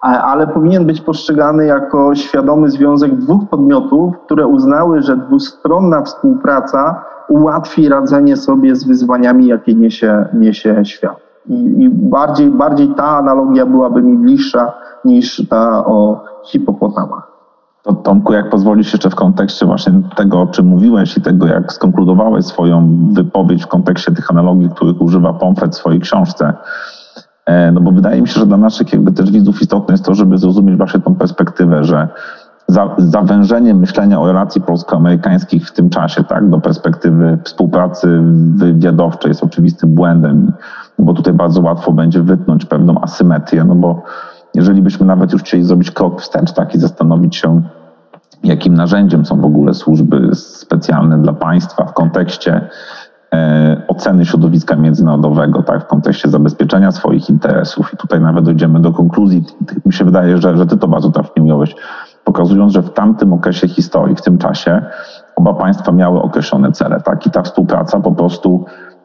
ale 0.00 0.46
powinien 0.46 0.86
być 0.86 1.00
postrzegany 1.00 1.66
jako 1.66 2.14
świadomy 2.14 2.70
związek 2.70 3.14
dwóch 3.16 3.48
podmiotów, 3.50 4.18
które 4.24 4.46
uznały, 4.46 5.02
że 5.02 5.16
dwustronna 5.16 6.02
współpraca 6.02 7.04
ułatwi 7.28 7.88
radzenie 7.88 8.36
sobie 8.36 8.76
z 8.76 8.84
wyzwaniami, 8.84 9.46
jakie 9.46 9.74
niesie, 9.74 10.26
niesie 10.34 10.84
świat. 10.84 11.16
I, 11.46 11.82
I, 11.82 11.90
bardziej, 11.90 12.50
bardziej 12.50 12.88
ta 12.88 13.04
analogia 13.04 13.66
byłaby 13.66 14.02
mi 14.02 14.18
bliższa 14.18 14.72
niż 15.04 15.48
ta 15.48 15.86
o 15.86 16.24
hipopotamach. 16.44 17.35
To 17.86 17.94
Tomku, 17.94 18.32
jak 18.32 18.50
pozwolisz 18.50 18.92
jeszcze 18.92 19.10
w 19.10 19.14
kontekście 19.14 19.66
właśnie 19.66 19.92
tego, 20.16 20.40
o 20.40 20.46
czym 20.46 20.66
mówiłeś 20.66 21.16
i 21.16 21.20
tego, 21.20 21.46
jak 21.46 21.72
skonkludowałeś 21.72 22.44
swoją 22.44 23.08
wypowiedź 23.12 23.64
w 23.64 23.66
kontekście 23.66 24.12
tych 24.12 24.30
analogii, 24.30 24.70
których 24.70 25.02
używa 25.02 25.32
Pomfret 25.32 25.72
w 25.72 25.78
swojej 25.78 26.00
książce, 26.00 26.52
e, 27.46 27.72
no 27.72 27.80
bo 27.80 27.92
wydaje 27.92 28.22
mi 28.22 28.28
się, 28.28 28.40
że 28.40 28.46
dla 28.46 28.56
naszych 28.56 28.92
jakby 28.92 29.12
też 29.12 29.30
widzów 29.30 29.62
istotne 29.62 29.94
jest 29.94 30.04
to, 30.04 30.14
żeby 30.14 30.38
zrozumieć 30.38 30.76
właśnie 30.76 31.00
tą 31.00 31.14
perspektywę, 31.14 31.84
że 31.84 32.08
za, 32.68 32.94
zawężenie 32.98 33.74
myślenia 33.74 34.20
o 34.20 34.26
relacji 34.26 34.60
polsko-amerykańskich 34.60 35.68
w 35.68 35.72
tym 35.72 35.90
czasie, 35.90 36.24
tak, 36.24 36.50
do 36.50 36.60
perspektywy 36.60 37.38
współpracy 37.44 38.22
wywiadowczej 38.54 39.28
jest 39.28 39.44
oczywistym 39.44 39.94
błędem, 39.94 40.52
bo 40.98 41.14
tutaj 41.14 41.32
bardzo 41.32 41.60
łatwo 41.60 41.92
będzie 41.92 42.22
wytnąć 42.22 42.64
pewną 42.64 43.00
asymetrię, 43.00 43.64
no 43.64 43.74
bo 43.74 44.02
jeżeli 44.54 44.82
byśmy 44.82 45.06
nawet 45.06 45.32
już 45.32 45.42
chcieli 45.42 45.64
zrobić 45.64 45.90
krok 45.90 46.22
wstecz, 46.22 46.52
tak, 46.52 46.74
i 46.74 46.78
zastanowić 46.78 47.36
się, 47.36 47.62
jakim 48.44 48.74
narzędziem 48.74 49.26
są 49.26 49.40
w 49.40 49.44
ogóle 49.44 49.74
służby 49.74 50.30
specjalne 50.34 51.18
dla 51.18 51.32
państwa 51.32 51.84
w 51.84 51.92
kontekście 51.92 52.68
e, 53.34 53.82
oceny 53.88 54.26
środowiska 54.26 54.76
międzynarodowego, 54.76 55.62
tak, 55.62 55.82
w 55.82 55.86
kontekście 55.86 56.28
zabezpieczenia 56.28 56.92
swoich 56.92 57.30
interesów. 57.30 57.94
I 57.94 57.96
tutaj 57.96 58.20
nawet 58.20 58.44
dojdziemy 58.44 58.80
do 58.80 58.92
konkluzji. 58.92 59.44
Mi 59.86 59.92
się 59.92 60.04
wydaje, 60.04 60.38
że, 60.38 60.56
że 60.56 60.66
ty 60.66 60.76
to 60.76 60.88
bardzo 60.88 61.10
trafnie 61.10 61.42
ująłeś, 61.42 61.74
pokazując, 62.24 62.72
że 62.72 62.82
w 62.82 62.92
tamtym 62.92 63.32
okresie 63.32 63.68
historii, 63.68 64.16
w 64.16 64.22
tym 64.22 64.38
czasie, 64.38 64.82
oba 65.36 65.54
państwa 65.54 65.92
miały 65.92 66.22
określone 66.22 66.72
cele, 66.72 67.00
tak, 67.00 67.26
i 67.26 67.30
ta 67.30 67.42
współpraca 67.42 68.00
po 68.00 68.12
prostu 68.12 68.64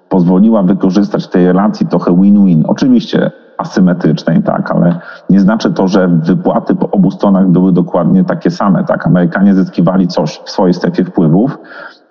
pozwoliła 0.09 0.63
wykorzystać 0.63 1.27
tej 1.27 1.47
relacji 1.47 1.88
trochę 1.88 2.21
win-win. 2.21 2.63
Oczywiście 2.67 3.32
asymetrycznej, 3.62 4.43
tak, 4.43 4.72
ale 4.72 4.99
nie 5.30 5.39
znaczy 5.39 5.74
to, 5.74 5.88
że 5.88 6.07
wypłaty 6.07 6.76
po 6.76 6.91
obu 6.91 7.12
stronach 7.12 7.47
były 7.47 7.72
dokładnie 7.72 8.24
takie 8.24 8.51
same, 8.51 8.84
tak. 8.84 9.07
Amerykanie 9.07 9.53
zyskiwali 9.53 10.07
coś 10.07 10.41
w 10.45 10.49
swojej 10.49 10.74
strefie 10.74 11.05
wpływów, 11.05 11.57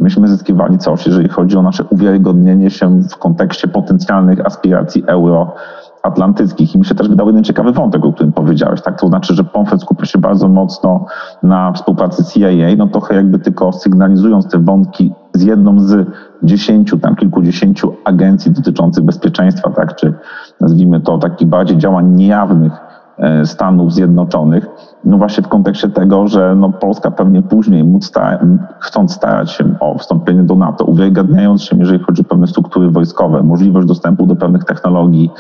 myśmy 0.01 0.28
zyskiwali 0.28 0.78
coś, 0.78 1.07
jeżeli 1.07 1.28
chodzi 1.28 1.57
o 1.57 1.62
nasze 1.62 1.84
uwiarygodnienie 1.84 2.70
się 2.70 3.03
w 3.03 3.16
kontekście 3.16 3.68
potencjalnych 3.68 4.46
aspiracji 4.46 5.05
euro 5.07 5.55
atlantyckich. 6.03 6.74
I 6.74 6.78
mi 6.78 6.84
się 6.84 6.94
też 6.94 7.09
wydał 7.09 7.26
jeden 7.26 7.44
ciekawy 7.44 7.72
wątek, 7.72 8.05
o 8.05 8.12
którym 8.12 8.32
powiedziałeś. 8.32 8.82
Tak? 8.82 9.01
To 9.01 9.09
znaczy, 9.09 9.34
że 9.34 9.44
POMFED 9.44 9.82
skupia 9.82 10.05
się 10.05 10.18
bardzo 10.18 10.48
mocno 10.48 11.07
na 11.42 11.72
współpracy 11.72 12.24
CIA, 12.24 12.76
no 12.76 12.86
trochę 12.86 13.14
jakby 13.14 13.38
tylko 13.38 13.72
sygnalizując 13.72 14.48
te 14.48 14.59
wątki 14.59 15.12
z 15.34 15.42
jedną 15.42 15.80
z 15.80 16.09
dziesięciu, 16.42 16.98
tam 16.98 17.16
kilkudziesięciu 17.16 17.94
agencji 18.05 18.51
dotyczących 18.51 19.05
bezpieczeństwa, 19.05 19.70
tak? 19.70 19.96
czy 19.96 20.14
nazwijmy 20.61 21.01
to 21.01 21.18
takich 21.18 21.48
bardziej 21.48 21.78
działań 21.78 22.09
niejawnych 22.09 22.72
e, 23.18 23.46
Stanów 23.46 23.92
Zjednoczonych, 23.92 24.66
no 25.05 25.18
właśnie 25.18 25.42
w 25.42 25.48
kontekście 25.48 25.88
tego, 25.88 26.28
że 26.28 26.55
no 26.57 26.72
Polska 26.72 27.11
pewnie 27.11 27.42
później, 27.42 27.84
móc 27.84 28.07
sta 28.07 28.38
chcąc 28.80 29.14
starać 29.14 29.51
się 29.51 29.64
o 29.80 29.98
wstąpienie 29.98 30.42
do 30.42 30.55
NATO, 30.55 30.84
uwiarygadniając 30.84 31.62
się, 31.62 31.76
jeżeli 31.78 32.05
chodzi 32.05 32.22
o 32.22 32.24
pewne 32.24 32.46
struktury 32.46 32.90
wojskowe, 32.90 33.42
możliwość 33.42 33.86
dostępu 33.86 34.26
do 34.26 34.36
pewnych 34.36 34.64
technologii, 34.64 35.30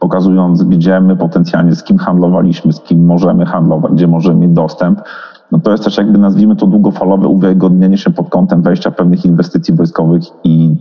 pokazując, 0.00 0.62
gdzie 0.62 1.00
my 1.00 1.16
potencjalnie 1.16 1.74
z 1.74 1.82
kim 1.82 1.98
handlowaliśmy, 1.98 2.72
z 2.72 2.80
kim 2.80 3.06
możemy 3.06 3.46
handlować, 3.46 3.92
gdzie 3.92 4.06
możemy 4.06 4.40
mieć 4.40 4.50
dostęp, 4.50 5.02
no 5.52 5.58
to 5.58 5.70
jest 5.70 5.84
też 5.84 5.96
jakby 5.96 6.18
nazwijmy 6.18 6.56
to 6.56 6.66
długofalowe 6.66 7.28
uwiarygodnienie 7.28 7.98
się 7.98 8.10
pod 8.10 8.28
kątem 8.28 8.62
wejścia 8.62 8.90
pewnych 8.90 9.24
inwestycji 9.24 9.74
wojskowych 9.74 10.22
i 10.44 10.76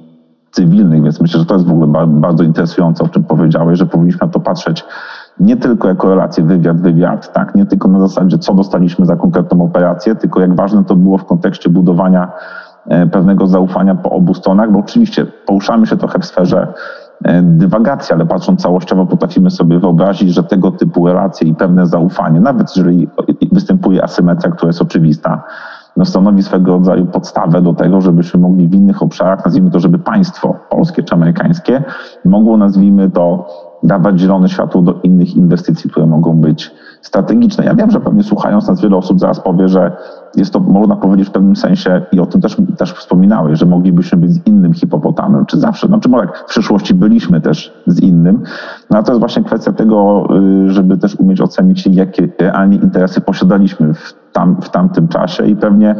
cywilnych, 0.52 1.04
więc 1.04 1.22
myślę, 1.22 1.40
że 1.40 1.46
to 1.46 1.54
jest 1.54 1.66
w 1.66 1.72
ogóle 1.72 2.08
bardzo 2.08 2.44
interesujące, 2.44 3.04
o 3.04 3.08
czym 3.08 3.24
powiedziałeś, 3.24 3.80
że 3.80 3.86
powinniśmy 3.86 4.28
na 4.28 4.34
to 4.34 4.40
patrzeć 4.40 4.86
nie 5.40 5.58
tylko 5.58 5.88
jako 5.88 6.10
relację 6.10 6.44
wywiad, 6.44 6.82
wywiad, 6.82 7.34
tak, 7.34 7.56
nie 7.56 7.66
tylko 7.66 7.88
na 7.88 8.00
zasadzie, 8.00 8.38
co 8.38 8.54
dostaliśmy 8.54 9.06
za 9.06 9.16
konkretną 9.16 9.64
operację, 9.64 10.16
tylko 10.16 10.42
jak 10.42 10.56
ważne 10.56 10.84
to 10.84 10.96
było 10.96 11.18
w 11.18 11.26
kontekście 11.26 11.70
budowania 11.70 12.32
e, 12.88 13.08
pewnego 13.08 13.48
zaufania 13.48 13.96
po 13.96 14.10
obu 14.10 14.34
stronach, 14.34 14.72
bo 14.72 14.80
oczywiście 14.80 15.26
poruszamy 15.26 15.88
się 15.88 15.98
trochę 15.98 16.20
w 16.20 16.26
sferze 16.26 16.74
dywagacja, 17.44 18.16
ale 18.16 18.26
patrząc 18.26 18.62
całościowo 18.62 19.06
potrafimy 19.06 19.52
sobie 19.52 19.80
wyobrazić, 19.80 20.34
że 20.34 20.44
tego 20.44 20.72
typu 20.72 21.08
relacje 21.08 21.48
i 21.48 21.56
pewne 21.56 21.88
zaufanie, 21.88 22.40
nawet 22.40 22.76
jeżeli 22.76 23.08
występuje 23.52 24.04
asymetria, 24.04 24.52
która 24.52 24.70
jest 24.70 24.82
oczywista, 24.82 25.44
no 25.98 26.06
stanowi 26.06 26.44
swego 26.44 26.72
rodzaju 26.72 27.06
podstawę 27.06 27.62
do 27.62 27.74
tego, 27.74 28.02
żebyśmy 28.02 28.40
mogli 28.40 28.68
w 28.68 28.74
innych 28.74 29.04
obszarach, 29.04 29.46
nazwijmy 29.46 29.72
to, 29.72 29.80
żeby 29.80 30.00
państwo 30.00 30.56
polskie 30.70 31.04
czy 31.04 31.16
amerykańskie 31.16 31.84
mogło, 32.26 32.58
nazwijmy 32.58 33.10
to, 33.10 33.48
dawać 33.84 34.20
zielone 34.20 34.50
światło 34.50 34.82
do 34.82 34.94
innych 35.04 35.36
inwestycji, 35.36 35.90
które 35.90 36.06
mogą 36.06 36.42
być 36.42 36.72
strategiczne. 37.02 37.66
Ja 37.66 37.76
wiem, 37.76 37.92
że 37.92 38.00
pewnie 38.00 38.24
słuchając 38.24 38.68
nas 38.68 38.82
wiele 38.82 38.98
osób 38.98 39.20
zaraz 39.20 39.40
powie, 39.40 39.68
że 39.68 39.98
jest 40.36 40.54
to, 40.54 40.60
można 40.60 40.96
powiedzieć 40.96 41.28
w 41.28 41.32
pewnym 41.32 41.56
sensie, 41.56 42.02
i 42.12 42.20
o 42.20 42.26
tym 42.26 42.42
też, 42.42 42.58
też 42.78 42.94
wspominałeś, 42.94 43.60
że 43.60 43.66
moglibyśmy 43.66 44.18
być 44.18 44.32
z 44.32 44.48
innym 44.48 44.74
hipopotamem, 44.74 45.46
czy 45.46 45.60
zawsze, 45.60 45.88
no 45.88 46.00
czy 46.00 46.10
może 46.10 46.28
w 46.28 46.50
przyszłości 46.50 46.94
byliśmy 46.94 47.42
też 47.42 47.74
z 47.88 48.00
innym, 48.00 48.44
no 48.90 48.98
ale 48.98 49.04
to 49.04 49.12
jest 49.12 49.20
właśnie 49.20 49.44
kwestia 49.44 49.72
tego, 49.72 50.28
y, 50.68 50.72
żeby 50.72 50.98
też 50.98 51.16
umieć 51.16 51.42
ocenić, 51.42 51.88
jakie 51.88 52.30
realnie 52.40 52.78
interesy 52.78 53.22
posiadaliśmy 53.22 53.94
w, 53.94 54.14
tam, 54.34 54.62
w 54.62 54.70
tamtym 54.70 55.08
czasie. 55.08 55.48
I 55.48 55.56
pewnie 55.56 55.96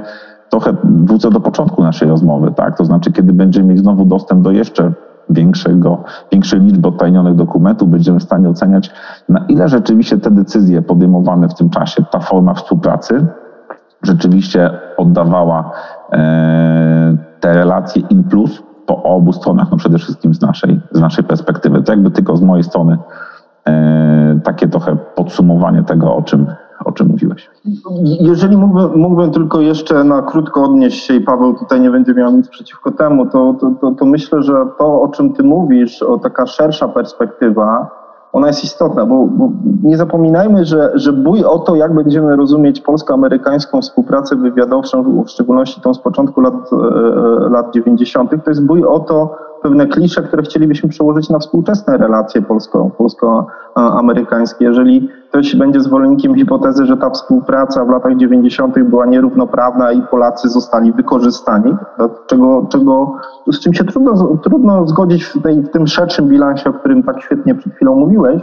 trochę 0.50 0.74
wrócę 0.84 1.30
do 1.30 1.40
początku 1.40 1.84
naszej 1.84 2.10
rozmowy, 2.10 2.52
tak? 2.56 2.78
To 2.78 2.86
znaczy, 2.86 3.12
kiedy 3.12 3.34
będziemy 3.34 3.68
mieć 3.68 3.80
znowu 3.80 4.06
dostęp 4.06 4.42
do 4.42 4.52
jeszcze 4.52 4.94
większego, 5.30 6.04
większej 6.32 6.60
liczby 6.60 6.88
odtajnionych 6.88 7.36
dokumentów, 7.36 7.90
będziemy 7.90 8.20
w 8.20 8.24
stanie 8.24 8.50
oceniać, 8.50 8.92
na 9.30 9.46
ile 9.48 9.70
rzeczywiście 9.70 10.18
te 10.18 10.32
decyzje 10.32 10.82
podejmowane 10.82 11.50
w 11.50 11.54
tym 11.54 11.70
czasie, 11.70 12.04
ta 12.12 12.20
forma 12.20 12.54
współpracy, 12.54 13.28
rzeczywiście 14.04 14.70
oddawała 14.98 15.72
e, 16.12 17.18
te 17.40 17.54
relacje 17.54 18.02
in 18.10 18.24
plus 18.24 18.64
po 18.86 19.04
obu 19.04 19.34
stronach, 19.34 19.72
no 19.72 19.78
przede 19.78 19.98
wszystkim 19.98 20.34
z 20.34 20.42
naszej, 20.42 20.80
z 20.92 21.00
naszej 21.00 21.24
perspektywy. 21.24 21.84
To 21.84 21.92
jakby 21.92 22.12
tylko 22.12 22.38
z 22.38 22.42
mojej 22.42 22.64
strony 22.64 22.98
e, 23.68 24.40
takie 24.44 24.68
trochę 24.68 24.96
podsumowanie 25.16 25.84
tego, 25.84 26.16
o 26.16 26.22
czym, 26.22 26.46
o 26.86 26.92
czym 26.92 27.08
mówiłeś. 27.08 27.50
Jeżeli 28.04 28.58
mógłbym, 28.58 29.00
mógłbym 29.00 29.32
tylko 29.32 29.62
jeszcze 29.62 30.04
na 30.04 30.22
krótko 30.22 30.64
odnieść 30.64 31.04
się 31.04 31.14
i 31.14 31.22
Paweł 31.22 31.54
tutaj 31.54 31.82
nie 31.82 31.92
będzie 31.92 32.14
miał 32.14 32.32
nic 32.32 32.48
przeciwko 32.48 32.92
temu, 32.92 33.26
to, 33.26 33.56
to, 33.62 33.72
to, 33.82 33.92
to 33.92 34.06
myślę, 34.06 34.44
że 34.44 34.54
to, 34.78 35.02
o 35.02 35.08
czym 35.08 35.34
ty 35.34 35.44
mówisz, 35.44 36.04
o 36.04 36.18
taka 36.18 36.46
szersza 36.46 36.88
perspektywa, 36.88 38.00
ona 38.34 38.48
jest 38.48 38.64
istotna, 38.64 39.06
bo, 39.06 39.26
bo, 39.26 39.52
nie 39.84 39.98
zapominajmy, 39.98 40.66
że, 40.66 40.92
że 40.96 41.14
bój 41.14 41.44
o 41.44 41.60
to, 41.60 41.76
jak 41.76 41.96
będziemy 41.96 42.36
rozumieć 42.36 42.82
polsko-amerykańską 42.82 43.82
współpracę 43.82 44.36
wywiadowczą, 44.36 45.24
w 45.24 45.30
szczególności 45.30 45.82
tą 45.82 45.94
z 45.94 46.00
początku 46.00 46.42
lat, 46.42 46.54
e, 46.74 47.50
lat 47.50 47.74
90., 47.74 48.32
to 48.44 48.52
jest 48.52 48.66
bój 48.66 48.84
o 48.84 49.00
to, 49.00 49.36
pewne 49.62 49.88
klisze, 49.88 50.24
które 50.24 50.44
chcielibyśmy 50.44 50.90
przełożyć 50.90 51.30
na 51.30 51.40
współczesne 51.40 51.98
relacje 51.98 52.42
polsko, 52.42 52.92
polsko-amerykańskie. 52.98 54.66
Jeżeli 54.66 55.10
ktoś 55.30 55.56
będzie 55.56 55.82
zwolennikiem 55.82 56.36
hipotezy, 56.36 56.86
że 56.86 56.98
ta 56.98 57.10
współpraca 57.10 57.86
w 57.86 57.90
latach 57.90 58.18
90. 58.18 58.84
była 58.84 59.06
nierównoprawna 59.06 59.92
i 59.92 60.02
Polacy 60.02 60.50
zostali 60.50 60.94
wykorzystani, 60.94 61.76
czego, 62.28 62.68
czego, 62.72 63.16
z 63.48 63.60
czym 63.60 63.74
się 63.74 63.84
trudno, 63.84 64.38
trudno 64.44 64.88
zgodzić 64.88 65.24
w, 65.24 65.42
tej, 65.42 65.62
w 65.62 65.70
tym 65.70 65.88
szerszym 65.88 66.28
bilansie, 66.28 66.70
o 66.70 66.74
którym 66.74 67.04
tak 67.04 67.22
świetnie 67.22 67.56
przed 67.56 67.74
chwilą 67.74 67.96
mówiłeś, 67.96 68.42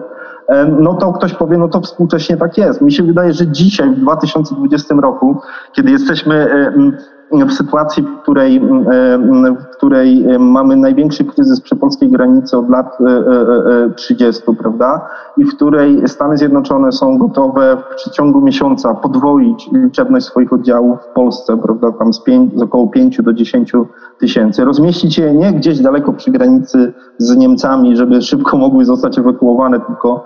no 0.81 0.95
to 0.95 1.13
ktoś 1.13 1.35
powie, 1.35 1.59
no 1.59 1.69
to 1.69 1.81
współcześnie 1.81 2.37
tak 2.37 2.59
jest. 2.59 2.83
Mi 2.83 2.93
się 2.93 3.03
wydaje, 3.03 3.33
że 3.33 3.47
dzisiaj, 3.47 3.91
w 3.91 4.01
2020 4.01 4.95
roku, 4.95 5.41
kiedy 5.73 5.91
jesteśmy 5.91 6.49
w 7.33 7.53
sytuacji, 7.53 8.03
w 8.03 8.23
której, 8.23 8.61
w 9.61 9.77
której 9.77 10.27
mamy 10.39 10.77
największy 10.77 11.25
kryzys 11.25 11.61
przy 11.61 11.77
polskiej 11.77 12.11
granicy 12.11 12.59
od 12.59 12.71
lat 12.71 12.99
30, 13.97 14.43
e, 14.43 14.47
e, 14.49 14.55
e, 14.55 14.57
prawda? 14.57 15.09
I 15.37 15.45
w 15.45 15.57
której 15.57 16.09
Stany 16.09 16.37
Zjednoczone 16.37 16.93
są 16.93 17.19
gotowe 17.19 17.77
w 17.77 17.95
przeciągu 17.97 18.41
miesiąca 18.41 18.95
podwoić 18.95 19.71
liczebność 19.73 20.27
swoich 20.27 20.53
oddziałów 20.53 20.99
w 21.01 21.15
Polsce, 21.15 21.57
prawda? 21.57 21.93
Tam 21.93 22.13
z, 22.13 22.23
z 22.55 22.63
około 22.63 22.87
5 22.87 23.23
do 23.23 23.33
10 23.33 23.73
tysięcy. 24.19 24.65
Rozmieścić 24.65 25.19
je 25.19 25.35
nie 25.35 25.53
gdzieś 25.53 25.81
daleko 25.81 26.13
przy 26.13 26.31
granicy 26.31 26.93
z 27.19 27.37
Niemcami, 27.37 27.97
żeby 27.97 28.23
szybko 28.23 28.57
mogły 28.57 28.85
zostać 28.85 29.19
ewakuowane, 29.19 29.81
tylko 29.81 30.25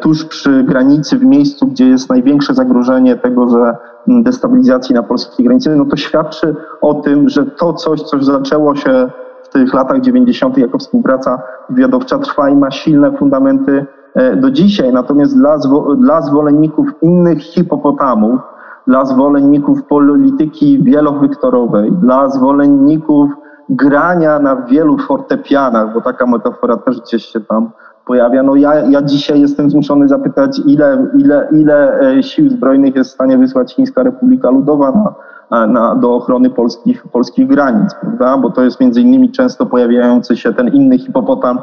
tuż 0.00 0.24
przy 0.24 0.64
granicy, 0.64 1.18
w 1.18 1.24
miejscu, 1.24 1.66
gdzie 1.66 1.88
jest 1.88 2.10
największe 2.10 2.54
zagrożenie 2.54 3.16
tego, 3.16 3.48
że 3.48 3.76
destabilizacji 4.08 4.94
na 4.94 5.02
polskiej 5.02 5.46
granicy, 5.46 5.76
no 5.76 5.84
to 5.84 5.96
świadczy 5.96 6.56
o 6.80 6.94
tym, 6.94 7.28
że 7.28 7.46
to 7.46 7.72
coś, 7.72 8.02
co 8.02 8.22
zaczęło 8.22 8.76
się 8.76 9.10
w 9.42 9.48
tych 9.48 9.74
latach 9.74 10.00
90. 10.00 10.58
jako 10.58 10.78
współpraca 10.78 11.42
wywiadowcza 11.70 12.18
trwa 12.18 12.48
i 12.48 12.56
ma 12.56 12.70
silne 12.70 13.12
fundamenty 13.16 13.86
e, 14.14 14.36
do 14.36 14.50
dzisiaj. 14.50 14.92
Natomiast 14.92 15.36
dla, 15.36 15.58
dla 15.96 16.22
zwolenników 16.22 16.88
innych 17.02 17.42
hipopotamów, 17.42 18.40
dla 18.86 19.04
zwolenników 19.04 19.84
polityki 19.84 20.84
wielowyktorowej, 20.84 21.92
dla 21.92 22.28
zwolenników 22.28 23.30
grania 23.68 24.38
na 24.38 24.56
wielu 24.56 24.98
fortepianach, 24.98 25.94
bo 25.94 26.00
taka 26.00 26.26
metafora 26.26 26.76
też 26.76 27.00
gdzieś 27.00 27.24
się 27.24 27.40
tam 27.40 27.70
pojawia. 28.08 28.42
No 28.42 28.56
ja, 28.56 28.74
ja 28.74 29.02
dzisiaj 29.02 29.40
jestem 29.40 29.70
zmuszony 29.70 30.08
zapytać, 30.08 30.60
ile, 30.66 31.06
ile, 31.18 31.48
ile 31.52 32.00
e, 32.00 32.22
sił 32.22 32.50
zbrojnych 32.50 32.96
jest 32.96 33.10
w 33.10 33.14
stanie 33.14 33.38
wysłać 33.38 33.74
Chińska 33.74 34.02
Republika 34.02 34.50
Ludowa 34.50 35.14
na, 35.50 35.66
na, 35.66 35.94
do 35.94 36.14
ochrony 36.14 36.50
polskich, 36.50 37.02
polskich 37.12 37.46
granic, 37.46 37.94
prawda? 38.00 38.38
Bo 38.38 38.50
to 38.50 38.62
jest 38.62 38.80
między 38.80 39.00
innymi 39.00 39.30
często 39.32 39.66
pojawiający 39.66 40.36
się 40.36 40.54
ten 40.54 40.68
inny 40.68 40.98
hipopotam, 40.98 41.58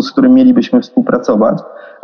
z 0.00 0.12
którym 0.12 0.34
mielibyśmy 0.34 0.80
współpracować. 0.80 1.58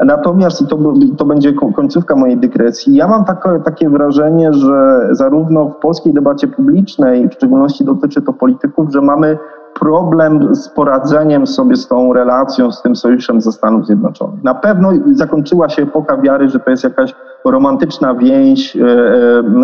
Natomiast, 0.05 0.63
i 0.63 0.67
to, 0.67 0.79
to 1.17 1.25
będzie 1.25 1.53
końcówka 1.53 2.17
mojej 2.17 2.37
dygresji, 2.37 2.95
ja 2.95 3.09
mam 3.09 3.25
takie, 3.25 3.49
takie 3.65 3.89
wrażenie, 3.89 4.53
że 4.53 5.09
zarówno 5.11 5.69
w 5.69 5.77
polskiej 5.77 6.13
debacie 6.13 6.49
publicznej, 6.49 7.29
w 7.29 7.33
szczególności 7.33 7.85
dotyczy 7.85 8.23
to 8.23 8.33
polityków, 8.33 8.93
że 8.93 9.01
mamy 9.01 9.39
problem 9.81 10.55
z 10.55 10.69
poradzeniem 10.69 11.47
sobie 11.47 11.77
z 11.77 11.89
tą 11.89 12.13
relacją, 12.13 12.73
z 12.73 12.83
tym 12.83 12.97
sojuszem 12.97 13.41
ze 13.41 13.53
Stanów 13.53 13.87
Zjednoczonych. 13.87 14.45
Na 14.45 14.55
pewno 14.55 14.91
zakończyła 15.13 15.69
się 15.69 15.83
epoka 15.83 16.17
wiary, 16.17 16.49
że 16.49 16.61
to 16.61 16.71
jest 16.71 16.85
jakaś 16.85 17.15
romantyczna 17.45 18.15
więź, 18.15 18.77
e, 18.77 18.81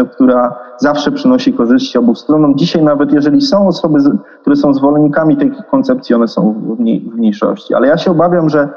e, 0.00 0.04
która 0.12 0.58
zawsze 0.78 1.12
przynosi 1.12 1.52
korzyści 1.52 1.98
obu 1.98 2.14
stronom. 2.14 2.58
Dzisiaj 2.58 2.82
nawet 2.82 3.12
jeżeli 3.12 3.40
są 3.40 3.68
osoby, 3.68 3.98
które 4.40 4.56
są 4.56 4.74
zwolennikami 4.74 5.36
tej 5.36 5.52
koncepcji, 5.70 6.14
one 6.14 6.28
są 6.28 6.52
w 6.52 7.14
mniejszości. 7.16 7.74
Ale 7.74 7.86
ja 7.86 7.98
się 7.98 8.10
obawiam, 8.10 8.48
że 8.48 8.68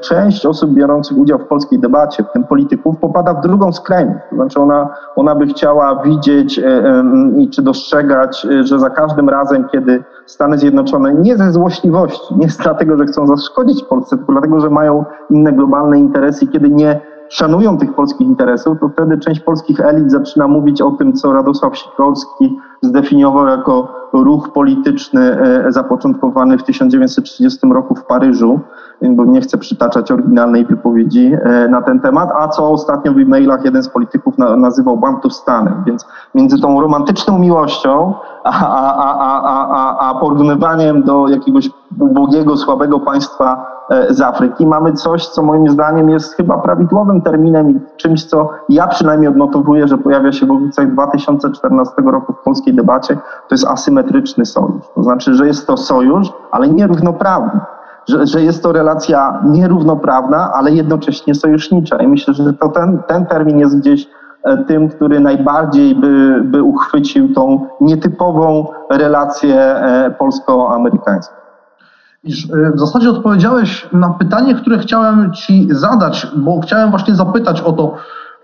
część 0.00 0.46
osób 0.46 0.70
biorących 0.70 1.18
udział 1.18 1.38
w 1.38 1.46
polskiej 1.46 1.78
debacie, 1.78 2.24
w 2.24 2.32
tym 2.32 2.44
polityków, 2.44 2.98
popada 2.98 3.34
w 3.34 3.40
drugą 3.40 3.72
skrajność. 3.72 4.24
To 4.30 4.36
znaczy 4.36 4.60
ona, 4.60 4.88
ona 5.16 5.34
by 5.34 5.46
chciała 5.46 6.02
widzieć 6.02 6.58
e, 6.58 7.04
i 7.38 7.48
czy 7.48 7.62
dostrzegać, 7.62 8.46
e, 8.46 8.64
że 8.64 8.78
za 8.78 8.90
każdym 8.90 9.28
razem, 9.28 9.68
kiedy 9.72 10.04
Stany 10.26 10.58
Zjednoczone 10.58 11.14
nie 11.14 11.36
ze 11.36 11.52
złośliwości, 11.52 12.34
nie 12.36 12.46
dlatego, 12.62 12.96
że 12.96 13.04
chcą 13.04 13.26
zaszkodzić 13.26 13.84
Polsce, 13.84 14.16
tylko 14.16 14.32
dlatego, 14.32 14.60
że 14.60 14.70
mają 14.70 15.04
inne 15.30 15.52
globalne 15.52 15.98
interesy, 15.98 16.46
kiedy 16.46 16.70
nie 16.70 17.00
szanują 17.32 17.78
tych 17.78 17.94
polskich 17.94 18.26
interesów, 18.26 18.78
to 18.80 18.88
wtedy 18.88 19.18
część 19.18 19.40
polskich 19.40 19.80
elit 19.80 20.10
zaczyna 20.10 20.48
mówić 20.48 20.82
o 20.82 20.90
tym, 20.90 21.12
co 21.12 21.32
Radosław 21.32 21.78
Sikorski 21.78 22.58
zdefiniował 22.82 23.46
jako 23.46 23.88
ruch 24.12 24.52
polityczny 24.52 25.38
zapoczątkowany 25.68 26.58
w 26.58 26.62
1930 26.62 27.58
roku 27.72 27.94
w 27.94 28.04
Paryżu, 28.04 28.60
bo 29.02 29.24
nie 29.24 29.40
chcę 29.40 29.58
przytaczać 29.58 30.10
oryginalnej 30.10 30.66
wypowiedzi 30.66 31.32
na 31.70 31.82
ten 31.82 32.00
temat, 32.00 32.30
a 32.38 32.48
co 32.48 32.70
ostatnio 32.70 33.12
w 33.12 33.18
e-mailach 33.18 33.64
jeden 33.64 33.82
z 33.82 33.88
polityków 33.88 34.38
nazywał 34.38 34.96
Bantustanem. 34.96 35.82
Więc 35.86 36.06
między 36.34 36.60
tą 36.60 36.80
romantyczną 36.80 37.38
miłością 37.38 38.14
a, 38.44 38.66
a, 38.66 39.18
a, 39.18 39.42
a, 39.42 40.10
a 40.10 40.14
porównywaniem 40.14 41.02
do 41.02 41.28
jakiegoś 41.28 41.70
ubogiego, 42.00 42.56
słabego 42.56 43.00
państwa 43.00 43.66
z 44.10 44.20
Afryki 44.20 44.66
mamy 44.66 44.92
coś, 44.92 45.26
co 45.26 45.42
moim 45.42 45.70
zdaniem 45.70 46.10
jest 46.10 46.34
chyba 46.34 46.58
prawidłowym 46.58 47.22
terminem 47.22 47.70
i 47.70 47.80
czymś, 47.96 48.24
co 48.24 48.50
ja 48.68 48.86
przynajmniej 48.86 49.28
odnotowuję, 49.28 49.88
że 49.88 49.98
pojawia 49.98 50.32
się 50.32 50.46
w 50.46 50.50
okolicach 50.50 50.92
2014 50.92 51.94
roku 52.06 52.32
w 52.32 52.44
polskiej 52.44 52.74
debacie, 52.74 53.14
to 53.48 53.54
jest 53.54 53.66
asymetryczny 53.66 54.46
sojusz. 54.46 54.84
To 54.94 55.02
znaczy, 55.02 55.34
że 55.34 55.46
jest 55.46 55.66
to 55.66 55.76
sojusz, 55.76 56.32
ale 56.50 56.68
nierównoprawny. 56.68 57.60
Że, 58.08 58.26
że 58.26 58.42
jest 58.42 58.62
to 58.62 58.72
relacja 58.72 59.42
nierównoprawna, 59.44 60.52
ale 60.52 60.70
jednocześnie 60.70 61.34
sojusznicza. 61.34 61.96
I 61.96 62.08
myślę, 62.08 62.34
że 62.34 62.52
to 62.52 62.68
ten, 62.68 63.02
ten 63.06 63.26
termin 63.26 63.58
jest 63.58 63.78
gdzieś 63.78 64.08
tym, 64.66 64.88
który 64.88 65.20
najbardziej 65.20 65.94
by, 65.94 66.40
by 66.44 66.62
uchwycił 66.62 67.34
tą 67.34 67.66
nietypową 67.80 68.66
relację 68.90 69.74
polsko-amerykańską. 70.18 71.41
W 72.74 72.78
zasadzie 72.78 73.10
odpowiedziałeś 73.10 73.88
na 73.92 74.10
pytanie, 74.10 74.54
które 74.54 74.78
chciałem 74.78 75.32
Ci 75.32 75.68
zadać, 75.70 76.26
bo 76.36 76.60
chciałem 76.60 76.90
właśnie 76.90 77.14
zapytać 77.14 77.60
o 77.60 77.72
to, 77.72 77.94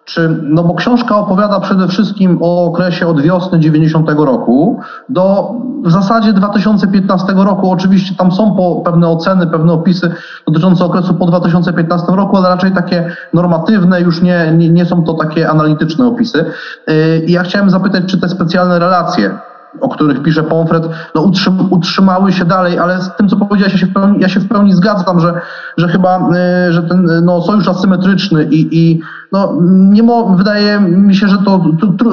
czy, 0.04 0.40
no 0.42 0.64
bo 0.64 0.74
książka 0.74 1.16
opowiada 1.16 1.60
przede 1.60 1.88
wszystkim 1.88 2.38
o 2.40 2.64
okresie 2.64 3.06
od 3.06 3.20
wiosny 3.20 3.60
90 3.60 4.10
roku 4.10 4.80
do 5.08 5.54
w 5.84 5.90
zasadzie 5.90 6.32
2015 6.32 7.32
roku. 7.36 7.70
Oczywiście 7.70 8.14
tam 8.14 8.32
są 8.32 8.56
po, 8.56 8.82
pewne 8.84 9.08
oceny, 9.08 9.46
pewne 9.46 9.72
opisy 9.72 10.10
dotyczące 10.46 10.84
okresu 10.84 11.14
po 11.14 11.26
2015 11.26 12.06
roku, 12.12 12.36
ale 12.36 12.48
raczej 12.48 12.72
takie 12.72 13.10
normatywne, 13.34 14.00
już 14.00 14.22
nie, 14.22 14.52
nie, 14.56 14.68
nie 14.68 14.86
są 14.86 15.04
to 15.04 15.14
takie 15.14 15.50
analityczne 15.50 16.06
opisy. 16.06 16.44
Y, 16.90 17.24
I 17.26 17.32
ja 17.32 17.42
chciałem 17.42 17.70
zapytać, 17.70 18.04
czy 18.06 18.20
te 18.20 18.28
specjalne 18.28 18.78
relacje 18.78 19.38
o 19.80 19.88
których 19.88 20.22
pisze 20.22 20.42
Pomfret, 20.42 20.88
no 21.14 21.22
utrzym, 21.22 21.72
utrzymały 21.72 22.32
się 22.32 22.44
dalej, 22.44 22.78
ale 22.78 23.02
z 23.02 23.16
tym, 23.16 23.28
co 23.28 23.36
powiedziałeś, 23.36 23.72
ja 23.72 23.78
się 23.78 23.86
w 23.86 23.92
pełni, 23.92 24.20
ja 24.20 24.28
się 24.28 24.40
w 24.40 24.48
pełni 24.48 24.72
zgadzam, 24.72 25.20
że, 25.20 25.40
że 25.76 25.88
chyba, 25.88 26.30
y, 26.68 26.72
że 26.72 26.82
ten 26.82 27.24
no, 27.24 27.42
sojusz 27.42 27.68
asymetryczny 27.68 28.44
i, 28.44 28.78
i 28.78 29.00
no, 29.32 29.58
nie 29.70 30.02
mo, 30.02 30.36
wydaje 30.36 30.80
mi 30.80 31.14
się, 31.14 31.28
że 31.28 31.38
to, 31.38 31.64
to, 31.80 31.86
to 31.86 32.10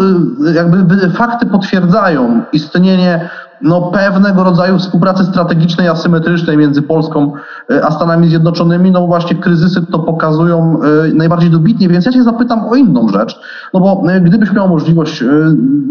jakby 0.53 1.09
fakty 1.09 1.45
potwierdzają 1.45 2.41
istnienie 2.53 3.29
no, 3.65 3.81
pewnego 3.81 4.43
rodzaju 4.43 4.77
współpracy 4.77 5.23
strategicznej, 5.23 5.87
asymetrycznej 5.87 6.57
między 6.57 6.81
Polską 6.81 7.33
e, 7.71 7.85
a 7.85 7.91
Stanami 7.91 8.27
Zjednoczonymi, 8.27 8.91
no 8.91 9.07
właśnie 9.07 9.35
kryzysy 9.35 9.85
to 9.91 9.99
pokazują 9.99 10.79
e, 11.11 11.13
najbardziej 11.13 11.49
dobitnie, 11.49 11.89
więc 11.89 12.05
ja 12.05 12.11
cię 12.11 12.23
zapytam 12.23 12.65
o 12.69 12.75
inną 12.75 13.09
rzecz, 13.09 13.39
no 13.73 13.79
bo 13.79 14.03
e, 14.11 14.21
gdybyś 14.21 14.51
miał 14.51 14.69
możliwość, 14.69 15.23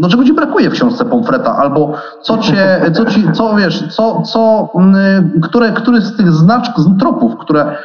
no 0.01 0.09
czego 0.09 0.25
ci 0.25 0.33
brakuje 0.33 0.71
w 0.71 0.73
książce 0.73 1.05
Pomfreta, 1.05 1.57
albo 1.57 1.93
co 2.23 2.39
cię, 2.39 2.81
co 2.93 3.05
ci, 3.05 3.33
co 3.33 3.57
wiesz, 3.57 3.85
co, 3.89 4.23
co, 4.23 4.73
które, 5.43 5.73
który 5.73 6.01
z 6.01 6.17
tych 6.17 6.33
znaczków, 6.33 6.85
tropów, 7.01 7.37
które 7.37 7.77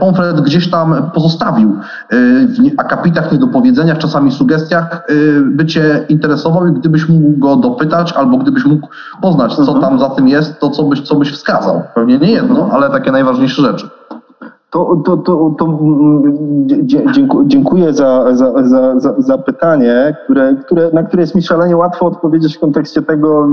Pomfret 0.00 0.40
gdzieś 0.40 0.70
tam 0.70 1.10
pozostawił 1.14 1.78
w 2.76 2.80
akapitach, 2.80 3.32
niedopowiedzeniach, 3.32 3.98
czasami 3.98 4.32
sugestiach, 4.32 5.06
by 5.44 5.66
cię 5.66 6.04
interesował 6.08 6.66
i 6.66 6.72
gdybyś 6.72 7.08
mógł 7.08 7.38
go 7.38 7.56
dopytać, 7.56 8.12
albo 8.12 8.36
gdybyś 8.38 8.64
mógł 8.64 8.88
poznać, 9.22 9.54
co 9.54 9.62
mhm. 9.62 9.80
tam 9.80 9.98
za 9.98 10.08
tym 10.08 10.28
jest, 10.28 10.60
to 10.60 10.70
co 10.70 10.82
byś, 10.82 11.00
co 11.00 11.14
byś 11.14 11.32
wskazał. 11.32 11.82
Pewnie 11.94 12.18
nie 12.18 12.32
jedno, 12.32 12.68
ale 12.72 12.90
takie 12.90 13.12
najważniejsze 13.12 13.62
rzeczy. 13.62 13.88
To, 14.70 15.02
to, 15.04 15.16
to, 15.16 15.54
to 15.58 15.64
mm, 15.64 16.38
dziękuję 17.46 17.92
za, 17.92 18.34
za, 18.34 18.52
za, 18.98 19.14
za, 19.18 19.38
pytanie, 19.38 20.16
które, 20.24 20.54
które, 20.54 20.90
na 20.92 21.02
które 21.02 21.22
jest 21.22 21.34
mi 21.34 21.42
szalenie 21.42 21.76
łatwo 21.76 22.06
odpowiedzieć 22.06 22.56
w 22.56 22.60
kontekście 22.60 23.02
tego, 23.02 23.48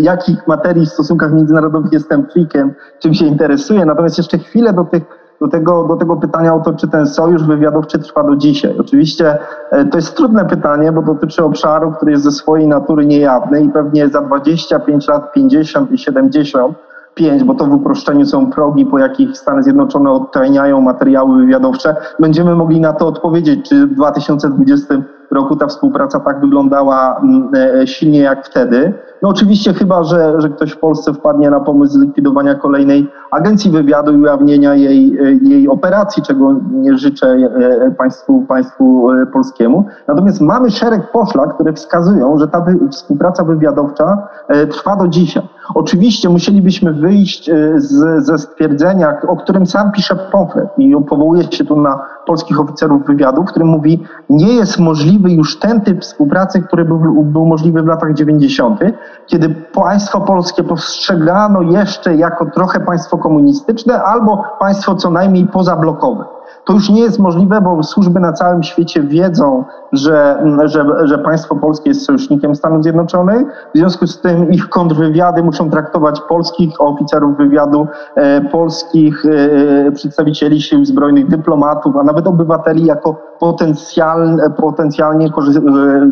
jakich 0.00 0.46
materii 0.46 0.86
w 0.86 0.88
stosunkach 0.88 1.32
międzynarodowych 1.32 1.92
jestem 1.92 2.26
freakiem, 2.32 2.74
czym 2.98 3.14
się 3.14 3.26
interesuję. 3.26 3.86
Natomiast 3.86 4.18
jeszcze 4.18 4.38
chwilę 4.38 4.72
do 4.72 4.84
tych 4.84 5.02
do 5.40 5.48
tego, 5.48 5.84
do 5.84 5.96
tego 5.96 6.16
pytania 6.16 6.54
o 6.54 6.60
to, 6.60 6.72
czy 6.72 6.88
ten 6.88 7.06
sojusz 7.06 7.44
wywiadowczy 7.44 7.98
trwa 7.98 8.24
do 8.24 8.36
dzisiaj. 8.36 8.74
Oczywiście 8.78 9.38
e, 9.70 9.84
to 9.84 9.98
jest 9.98 10.16
trudne 10.16 10.44
pytanie, 10.44 10.92
bo 10.92 11.02
dotyczy 11.02 11.44
obszaru, 11.44 11.92
który 11.92 12.12
jest 12.12 12.24
ze 12.24 12.30
swojej 12.30 12.66
natury 12.66 13.06
niejawny 13.06 13.60
i 13.62 13.68
pewnie 13.68 14.08
za 14.08 14.20
25 14.20 15.08
lat, 15.08 15.32
50 15.32 15.92
i 15.92 15.98
70 15.98 16.76
5, 17.14 17.44
bo 17.44 17.54
to 17.54 17.64
w 17.64 17.72
uproszczeniu 17.72 18.26
są 18.26 18.50
progi, 18.50 18.86
po 18.86 18.98
jakich 18.98 19.38
Stany 19.38 19.62
Zjednoczone 19.62 20.10
odtajniają 20.10 20.80
materiały 20.80 21.36
wywiadowcze, 21.36 21.96
będziemy 22.20 22.54
mogli 22.54 22.80
na 22.80 22.92
to 22.92 23.06
odpowiedzieć, 23.06 23.68
czy 23.68 23.86
w 23.86 23.94
2020 23.94 24.94
roku 25.30 25.56
ta 25.56 25.66
współpraca 25.66 26.20
tak 26.20 26.40
wyglądała 26.40 27.20
mm, 27.22 27.50
e, 27.54 27.86
silnie 27.86 28.20
jak 28.20 28.46
wtedy. 28.46 28.92
No 29.22 29.28
oczywiście 29.28 29.74
chyba, 29.74 30.04
że, 30.04 30.40
że 30.40 30.48
ktoś 30.48 30.72
w 30.72 30.78
Polsce 30.78 31.12
wpadnie 31.12 31.50
na 31.50 31.60
pomysł 31.60 31.92
zlikwidowania 31.92 32.54
kolejnej 32.54 33.10
agencji 33.30 33.70
wywiadu 33.70 34.12
i 34.12 34.16
ujawnienia 34.16 34.74
jej, 34.74 35.18
e, 35.18 35.32
jej 35.32 35.68
operacji, 35.68 36.22
czego 36.22 36.56
nie 36.72 36.98
życzę 36.98 37.26
e, 37.26 37.90
państwu, 37.90 38.44
państwu 38.48 39.08
polskiemu. 39.32 39.84
Natomiast 40.08 40.40
mamy 40.40 40.70
szereg 40.70 41.12
poszlak, 41.12 41.54
które 41.54 41.72
wskazują, 41.72 42.38
że 42.38 42.48
ta 42.48 42.60
wy, 42.60 42.88
współpraca 42.90 43.44
wywiadowcza 43.44 44.28
trwa 44.70 44.96
do 44.96 45.08
dzisiaj. 45.08 45.42
Oczywiście 45.74 46.28
musielibyśmy 46.28 46.92
wyjść 46.92 47.50
z, 47.76 48.24
ze 48.26 48.38
stwierdzenia, 48.38 49.20
o 49.28 49.36
którym 49.36 49.66
sam 49.66 49.92
pisze 49.92 50.16
Pomfret 50.32 50.68
i 50.78 50.96
powołuje 51.08 51.42
się 51.52 51.64
tu 51.64 51.80
na 51.80 52.00
polskich 52.26 52.60
oficerów 52.60 53.06
wywiadu, 53.06 53.42
w 53.42 53.46
którym 53.46 53.68
mówi, 53.68 54.04
nie 54.30 54.54
jest 54.54 54.78
możliwy 54.78 55.30
już 55.30 55.58
ten 55.58 55.80
typ 55.80 56.00
współpracy, 56.00 56.62
który 56.62 56.84
był, 56.84 57.24
był 57.24 57.46
możliwy 57.46 57.82
w 57.82 57.86
latach 57.86 58.14
90., 58.14 58.80
kiedy 59.26 59.48
państwo 59.72 60.20
polskie 60.20 60.62
postrzegano 60.62 61.62
jeszcze 61.62 62.14
jako 62.16 62.46
trochę 62.46 62.80
państwo 62.80 63.18
komunistyczne 63.18 64.02
albo 64.02 64.44
państwo 64.60 64.94
co 64.94 65.10
najmniej 65.10 65.46
pozablokowe. 65.46 66.24
To 66.64 66.72
już 66.72 66.90
nie 66.90 67.00
jest 67.00 67.18
możliwe, 67.18 67.60
bo 67.60 67.82
służby 67.82 68.20
na 68.20 68.32
całym 68.32 68.62
świecie 68.62 69.02
wiedzą, 69.02 69.64
że, 69.92 70.44
że, 70.64 70.84
że 71.04 71.18
państwo 71.18 71.56
polskie 71.56 71.90
jest 71.90 72.04
sojusznikiem 72.04 72.54
Stanów 72.54 72.82
Zjednoczonych. 72.82 73.68
W 73.74 73.78
związku 73.78 74.06
z 74.06 74.20
tym 74.20 74.50
ich 74.50 74.68
kontrwywiady 74.68 75.42
muszą 75.42 75.70
traktować 75.70 76.20
polskich 76.20 76.80
oficerów 76.80 77.36
wywiadu, 77.36 77.86
e, 78.14 78.40
polskich 78.40 79.24
e, 79.26 79.92
przedstawicieli 79.92 80.62
sił 80.62 80.84
zbrojnych, 80.84 81.28
dyplomatów, 81.28 81.96
a 81.96 82.02
nawet 82.02 82.26
obywateli 82.26 82.84
jako 82.84 83.33
potencjalnie, 83.44 84.50
potencjalnie 84.56 85.26
e, 85.26 85.30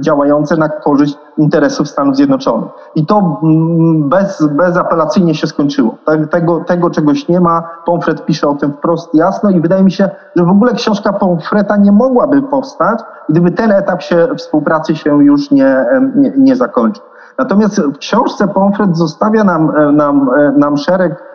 działające 0.00 0.56
na 0.56 0.68
korzyść 0.68 1.18
interesów 1.38 1.88
Stanów 1.88 2.16
Zjednoczonych. 2.16 2.70
I 2.94 3.06
to 3.06 3.40
mm, 3.42 4.08
bez, 4.08 4.46
bezapelacyjnie 4.46 5.34
się 5.34 5.46
skończyło. 5.46 5.94
Tego, 6.30 6.60
tego 6.60 6.90
czegoś 6.90 7.28
nie 7.28 7.40
ma. 7.40 7.68
Pomfret 7.86 8.24
pisze 8.24 8.48
o 8.48 8.54
tym 8.54 8.72
wprost 8.72 9.14
jasno 9.14 9.50
i 9.50 9.60
wydaje 9.60 9.84
mi 9.84 9.92
się, 9.92 10.10
że 10.36 10.44
w 10.44 10.48
ogóle 10.48 10.72
książka 10.72 11.12
Pomfreta 11.12 11.76
nie 11.76 11.92
mogłaby 11.92 12.42
powstać, 12.42 12.98
gdyby 13.28 13.50
ten 13.50 13.72
etap 13.72 14.02
się, 14.02 14.28
współpracy 14.36 14.96
się 14.96 15.24
już 15.24 15.50
nie, 15.50 15.86
nie, 16.16 16.32
nie 16.36 16.56
zakończył. 16.56 17.04
Natomiast 17.38 17.80
w 17.80 17.98
książce 17.98 18.48
Pomfret 18.48 18.96
zostawia 18.96 19.44
nam, 19.44 19.72
nam, 19.96 20.30
nam 20.56 20.76
szereg 20.76 21.12
e, 21.12 21.31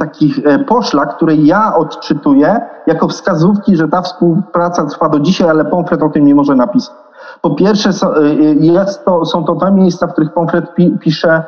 takich 0.00 0.46
e, 0.46 0.58
poszlak, 0.58 1.16
które 1.16 1.34
ja 1.34 1.76
odczytuję 1.76 2.60
jako 2.86 3.08
wskazówki, 3.08 3.76
że 3.76 3.88
ta 3.88 4.02
współpraca 4.02 4.86
trwa 4.86 5.08
do 5.08 5.20
dzisiaj, 5.20 5.48
ale 5.48 5.64
Pomfret 5.64 6.02
o 6.02 6.08
tym 6.08 6.26
nie 6.26 6.34
może 6.34 6.54
napisać. 6.54 6.94
Po 7.40 7.50
pierwsze, 7.50 7.90
e, 7.90 8.84
to, 9.04 9.24
są 9.24 9.44
to 9.44 9.54
te 9.54 9.72
miejsca, 9.72 10.06
w 10.06 10.12
których 10.12 10.32
Pomfret 10.32 10.74
pi, 10.74 10.98
pisze 11.00 11.42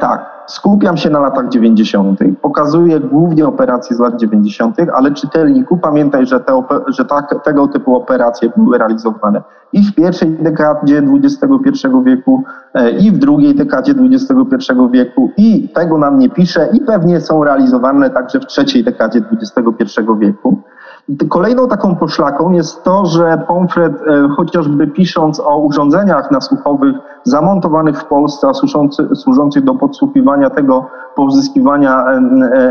tak, 0.00 0.35
skupiam 0.46 0.96
się 0.96 1.10
na 1.10 1.20
latach 1.20 1.48
90. 1.48 2.20
Pokazuję 2.42 3.00
głównie 3.00 3.46
operacje 3.46 3.96
z 3.96 4.00
lat 4.00 4.16
90., 4.16 4.76
ale 4.94 5.12
czytelniku 5.12 5.76
pamiętaj, 5.76 6.26
że, 6.26 6.40
te, 6.40 6.62
że 6.88 7.04
tak, 7.04 7.44
tego 7.44 7.68
typu 7.68 7.96
operacje 7.96 8.52
były 8.56 8.78
realizowane 8.78 9.42
i 9.72 9.82
w 9.82 9.94
pierwszej 9.94 10.30
dekadzie 10.30 11.02
XXI 11.22 11.88
wieku, 12.04 12.42
e, 12.74 12.90
i 12.90 13.12
w 13.12 13.18
drugiej 13.18 13.54
dekadzie 13.54 13.94
XXI 14.12 14.72
wieku, 14.90 15.30
i 15.36 15.68
tego 15.68 15.98
nam 15.98 16.18
nie 16.18 16.30
pisze, 16.30 16.68
i 16.72 16.80
pewnie 16.80 17.20
są 17.20 17.44
realizowane 17.44 18.10
także 18.10 18.40
w 18.40 18.46
trzeciej 18.46 18.84
dekadzie 18.84 19.20
XXI 19.32 20.00
wieku. 20.18 20.62
Kolejną 21.28 21.68
taką 21.68 21.96
poszlaką 21.96 22.52
jest 22.52 22.82
to, 22.84 23.06
że 23.06 23.44
Pomfret 23.48 23.92
e, 24.02 24.28
chociażby 24.36 24.86
pisząc 24.86 25.40
o 25.40 25.58
urządzeniach 25.58 26.30
nasłuchowych 26.30 26.96
zamontowanych 27.24 28.00
w 28.00 28.04
Polsce, 28.04 28.48
a 28.48 28.54
służący, 28.54 29.08
służących 29.14 29.64
do 29.64 29.74
podsłuchiwania 29.74 30.50
tego 30.50 30.86
pozyskiwania 31.16 32.04
e, 32.06 32.20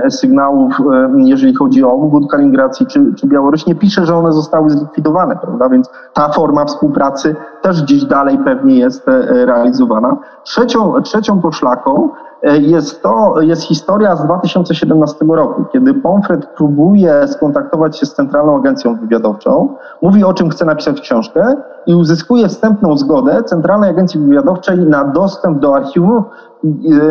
e, 0.04 0.12
sygnałów, 0.12 0.74
jeżeli 1.18 1.56
chodzi 1.56 1.84
o 1.84 1.92
obwód 1.92 2.32
Kaliningracji 2.32 2.86
czy, 2.86 3.14
czy 3.14 3.28
Białoruś, 3.28 3.66
nie 3.66 3.76
pisze, 3.76 4.06
że 4.06 4.16
one 4.16 4.32
zostały 4.32 4.70
zlikwidowane, 4.70 5.36
prawda? 5.36 5.70
Więc 5.70 5.90
ta 6.14 6.30
forma 6.30 6.66
współpracy 6.66 7.36
też 7.62 7.84
gdzieś 7.84 8.06
dalej 8.06 8.38
pewnie 8.46 8.78
jest 8.78 9.08
realizowana. 9.30 10.18
Trzecią, 10.44 11.02
trzecią 11.02 11.42
poszlaką 11.42 12.10
jest 12.54 13.04
to, 13.04 13.42
jest 13.42 13.64
historia 13.64 14.16
z 14.16 14.26
2017 14.26 15.26
roku, 15.30 15.66
kiedy 15.74 15.94
Pomfret 15.94 16.46
próbuje 16.46 17.28
skontaktować 17.28 18.00
się 18.00 18.06
z 18.06 18.14
Centralną 18.14 18.58
Agencją 18.58 18.96
Wywiadowczą, 18.96 19.76
mówi 20.02 20.24
o 20.24 20.34
czym 20.34 20.50
chce 20.50 20.66
napisać 20.66 21.02
książkę 21.02 21.56
i 21.88 21.96
uzyskuje 21.96 22.48
wstępną 22.48 22.98
zgodę 22.98 23.44
Centralnej 23.44 23.90
Agencji 23.90 24.20
Wywiadowczej 24.20 24.78
na 24.78 25.04
dostęp 25.04 25.60
do 25.60 25.76
archiwów 25.76 26.24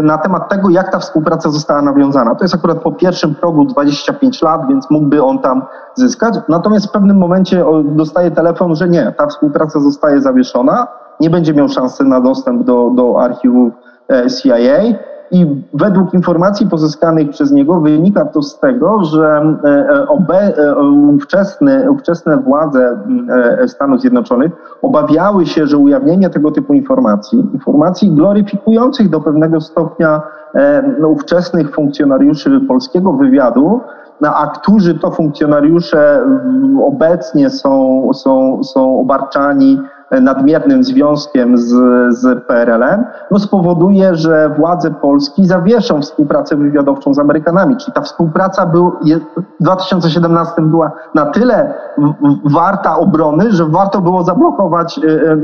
na 0.03 0.19
temat 0.19 0.49
tego, 0.49 0.71
jak 0.71 0.93
ta 0.93 0.99
współpraca 0.99 1.51
została 1.51 1.83
nawiązana. 1.83 2.35
To 2.35 2.45
jest 2.45 2.55
akurat 2.55 2.79
po 2.79 2.93
pierwszym 2.93 3.35
progu 3.35 3.65
25 3.65 4.43
lat, 4.43 4.69
więc 4.69 4.91
mógłby 4.91 5.23
on 5.23 5.39
tam 5.39 5.63
zyskać. 5.95 6.35
Natomiast 6.49 6.87
w 6.87 6.91
pewnym 6.91 7.17
momencie 7.17 7.65
dostaje 7.85 8.31
telefon, 8.31 8.75
że 8.75 8.89
nie, 8.89 9.15
ta 9.19 9.27
współpraca 9.27 9.81
zostaje 9.81 10.21
zawieszona, 10.21 10.87
nie 11.21 11.31
będzie 11.31 11.55
miał 11.55 11.69
szansy 11.69 12.05
na 12.05 12.21
dostęp 12.21 12.63
do, 12.63 12.91
do 12.91 13.21
archiwów 13.21 13.73
e, 14.09 14.31
CIA 14.31 15.14
i 15.31 15.47
według 15.75 16.15
informacji 16.15 16.69
pozyskanych 16.69 17.31
przez 17.31 17.53
niego 17.53 17.81
wynika 17.81 18.25
to 18.25 18.43
z 18.43 18.59
tego, 18.59 19.05
że 19.05 19.57
e, 19.65 19.69
e, 19.69 20.09
obe, 20.09 20.57
e, 20.57 20.75
ówczesne, 21.15 21.91
ówczesne 21.91 22.37
władze 22.37 22.99
Stanów 23.67 24.01
Zjednoczonych 24.01 24.53
obawiały 24.83 25.47
się, 25.47 25.67
że 25.67 25.79
ujawnienie 25.79 26.31
tego 26.31 26.51
typu 26.51 26.75
informacji, 26.75 27.39
informacji 27.55 28.11
gloryfikujących 28.11 29.11
do 29.11 29.21
pewnego 29.21 29.61
stopnia 29.61 30.23
no, 31.01 31.09
ówczesnych 31.09 31.75
funkcjonariuszy 31.75 32.61
polskiego 32.69 33.13
wywiadu, 33.13 33.81
no, 34.21 34.37
a 34.37 34.47
którzy 34.47 34.99
to 34.99 35.11
funkcjonariusze 35.11 36.21
obecnie 36.83 37.51
są, 37.51 38.11
są, 38.15 38.63
są 38.65 39.01
obarczani 39.01 39.81
nadmiernym 40.11 40.85
związkiem 40.85 41.59
z, 41.59 41.75
z 42.19 42.45
PRL-em, 42.47 43.05
no 43.31 43.39
spowoduje, 43.39 44.15
że 44.15 44.55
władze 44.59 44.91
Polski 44.91 45.47
zawieszą 45.47 46.03
współpracę 46.03 46.57
wywiadowczą 46.57 47.15
z 47.15 47.19
Amerykanami. 47.19 47.77
Czyli 47.77 47.93
ta 47.93 48.01
współpraca 48.01 48.67
był, 48.67 48.93
w 49.61 49.63
2017 49.63 50.63
była 50.63 50.93
na 51.15 51.27
tyle 51.27 51.75
warta 52.45 52.97
obrony, 52.97 53.53
że 53.53 53.65
warto 53.65 54.01
było 54.01 54.23
zablokować 54.23 54.99
y, 54.99 55.03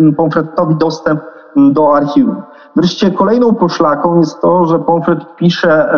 y, 0.09 0.13
Pomfretowi 0.17 0.77
dostęp 0.77 1.21
do 1.57 1.97
archiwum. 1.97 2.43
Wreszcie 2.77 3.11
kolejną 3.11 3.55
poszlaką 3.55 4.19
jest 4.19 4.41
to, 4.41 4.67
że 4.67 4.79
Pomfret 4.79 5.37
pisze 5.37 5.95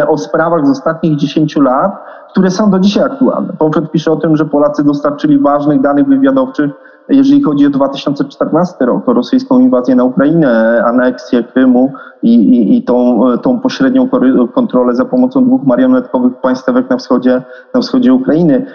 y, 0.00 0.08
o 0.08 0.18
sprawach 0.18 0.66
z 0.66 0.70
ostatnich 0.70 1.16
10 1.16 1.56
lat, 1.56 1.92
które 2.30 2.50
są 2.50 2.70
do 2.70 2.78
dzisiaj 2.78 3.04
aktualne. 3.04 3.52
Pomfret 3.58 3.90
pisze 3.90 4.12
o 4.12 4.16
tym, 4.16 4.36
że 4.36 4.44
Polacy 4.44 4.84
dostarczyli 4.84 5.38
ważnych 5.38 5.80
danych 5.80 6.06
wywiadowczych 6.06 6.70
jeżeli 7.08 7.42
chodzi 7.42 7.66
o 7.66 7.70
2014 7.70 8.84
rok, 8.84 9.08
o 9.08 9.12
rosyjską 9.12 9.58
inwazję 9.58 9.94
na 9.94 10.04
Ukrainę, 10.04 10.82
aneksję 10.86 11.44
Krymu 11.44 11.92
i, 12.22 12.34
i, 12.34 12.76
i 12.76 12.82
tą, 12.82 13.20
tą 13.42 13.60
pośrednią 13.60 14.08
kontrolę 14.54 14.94
za 14.94 15.04
pomocą 15.04 15.44
dwóch 15.44 15.62
marionetkowych 15.64 16.32
państwek 16.40 16.90
na 16.90 16.96
wschodzie, 16.96 17.42
na 17.74 17.80
wschodzie 17.80 18.14
Ukrainy. 18.14 18.66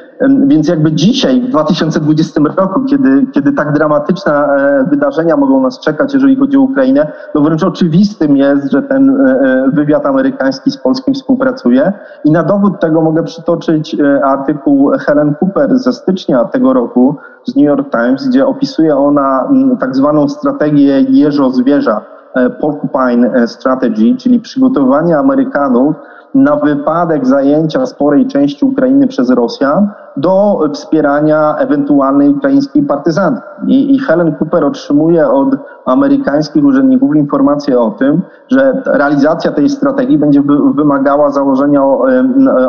Więc 0.48 0.68
jakby 0.68 0.91
dzisiaj, 0.91 1.41
w 1.41 1.50
2020 1.50 2.41
roku, 2.58 2.86
kiedy, 2.86 3.26
kiedy 3.34 3.52
tak 3.52 3.74
dramatyczne 3.74 4.34
e, 4.34 4.86
wydarzenia 4.89 5.38
mogą 5.38 5.62
nas 5.62 5.80
czekać, 5.80 6.14
jeżeli 6.14 6.36
chodzi 6.36 6.58
o 6.58 6.62
Ukrainę, 6.62 7.12
no 7.36 7.41
wręcz 7.41 7.64
oczywistym 7.64 8.38
jest, 8.38 8.72
że 8.72 8.82
ten 8.82 9.10
e, 9.10 9.32
e, 9.32 9.70
wywiad 9.74 10.06
amerykański 10.06 10.72
z 10.72 10.78
Polskim 10.78 11.14
współpracuje. 11.14 11.93
I 12.26 12.32
na 12.32 12.43
dowód 12.43 12.80
tego 12.80 13.02
mogę 13.02 13.24
przytoczyć 13.24 13.98
artykuł 14.24 14.91
Helen 15.00 15.36
Cooper 15.41 15.78
ze 15.78 15.93
stycznia 15.93 16.45
tego 16.45 16.74
roku 16.74 17.16
z 17.45 17.56
New 17.56 17.66
York 17.66 17.91
Times, 17.91 18.28
gdzie 18.30 18.48
opisuje 18.48 18.98
ona 18.98 19.50
tak 19.80 19.95
zwaną 19.95 20.30
strategię 20.30 21.02
jeżo-zwierza, 21.02 22.16
porcupine 22.61 23.47
strategy, 23.47 24.15
czyli 24.17 24.39
przygotowanie 24.39 25.17
Amerykanów 25.17 25.95
na 26.36 26.55
wypadek 26.55 27.28
zajęcia 27.28 27.86
sporej 27.86 28.28
części 28.28 28.65
Ukrainy 28.65 29.07
przez 29.07 29.30
Rosjan 29.30 29.89
do 30.17 30.59
wspierania 30.73 31.55
ewentualnej 31.57 32.30
ukraińskiej 32.30 32.84
partyzantki. 32.84 33.43
I, 33.67 33.95
I, 33.95 33.99
Helen 33.99 34.36
Cooper 34.39 34.63
otrzymuje 34.63 35.30
od 35.30 35.55
amerykańskich 35.86 36.65
urzędników 36.65 37.15
informację 37.15 37.80
o 37.80 37.91
tym, 37.91 38.21
że 38.47 38.82
realizacja 38.86 39.51
tej 39.51 39.69
strategii 39.69 40.17
będzie 40.17 40.41
wymagała 40.75 41.30
założenia 41.30 41.84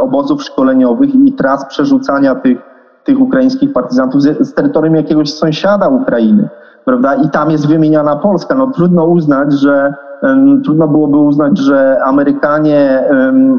obozów 0.01 0.43
szkoleniowych 0.43 1.15
i 1.15 1.33
tras 1.33 1.67
przerzucania 1.67 2.35
tych, 2.35 2.59
tych 3.05 3.21
ukraińskich 3.21 3.73
partyzantów 3.73 4.23
z, 4.23 4.49
z 4.49 4.55
terytorium 4.55 4.95
jakiegoś 4.97 5.35
sąsiada 5.35 5.89
Ukrainy. 5.89 6.49
Prawda? 6.89 7.15
I 7.15 7.31
tam 7.31 7.51
jest 7.51 7.69
wymieniana 7.69 8.17
Polska. 8.17 8.55
No 8.55 8.67
trudno 8.67 9.05
uznać, 9.05 9.53
że 9.53 9.95
trudno 10.65 10.89
byłoby 10.89 11.17
uznać, 11.17 11.59
że 11.59 11.99
Amerykanie 12.05 13.05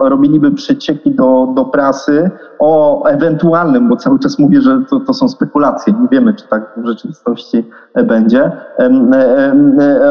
robiliby 0.01 0.51
przecieki 0.51 1.15
do, 1.15 1.53
do 1.55 1.65
prasy 1.65 2.31
o 2.59 3.03
ewentualnym, 3.05 3.89
bo 3.89 3.95
cały 3.95 4.19
czas 4.19 4.39
mówię, 4.39 4.61
że 4.61 4.79
to, 4.89 4.99
to 4.99 5.13
są 5.13 5.29
spekulacje, 5.29 5.93
nie 5.93 6.07
wiemy, 6.11 6.33
czy 6.33 6.47
tak 6.47 6.73
w 6.77 6.87
rzeczywistości 6.87 7.69
będzie, 8.03 8.51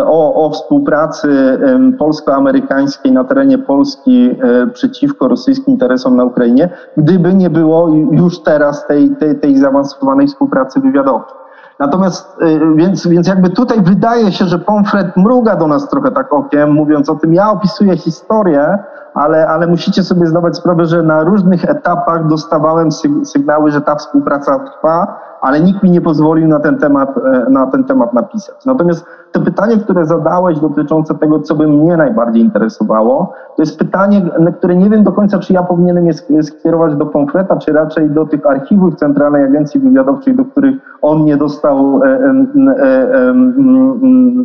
o, 0.06 0.46
o 0.46 0.50
współpracy 0.50 1.58
polsko-amerykańskiej 1.98 3.12
na 3.12 3.24
terenie 3.24 3.58
Polski 3.58 4.30
e, 4.42 4.66
przeciwko 4.66 5.28
rosyjskim 5.28 5.72
interesom 5.72 6.16
na 6.16 6.24
Ukrainie, 6.24 6.68
gdyby 6.96 7.34
nie 7.34 7.50
było 7.50 7.88
już 8.12 8.42
teraz 8.42 8.86
tej, 8.86 9.16
tej, 9.16 9.40
tej 9.40 9.56
zaawansowanej 9.56 10.26
współpracy 10.26 10.80
wywiadowczej. 10.80 11.47
Natomiast, 11.78 12.42
y, 12.42 12.74
więc, 12.74 13.06
więc 13.06 13.28
jakby 13.28 13.50
tutaj 13.50 13.82
wydaje 13.82 14.32
się, 14.32 14.44
że 14.44 14.58
Pomfret 14.58 15.16
mruga 15.16 15.56
do 15.56 15.66
nas 15.66 15.88
trochę 15.88 16.10
tak 16.10 16.32
okiem, 16.32 16.72
mówiąc 16.72 17.08
o 17.08 17.14
tym, 17.14 17.34
ja 17.34 17.50
opisuję 17.50 17.96
historię, 17.96 18.78
ale, 19.14 19.48
ale 19.48 19.66
musicie 19.66 20.02
sobie 20.02 20.26
zdawać 20.26 20.56
sprawę, 20.56 20.86
że 20.86 21.02
na 21.02 21.24
różnych 21.24 21.64
etapach 21.64 22.26
dostawałem 22.26 22.88
sygnały, 23.24 23.70
że 23.70 23.80
ta 23.80 23.94
współpraca 23.94 24.58
trwa, 24.58 25.20
ale 25.40 25.60
nikt 25.60 25.82
mi 25.82 25.90
nie 25.90 26.00
pozwolił 26.00 26.48
na 26.48 26.60
ten 26.60 26.78
temat, 26.78 27.08
e, 27.18 27.50
na 27.50 27.66
ten 27.66 27.84
temat 27.84 28.14
napisać. 28.14 28.64
Natomiast 28.66 29.06
to 29.38 29.44
pytanie, 29.44 29.76
które 29.76 30.06
zadałeś 30.06 30.60
dotyczące 30.60 31.14
tego, 31.14 31.40
co 31.40 31.54
by 31.54 31.68
mnie 31.68 31.96
najbardziej 31.96 32.42
interesowało, 32.42 33.32
to 33.56 33.62
jest 33.62 33.78
pytanie, 33.78 34.22
na 34.38 34.52
które 34.52 34.76
nie 34.76 34.90
wiem 34.90 35.04
do 35.04 35.12
końca, 35.12 35.38
czy 35.38 35.52
ja 35.52 35.62
powinienem 35.62 36.06
je 36.06 36.42
skierować 36.42 36.96
do 36.96 37.06
Pomfreta, 37.06 37.56
czy 37.56 37.72
raczej 37.72 38.10
do 38.10 38.26
tych 38.26 38.46
archiwów 38.46 38.94
Centralnej 38.94 39.44
Agencji 39.44 39.80
Wywiadowczej, 39.80 40.36
do 40.36 40.44
których 40.44 40.74
on 41.02 41.24
nie 41.24 41.36
dostał 41.36 42.00
e, 42.02 42.08
e, 42.08 43.34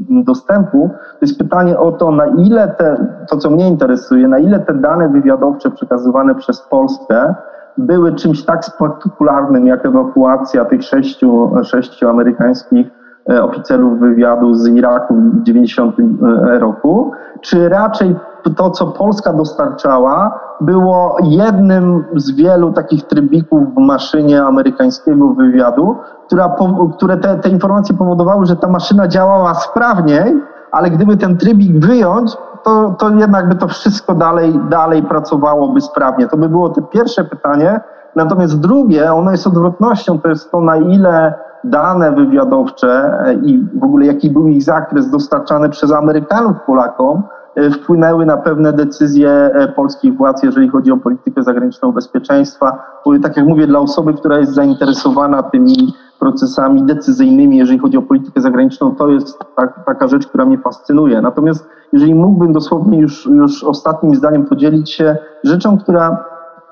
dostępu. 0.10 0.90
To 0.94 1.18
jest 1.22 1.38
pytanie 1.38 1.80
o 1.80 1.92
to, 1.92 2.12
na 2.12 2.26
ile 2.28 2.68
te, 2.68 3.08
to 3.30 3.38
co 3.38 3.50
mnie 3.50 3.68
interesuje, 3.68 4.28
na 4.28 4.40
ile 4.40 4.60
te 4.60 4.74
dane 4.74 5.10
wywiadowcze 5.10 5.72
przekazywane 5.72 6.36
przez 6.36 6.62
Polskę 6.62 7.36
były 7.78 8.16
czymś 8.16 8.46
tak 8.46 8.66
spektakularnym 8.66 9.68
jak 9.68 9.86
ewakuacja 9.86 10.66
tych 10.66 10.84
sześciu, 10.84 11.52
sześciu 11.64 12.10
amerykańskich 12.10 12.88
e, 12.88 13.03
oficerów 13.28 14.00
wywiadu 14.00 14.54
z 14.54 14.68
Iraku 14.68 15.16
w 15.16 15.44
90 15.44 15.96
e, 16.00 16.60
roku, 16.60 17.12
czy 17.42 17.70
raczej 17.70 18.16
to, 18.56 18.70
co 18.70 18.88
Polska 18.88 19.34
dostarczała, 19.34 20.40
było 20.62 21.18
jednym 21.24 22.06
z 22.16 22.32
wielu 22.32 22.72
takich 22.72 23.04
trybików 23.04 23.76
w 23.76 23.78
maszynie 23.78 24.44
amerykańskiego 24.44 25.28
wywiadu, 25.28 25.96
która, 26.26 26.56
które 26.98 27.18
te, 27.18 27.36
te 27.36 27.50
informacje 27.50 27.98
powodowały, 27.98 28.46
że 28.46 28.56
ta 28.56 28.68
maszyna 28.68 29.08
działała 29.08 29.54
sprawniej, 29.54 30.42
ale 30.72 30.90
gdyby 30.90 31.18
ten 31.18 31.38
trybik 31.38 31.86
wyjąć, 31.86 32.38
to, 32.64 32.96
to 33.00 33.10
jednak 33.10 33.50
by 33.50 33.56
to 33.56 33.68
wszystko 33.68 34.16
dalej, 34.16 34.60
dalej 34.70 35.04
pracowałoby 35.04 35.82
sprawnie. 35.82 36.28
To 36.28 36.38
by 36.38 36.50
było 36.50 36.70
to 36.70 36.82
pierwsze 36.82 37.24
pytanie. 37.24 37.80
Natomiast 38.16 38.60
drugie, 38.60 39.14
ono 39.14 39.32
jest 39.32 39.48
odwrotnością, 39.48 40.20
to 40.20 40.30
jest 40.30 40.52
to, 40.52 40.62
na 40.62 40.78
ile 40.78 41.34
dane 41.64 42.12
wywiadowcze 42.12 43.24
i 43.44 43.66
w 43.80 43.84
ogóle 43.84 44.06
jaki 44.06 44.30
był 44.30 44.48
ich 44.48 44.64
zakres 44.64 45.10
dostarczany 45.10 45.70
przez 45.70 45.92
Amerykanów 45.92 46.58
Polakom, 46.66 47.24
e, 47.56 47.70
wpłynęły 47.70 48.26
na 48.26 48.38
pewne 48.38 48.74
decyzje 48.74 49.30
e, 49.30 49.68
polskich 49.68 50.18
władz, 50.18 50.44
jeżeli 50.44 50.70
chodzi 50.70 50.92
o 50.92 50.98
politykę 50.98 51.44
zagraniczną 51.44 51.92
bezpieczeństwa. 51.92 52.84
Tak 53.24 53.38
jak 53.38 53.46
mówię, 53.46 53.68
dla 53.68 53.80
osoby, 53.80 54.14
która 54.14 54.38
jest 54.38 54.54
zainteresowana 54.54 55.44
tymi 55.44 55.94
procesami 56.20 56.84
decyzyjnymi, 56.84 57.58
jeżeli 57.58 57.80
chodzi 57.80 57.98
o 57.98 58.02
politykę 58.02 58.42
zagraniczną, 58.42 58.96
to 58.96 59.08
jest 59.08 59.40
tak, 59.56 59.86
taka 59.86 60.08
rzecz, 60.08 60.28
która 60.28 60.46
mnie 60.46 60.58
fascynuje. 60.58 61.22
Natomiast 61.22 61.68
jeżeli 61.94 62.16
mógłbym 62.16 62.54
dosłownie 62.54 63.00
już, 63.00 63.26
już 63.26 63.64
ostatnim 63.64 64.16
zdaniem 64.16 64.46
podzielić 64.46 64.92
się 64.92 65.18
rzeczą, 65.44 65.78
która 65.78 66.26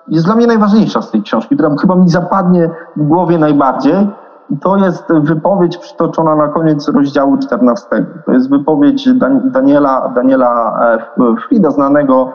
jest 0.07 0.25
dla 0.25 0.35
mnie 0.35 0.47
najważniejsza 0.47 1.01
z 1.01 1.11
tej 1.11 1.21
książki, 1.21 1.55
która 1.55 1.75
chyba 1.81 1.95
mi 1.95 2.09
zapadnie 2.09 2.69
w 2.95 3.07
głowie 3.07 3.37
najbardziej, 3.37 4.07
to 4.61 4.77
jest 4.77 5.03
wypowiedź 5.13 5.77
przytoczona 5.77 6.35
na 6.35 6.47
koniec 6.47 6.87
rozdziału 6.87 7.37
14. 7.37 8.05
To 8.25 8.31
jest 8.31 8.49
wypowiedź 8.49 9.09
Daniela, 9.43 10.11
Daniela 10.15 10.79
e, 11.19 11.35
Frida, 11.47 11.71
znanego 11.71 12.33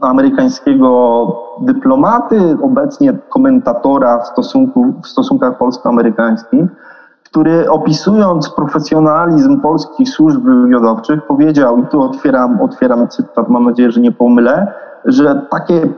amerykańskiego 0.00 1.26
dyplomaty, 1.60 2.56
obecnie 2.62 3.18
komentatora 3.28 4.18
w, 4.18 4.26
stosunku, 4.26 4.94
w 5.02 5.08
stosunkach 5.08 5.58
polsko-amerykańskich, 5.58 6.64
który 7.24 7.70
opisując 7.70 8.50
profesjonalizm 8.50 9.60
polskich 9.60 10.08
służb 10.08 10.44
wywiadowczych 10.44 11.26
powiedział, 11.26 11.78
i 11.78 11.86
tu 11.86 12.02
otwieram, 12.02 12.62
otwieram 12.62 13.08
cytat, 13.08 13.48
mam 13.48 13.64
nadzieję, 13.64 13.90
że 13.90 14.00
nie 14.00 14.12
pomylę, 14.12 14.72
że 15.04 15.46
takie 15.50 15.88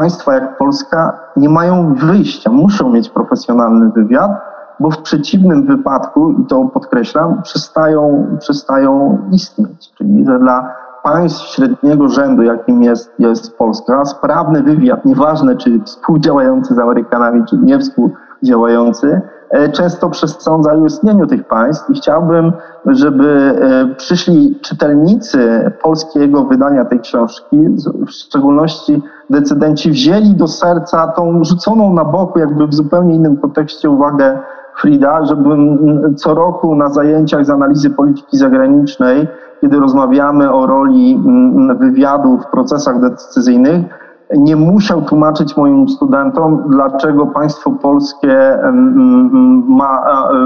państwa 0.00 0.34
jak 0.34 0.58
Polska 0.58 1.20
nie 1.36 1.48
mają 1.48 1.94
wyjścia, 1.94 2.50
muszą 2.50 2.90
mieć 2.90 3.08
profesjonalny 3.08 3.90
wywiad, 3.90 4.30
bo 4.80 4.90
w 4.90 4.98
przeciwnym 4.98 5.66
wypadku, 5.66 6.32
i 6.32 6.46
to 6.46 6.64
podkreślam, 6.64 7.42
przestają, 7.42 8.26
przestają 8.38 9.18
istnieć. 9.32 9.92
Czyli, 9.98 10.26
że 10.26 10.38
dla 10.38 10.74
państw 11.02 11.40
średniego 11.40 12.08
rzędu, 12.08 12.42
jakim 12.42 12.82
jest, 12.82 13.12
jest 13.18 13.58
Polska, 13.58 14.04
sprawny 14.04 14.62
wywiad, 14.62 15.04
nieważne 15.04 15.56
czy 15.56 15.80
współdziałający 15.84 16.74
z 16.74 16.78
Amerykanami, 16.78 17.44
czy 17.50 17.56
nie 17.58 17.78
współdziałający, 17.78 19.20
e, 19.50 19.68
często 19.68 20.10
przesądza 20.10 20.72
o 20.72 20.86
istnieniu 20.86 21.26
tych 21.26 21.48
państw 21.48 21.90
i 21.90 21.94
chciałbym, 21.94 22.52
żeby 22.86 23.28
e, 23.28 23.94
przyszli 23.94 24.58
czytelnicy 24.62 25.70
polskiego 25.82 26.44
wydania 26.44 26.84
tej 26.84 27.00
książki, 27.00 27.56
w 28.06 28.10
szczególności 28.10 29.02
decydenci, 29.30 29.90
wzięli 29.90 30.34
do 30.34 30.48
serca 30.48 31.06
tą 31.08 31.44
rzuconą 31.44 31.94
na 31.94 32.04
boku, 32.04 32.38
jakby 32.38 32.66
w 32.66 32.74
zupełnie 32.74 33.14
innym 33.14 33.36
kontekście 33.36 33.90
uwagę 33.90 34.38
Frida, 34.80 35.24
żebym 35.24 35.78
co 36.16 36.34
roku 36.34 36.74
na 36.74 36.88
zajęciach 36.88 37.46
z 37.46 37.50
analizy 37.50 37.90
polityki 37.90 38.36
zagranicznej, 38.36 39.28
kiedy 39.60 39.80
rozmawiamy 39.80 40.52
o 40.52 40.66
roli 40.66 41.22
wywiadu 41.78 42.38
w 42.38 42.46
procesach 42.46 43.00
decyzyjnych, 43.00 43.84
nie 44.36 44.56
musiał 44.56 45.02
tłumaczyć 45.02 45.56
moim 45.56 45.88
studentom, 45.88 46.64
dlaczego 46.68 47.26
państwo 47.26 47.70
polskie 47.70 48.58
ma, 49.68 50.04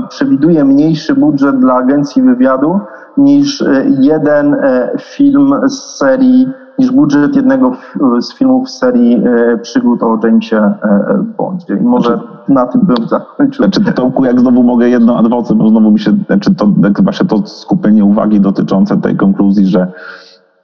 przewiduje 0.09 0.65
mniejszy 0.65 1.15
budżet 1.15 1.61
dla 1.61 1.75
agencji 1.75 2.23
wywiadu 2.23 2.81
niż 3.17 3.65
jeden 4.01 4.55
e, 4.55 4.91
film 4.99 5.61
z 5.67 5.97
serii 5.99 6.49
niż 6.79 6.93
budżet 6.93 7.37
jednego 7.37 7.73
z 8.21 8.35
filmów 8.35 8.71
serii 8.71 9.23
e, 9.27 9.59
przygód 9.59 10.03
o 10.03 10.19
Jamesie 10.25 10.57
e, 10.57 11.25
Bondzie. 11.39 11.77
I 11.77 11.85
może 11.85 12.19
znaczy, 12.51 12.53
na 12.53 12.67
tym 12.67 12.81
bym 12.81 13.09
zakończył. 13.09 13.65
Znaczy, 13.65 13.93
Tomku, 13.93 14.25
jak 14.25 14.41
znowu 14.41 14.63
mogę 14.63 14.89
jedno 14.89 15.19
adwocem, 15.19 15.59
bo 15.59 15.69
znowu 15.69 15.91
mi 15.91 16.01
się, 16.01 16.13
znaczy 16.27 16.55
to 16.55 16.67
właśnie 17.03 17.27
to 17.27 17.47
skupienie 17.47 18.05
uwagi 18.05 18.41
dotyczące 18.41 18.97
tej 18.97 19.17
konkluzji, 19.17 19.67
że 19.67 19.93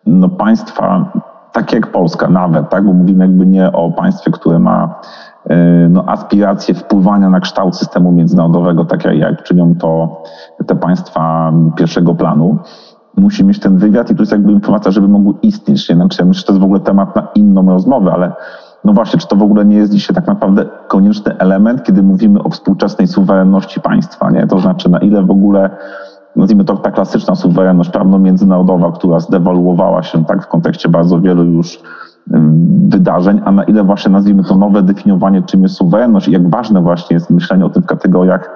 no 0.07 0.29
państwa, 0.29 1.13
tak 1.53 1.73
jak 1.73 1.87
Polska 1.87 2.29
nawet, 2.29 2.69
tak, 2.69 2.85
bo 2.85 2.93
mówimy 2.93 3.25
jakby 3.25 3.47
nie 3.47 3.73
o 3.73 3.91
państwie, 3.91 4.31
które 4.31 4.59
ma 4.59 5.01
e, 5.51 5.57
no, 5.89 6.05
aspiracje 6.07 6.75
wpływania 6.75 7.31
na 7.31 7.41
kształt 7.41 7.77
systemu 7.77 8.13
międzynarodowego, 8.13 8.85
tak 8.85 9.05
jak 9.05 9.43
czynią 9.43 9.75
to 9.81 10.23
te 10.67 10.75
państwa 10.75 11.53
pierwszego 11.77 12.15
planu, 12.15 12.59
musi 13.17 13.45
mieć 13.45 13.61
ten 13.61 13.79
wywiad 13.79 14.11
i 14.11 14.15
to 14.15 14.23
jest 14.23 14.33
jakby 14.33 14.53
informacja, 14.53 14.91
żeby 14.91 15.09
mógł 15.09 15.35
istnieć. 15.43 15.89
Nie? 15.89 15.95
Znaczy, 15.95 16.17
ja 16.23 16.27
myślę, 16.27 16.41
że 16.41 16.47
to 16.47 16.53
jest 16.53 16.61
w 16.61 16.65
ogóle 16.65 16.81
temat 16.81 17.17
na 17.17 17.29
inną 17.35 17.67
rozmowę, 17.67 18.13
ale 18.13 18.33
no 18.85 18.93
właśnie, 18.93 19.21
czy 19.21 19.29
to 19.29 19.37
w 19.37 19.43
ogóle 19.43 19.65
nie 19.65 19.77
jest 19.77 19.93
dzisiaj 19.93 20.15
tak 20.15 20.27
naprawdę 20.27 20.65
konieczny 20.89 21.39
element, 21.39 21.83
kiedy 21.83 22.03
mówimy 22.03 22.43
o 22.43 22.49
współczesnej 22.49 23.09
suwerenności 23.09 23.81
państwa, 23.81 24.31
nie? 24.31 24.47
To 24.47 24.59
znaczy, 24.59 24.91
na 24.91 24.99
ile 24.99 25.23
w 25.23 25.31
ogóle, 25.31 25.71
nazwijmy 26.37 26.65
to 26.65 26.77
ta 26.77 26.91
klasyczna 26.91 27.35
suwerenność 27.35 27.91
prawno-międzynarodowa, 27.91 28.93
która 28.93 29.21
zdewaluowała 29.21 30.03
się 30.03 30.25
tak 30.25 30.43
w 30.45 30.47
kontekście 30.47 30.89
bardzo 30.89 31.21
wielu 31.21 31.45
już 31.45 31.83
wydarzeń, 32.89 33.41
a 33.45 33.53
na 33.53 33.65
ile 33.65 33.85
właśnie 33.85 34.13
nazwijmy 34.13 34.45
to 34.45 34.57
nowe 34.57 34.83
definiowanie, 34.83 35.43
czym 35.43 35.63
jest 35.63 35.75
suwerenność 35.75 36.29
i 36.29 36.33
jak 36.33 36.51
ważne 36.51 36.83
właśnie 36.83 37.15
jest 37.15 37.31
myślenie 37.31 37.65
o 37.65 37.71
tym 37.71 37.83
w 37.83 37.87
kategoriach 37.87 38.51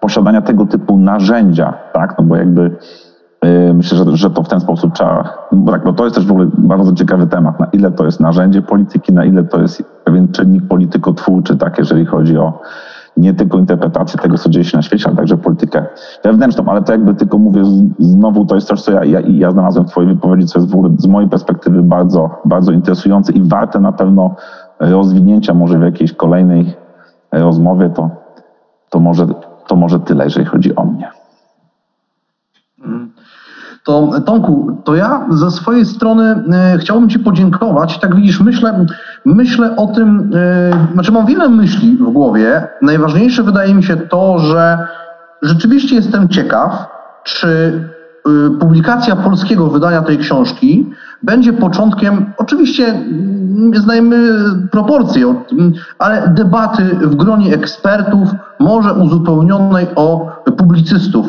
posiadania 0.00 0.42
tego 0.42 0.66
typu 0.66 0.98
narzędzia, 0.98 1.74
tak? 1.92 2.14
No 2.18 2.24
bo 2.24 2.36
jakby 2.36 2.76
myślę, 3.74 3.98
że, 3.98 4.16
że 4.16 4.30
to 4.30 4.42
w 4.42 4.48
ten 4.48 4.60
sposób 4.60 4.94
trzeba. 4.94 5.48
Bo 5.52 5.72
tak, 5.72 5.84
bo 5.84 5.92
to 5.92 6.04
jest 6.04 6.16
też 6.16 6.26
w 6.26 6.30
ogóle 6.30 6.46
bardzo 6.58 6.92
ciekawy 6.92 7.26
temat, 7.26 7.60
na 7.60 7.66
ile 7.72 7.90
to 7.90 8.04
jest 8.04 8.20
narzędzie 8.20 8.62
polityki, 8.62 9.12
na 9.12 9.24
ile 9.24 9.44
to 9.44 9.60
jest 9.60 9.84
pewien 10.04 10.28
czynnik 10.28 10.68
politykotwórczy, 10.68 11.56
tak, 11.56 11.78
jeżeli 11.78 12.06
chodzi 12.06 12.38
o 12.38 12.58
nie 13.16 13.34
tylko 13.34 13.58
interpretację 13.58 14.20
tego, 14.20 14.38
co 14.38 14.50
dzieje 14.50 14.64
się 14.64 14.76
na 14.76 14.82
świecie, 14.82 15.06
ale 15.06 15.16
także 15.16 15.36
politykę 15.36 15.86
wewnętrzną. 16.24 16.64
Ale 16.66 16.82
to 16.82 16.92
jakby 16.92 17.14
tylko 17.14 17.38
mówię, 17.38 17.62
znowu 17.98 18.46
to 18.46 18.54
jest 18.54 18.66
coś, 18.66 18.82
co 18.82 18.92
ja, 18.92 19.04
ja, 19.04 19.20
ja 19.20 19.50
znalazłem 19.50 19.84
w 19.84 19.90
Twojej 19.90 20.14
wypowiedzi, 20.14 20.46
co 20.46 20.58
jest 20.58 20.70
w 20.70 20.74
ogóle 20.74 20.90
z 20.98 21.06
mojej 21.06 21.30
perspektywy 21.30 21.82
bardzo, 21.82 22.30
bardzo 22.44 22.72
interesujące 22.72 23.32
i 23.32 23.42
warte 23.42 23.80
na 23.80 23.92
pewno 23.92 24.34
rozwinięcia 24.80 25.54
może 25.54 25.78
w 25.78 25.82
jakiejś 25.82 26.12
kolejnej 26.12 26.74
rozmowie, 27.32 27.90
to, 27.90 28.10
to, 28.90 29.00
może, 29.00 29.26
to 29.66 29.76
może 29.76 30.00
tyle, 30.00 30.24
jeżeli 30.24 30.46
chodzi 30.46 30.76
o 30.76 30.84
mnie. 30.84 31.19
To 33.84 34.10
Tomku, 34.26 34.82
to 34.84 34.94
ja 34.94 35.26
ze 35.30 35.50
swojej 35.50 35.86
strony 35.86 36.44
y, 36.74 36.78
chciałbym 36.78 37.08
Ci 37.08 37.18
podziękować. 37.18 38.00
Tak 38.00 38.16
widzisz, 38.16 38.40
myślę, 38.40 38.86
myślę 39.24 39.76
o 39.76 39.86
tym, 39.86 40.32
y, 40.34 40.92
znaczy 40.92 41.12
mam 41.12 41.26
wiele 41.26 41.48
myśli 41.48 41.96
w 41.96 42.10
głowie. 42.10 42.68
Najważniejsze 42.82 43.42
wydaje 43.42 43.74
mi 43.74 43.82
się 43.82 43.96
to, 43.96 44.38
że 44.38 44.88
rzeczywiście 45.42 45.96
jestem 45.96 46.28
ciekaw, 46.28 46.86
czy 47.24 47.48
y, 47.48 48.58
publikacja 48.60 49.16
polskiego 49.16 49.66
wydania 49.66 50.02
tej 50.02 50.18
książki 50.18 50.90
będzie 51.22 51.52
początkiem, 51.52 52.32
oczywiście 52.36 52.94
znajemy 53.74 54.16
proporcje, 54.70 55.34
ale 55.98 56.28
debaty 56.28 56.82
w 56.84 57.14
gronie 57.14 57.54
ekspertów, 57.54 58.28
może 58.58 58.92
uzupełnionej 58.92 59.86
o 59.96 60.30
publicystów 60.56 61.26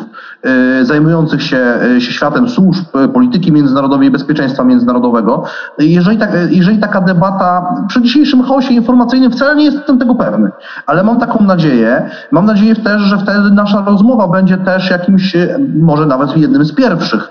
zajmujących 0.82 1.42
się, 1.42 1.74
y, 1.96 2.00
się 2.00 2.12
światem 2.12 2.48
służb, 2.48 2.84
polityki 3.14 3.52
międzynarodowej 3.52 4.08
i 4.08 4.10
bezpieczeństwa 4.10 4.64
międzynarodowego. 4.64 5.44
Jeżeli, 5.78 6.18
tak, 6.18 6.30
jeżeli 6.50 6.78
taka 6.78 7.00
debata 7.00 7.74
przy 7.88 8.02
dzisiejszym 8.02 8.42
chaosie 8.42 8.74
informacyjnym 8.74 9.32
wcale 9.32 9.56
nie 9.56 9.64
jestem 9.64 9.98
tego 9.98 10.14
pewny, 10.14 10.50
ale 10.86 11.04
mam 11.04 11.20
taką 11.20 11.44
nadzieję, 11.44 12.10
mam 12.30 12.46
nadzieję 12.46 12.76
też, 12.76 13.02
że 13.02 13.18
wtedy 13.18 13.50
nasza 13.50 13.84
rozmowa 13.86 14.28
będzie 14.28 14.56
też 14.56 14.90
jakimś, 14.90 15.36
może 15.74 16.06
nawet 16.06 16.36
jednym 16.36 16.64
z 16.64 16.74
pierwszych 16.74 17.28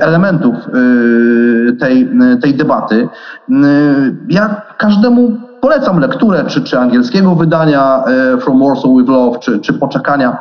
elementów 0.00 0.54
tej, 1.80 2.10
tej 2.42 2.54
debaty. 2.54 3.08
Ja 4.28 4.62
każdemu 4.78 5.32
polecam 5.64 6.00
lekturę, 6.00 6.44
czy, 6.46 6.62
czy 6.62 6.78
angielskiego 6.78 7.34
wydania 7.34 8.04
e, 8.06 8.38
From 8.38 8.60
Warsaw 8.60 8.90
with 8.98 9.08
Love, 9.08 9.38
czy, 9.38 9.58
czy 9.58 9.72
poczekania 9.72 10.30
e, 10.30 10.36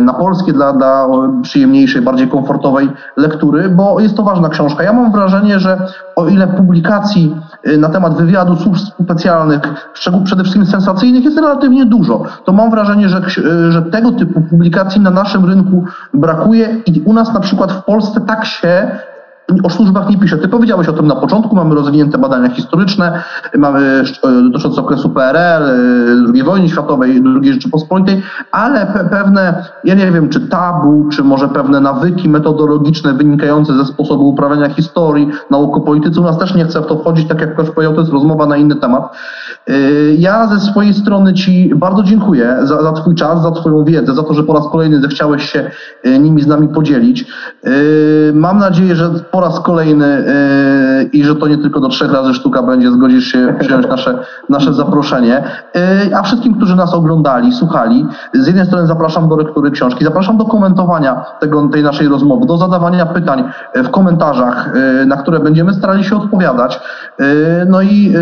na 0.00 0.14
polskie 0.14 0.52
dla, 0.52 0.72
dla 0.72 1.08
przyjemniejszej, 1.42 2.02
bardziej 2.02 2.28
komfortowej 2.28 2.88
lektury, 3.16 3.68
bo 3.68 4.00
jest 4.00 4.16
to 4.16 4.22
ważna 4.22 4.48
książka. 4.48 4.82
Ja 4.82 4.92
mam 4.92 5.12
wrażenie, 5.12 5.60
że 5.60 5.86
o 6.16 6.28
ile 6.28 6.46
publikacji 6.46 7.36
e, 7.64 7.76
na 7.76 7.88
temat 7.88 8.16
wywiadu 8.16 8.56
służb 8.56 8.86
specjalnych, 9.04 9.60
szczegół 9.94 10.24
przede 10.24 10.42
wszystkim 10.42 10.66
sensacyjnych, 10.66 11.24
jest 11.24 11.36
relatywnie 11.36 11.86
dużo, 11.86 12.22
to 12.44 12.52
mam 12.52 12.70
wrażenie, 12.70 13.08
że, 13.08 13.20
że 13.68 13.82
tego 13.82 14.12
typu 14.12 14.40
publikacji 14.40 15.00
na 15.00 15.10
naszym 15.10 15.44
rynku 15.44 15.84
brakuje 16.14 16.76
i 16.86 17.02
u 17.04 17.12
nas 17.12 17.34
na 17.34 17.40
przykład 17.40 17.72
w 17.72 17.84
Polsce 17.84 18.20
tak 18.20 18.44
się 18.44 18.90
o 19.62 19.70
służbach 19.70 20.10
nie 20.10 20.18
pisze. 20.18 20.38
Ty 20.38 20.48
powiedziałeś 20.48 20.88
o 20.88 20.92
tym 20.92 21.06
na 21.06 21.16
początku, 21.16 21.56
mamy 21.56 21.74
rozwinięte 21.74 22.18
badania 22.18 22.48
historyczne, 22.48 23.22
mamy 23.58 24.02
e, 24.24 24.42
dotyczące 24.42 24.80
okresu 24.80 25.10
PRL, 25.10 25.62
e, 25.62 25.74
II 26.34 26.42
wojny 26.42 26.68
światowej, 26.68 27.22
II 27.42 27.52
Rzeczypospolitej, 27.52 28.22
ale 28.52 28.86
pe 28.86 29.04
pewne, 29.04 29.64
ja 29.84 29.94
nie 29.94 30.12
wiem, 30.12 30.28
czy 30.28 30.40
tabu, 30.40 31.08
czy 31.12 31.24
może 31.24 31.48
pewne 31.48 31.80
nawyki 31.80 32.28
metodologiczne 32.28 33.12
wynikające 33.12 33.74
ze 33.74 33.84
sposobu 33.84 34.28
uprawiania 34.28 34.68
historii, 34.68 35.28
nauk 35.50 35.76
o 35.76 35.80
polityce, 35.80 36.20
u 36.20 36.24
nas 36.24 36.38
też 36.38 36.54
nie 36.54 36.64
chcę 36.64 36.80
w 36.80 36.86
to 36.86 36.98
wchodzić, 36.98 37.28
tak 37.28 37.40
jak 37.40 37.54
ktoś 37.54 37.70
powiedział, 37.70 37.94
to 37.94 38.00
jest 38.00 38.12
rozmowa 38.12 38.46
na 38.46 38.56
inny 38.56 38.76
temat. 38.76 39.16
E, 39.68 39.72
ja 40.18 40.46
ze 40.46 40.60
swojej 40.60 40.94
strony 40.94 41.34
Ci 41.34 41.72
bardzo 41.76 42.02
dziękuję 42.02 42.58
za, 42.62 42.82
za 42.82 42.92
Twój 42.92 43.14
czas, 43.14 43.42
za 43.42 43.50
Twoją 43.50 43.84
wiedzę, 43.84 44.14
za 44.14 44.22
to, 44.22 44.34
że 44.34 44.42
po 44.42 44.52
raz 44.52 44.68
kolejny 44.72 45.00
zechciałeś 45.00 45.50
się 45.50 45.70
nimi 46.20 46.42
z 46.42 46.46
nami 46.46 46.68
podzielić. 46.68 47.26
Mam 48.34 48.58
nadzieję, 48.58 48.96
że 48.96 49.10
po 49.30 49.37
raz 49.40 49.60
kolejny 49.60 50.24
yy, 51.02 51.04
i 51.04 51.24
że 51.24 51.36
to 51.36 51.48
nie 51.48 51.58
tylko 51.58 51.80
do 51.80 51.88
trzech 51.88 52.12
razy 52.12 52.34
sztuka 52.34 52.62
będzie, 52.62 52.90
zgodzisz 52.90 53.24
się 53.24 53.54
przyjąć 53.60 53.86
nasze, 53.88 54.18
nasze 54.48 54.74
zaproszenie. 54.74 55.44
Yy, 55.74 56.16
a 56.16 56.22
wszystkim, 56.22 56.54
którzy 56.54 56.76
nas 56.76 56.94
oglądali, 56.94 57.52
słuchali, 57.52 58.06
z 58.34 58.46
jednej 58.46 58.66
strony 58.66 58.86
zapraszam 58.86 59.28
do 59.28 59.36
lektury 59.36 59.70
książki, 59.70 60.04
zapraszam 60.04 60.36
do 60.36 60.44
komentowania 60.44 61.24
tego, 61.40 61.68
tej 61.68 61.82
naszej 61.82 62.08
rozmowy, 62.08 62.46
do 62.46 62.56
zadawania 62.56 63.06
pytań 63.06 63.44
w 63.74 63.90
komentarzach, 63.90 64.72
yy, 64.98 65.06
na 65.06 65.16
które 65.16 65.40
będziemy 65.40 65.74
starali 65.74 66.04
się 66.04 66.16
odpowiadać. 66.16 66.80
No 67.66 67.82
i, 67.82 68.14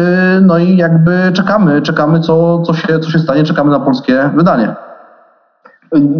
no 0.42 0.58
i 0.58 0.76
jakby 0.76 1.32
czekamy, 1.32 1.82
czekamy 1.82 2.20
co, 2.20 2.62
co, 2.62 2.74
się, 2.74 2.98
co 2.98 3.10
się 3.10 3.18
stanie, 3.18 3.44
czekamy 3.44 3.70
na 3.70 3.80
polskie 3.80 4.30
wydanie. 4.36 4.85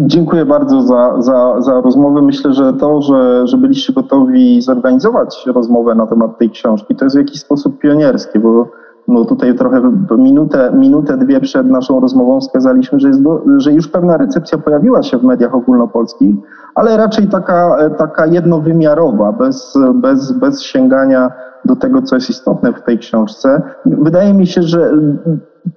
Dziękuję 0.05 0.45
bardzo 0.45 0.81
za, 0.81 1.21
za, 1.21 1.61
za 1.61 1.81
rozmowę. 1.81 2.21
Myślę, 2.21 2.53
że 2.53 2.73
to, 2.73 3.01
że, 3.01 3.47
że 3.47 3.57
byliście 3.57 3.93
gotowi 3.93 4.61
zorganizować 4.61 5.43
rozmowę 5.45 5.95
na 5.95 6.07
temat 6.07 6.37
tej 6.37 6.49
książki, 6.49 6.95
to 6.95 7.05
jest 7.05 7.15
w 7.15 7.19
jakiś 7.19 7.39
sposób 7.41 7.79
pionierskie, 7.79 8.39
bo 8.39 8.67
no 9.07 9.25
tutaj 9.25 9.55
trochę 9.55 9.91
minutę, 10.17 10.71
minutę, 10.73 11.17
dwie 11.17 11.39
przed 11.39 11.67
naszą 11.67 11.99
rozmową 11.99 12.39
wskazaliśmy, 12.39 12.99
że, 12.99 13.07
jest, 13.07 13.21
że 13.57 13.73
już 13.73 13.87
pewna 13.87 14.17
recepcja 14.17 14.57
pojawiła 14.57 15.03
się 15.03 15.17
w 15.17 15.23
mediach 15.23 15.55
ogólnopolskich, 15.55 16.35
ale 16.75 16.97
raczej 16.97 17.27
taka, 17.27 17.77
taka 17.97 18.25
jednowymiarowa, 18.25 19.31
bez, 19.31 19.77
bez, 19.93 20.31
bez 20.31 20.61
sięgania 20.61 21.31
do 21.65 21.75
tego, 21.75 22.01
co 22.01 22.15
jest 22.15 22.29
istotne 22.29 22.73
w 22.73 22.81
tej 22.81 22.97
książce. 22.97 23.61
Wydaje 23.85 24.33
mi 24.33 24.47
się, 24.47 24.61
że 24.61 24.91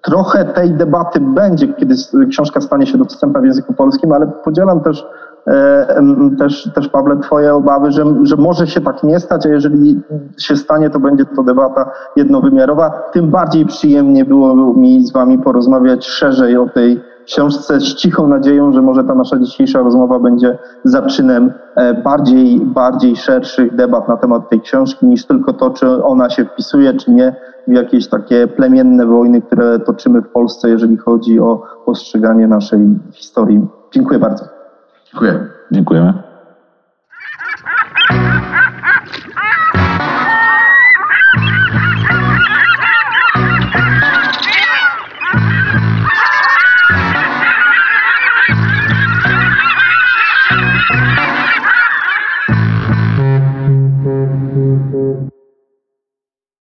trochę 0.03 0.45
tej 0.45 0.75
debaty 0.75 1.21
będzie, 1.21 1.69
kiedy 1.69 1.95
książka 2.31 2.61
stanie 2.61 2.87
się 2.87 2.99
dostępna 2.99 3.41
w 3.41 3.45
języku 3.45 3.75
polskim, 3.75 4.13
ale 4.13 4.27
podzielam 4.27 4.81
też 4.81 5.07
E, 5.47 6.03
też, 6.39 6.71
też 6.75 6.89
Pawle, 6.89 7.17
Twoje 7.17 7.55
obawy, 7.55 7.93
że, 7.93 8.05
że 8.23 8.37
może 8.37 8.67
się 8.67 8.81
tak 8.81 9.03
nie 9.03 9.21
stać, 9.21 9.47
a 9.47 9.49
jeżeli 9.49 10.01
się 10.39 10.57
stanie, 10.57 10.91
to 10.91 11.01
będzie 11.01 11.25
to 11.25 11.43
debata 11.43 11.91
jednowymiarowa. 12.17 12.91
Tym 13.13 13.31
bardziej 13.31 13.67
przyjemnie 13.67 14.25
było 14.25 14.75
mi 14.75 15.07
z 15.07 15.13
Wami 15.13 15.39
porozmawiać 15.39 16.07
szerzej 16.07 16.57
o 16.57 16.69
tej 16.69 17.01
książce 17.27 17.81
z 17.81 17.95
cichą 17.95 18.29
nadzieją, 18.29 18.73
że 18.73 18.83
może 18.83 19.05
ta 19.05 19.15
nasza 19.15 19.39
dzisiejsza 19.39 19.83
rozmowa 19.83 20.19
będzie 20.19 20.59
zaczynem 20.85 21.53
e, 21.77 21.95
bardziej, 21.95 22.61
bardziej 22.61 23.17
szerszych 23.17 23.77
debat 23.77 24.09
na 24.09 24.17
temat 24.17 24.49
tej 24.49 24.61
książki 24.61 25.07
niż 25.07 25.27
tylko 25.27 25.53
to, 25.53 25.71
czy 25.71 26.05
ona 26.05 26.31
się 26.31 26.45
wpisuje, 26.45 26.95
czy 26.95 27.11
nie 27.11 27.37
jakieś 27.69 28.09
takie 28.09 28.47
plemienne 28.47 29.07
wojny, 29.07 29.43
które 29.43 29.79
toczymy 29.79 30.23
w 30.23 30.29
Polsce, 30.29 30.69
jeżeli 30.71 30.97
chodzi 30.97 31.41
o 31.41 31.63
postrzeganie 31.87 32.47
naszej 32.47 32.81
historii. 33.13 33.67
Dziękuję 33.93 34.19
bardzo. 34.19 34.45
Dziękuję. 35.13 35.47
Dziękujemy. 35.71 36.30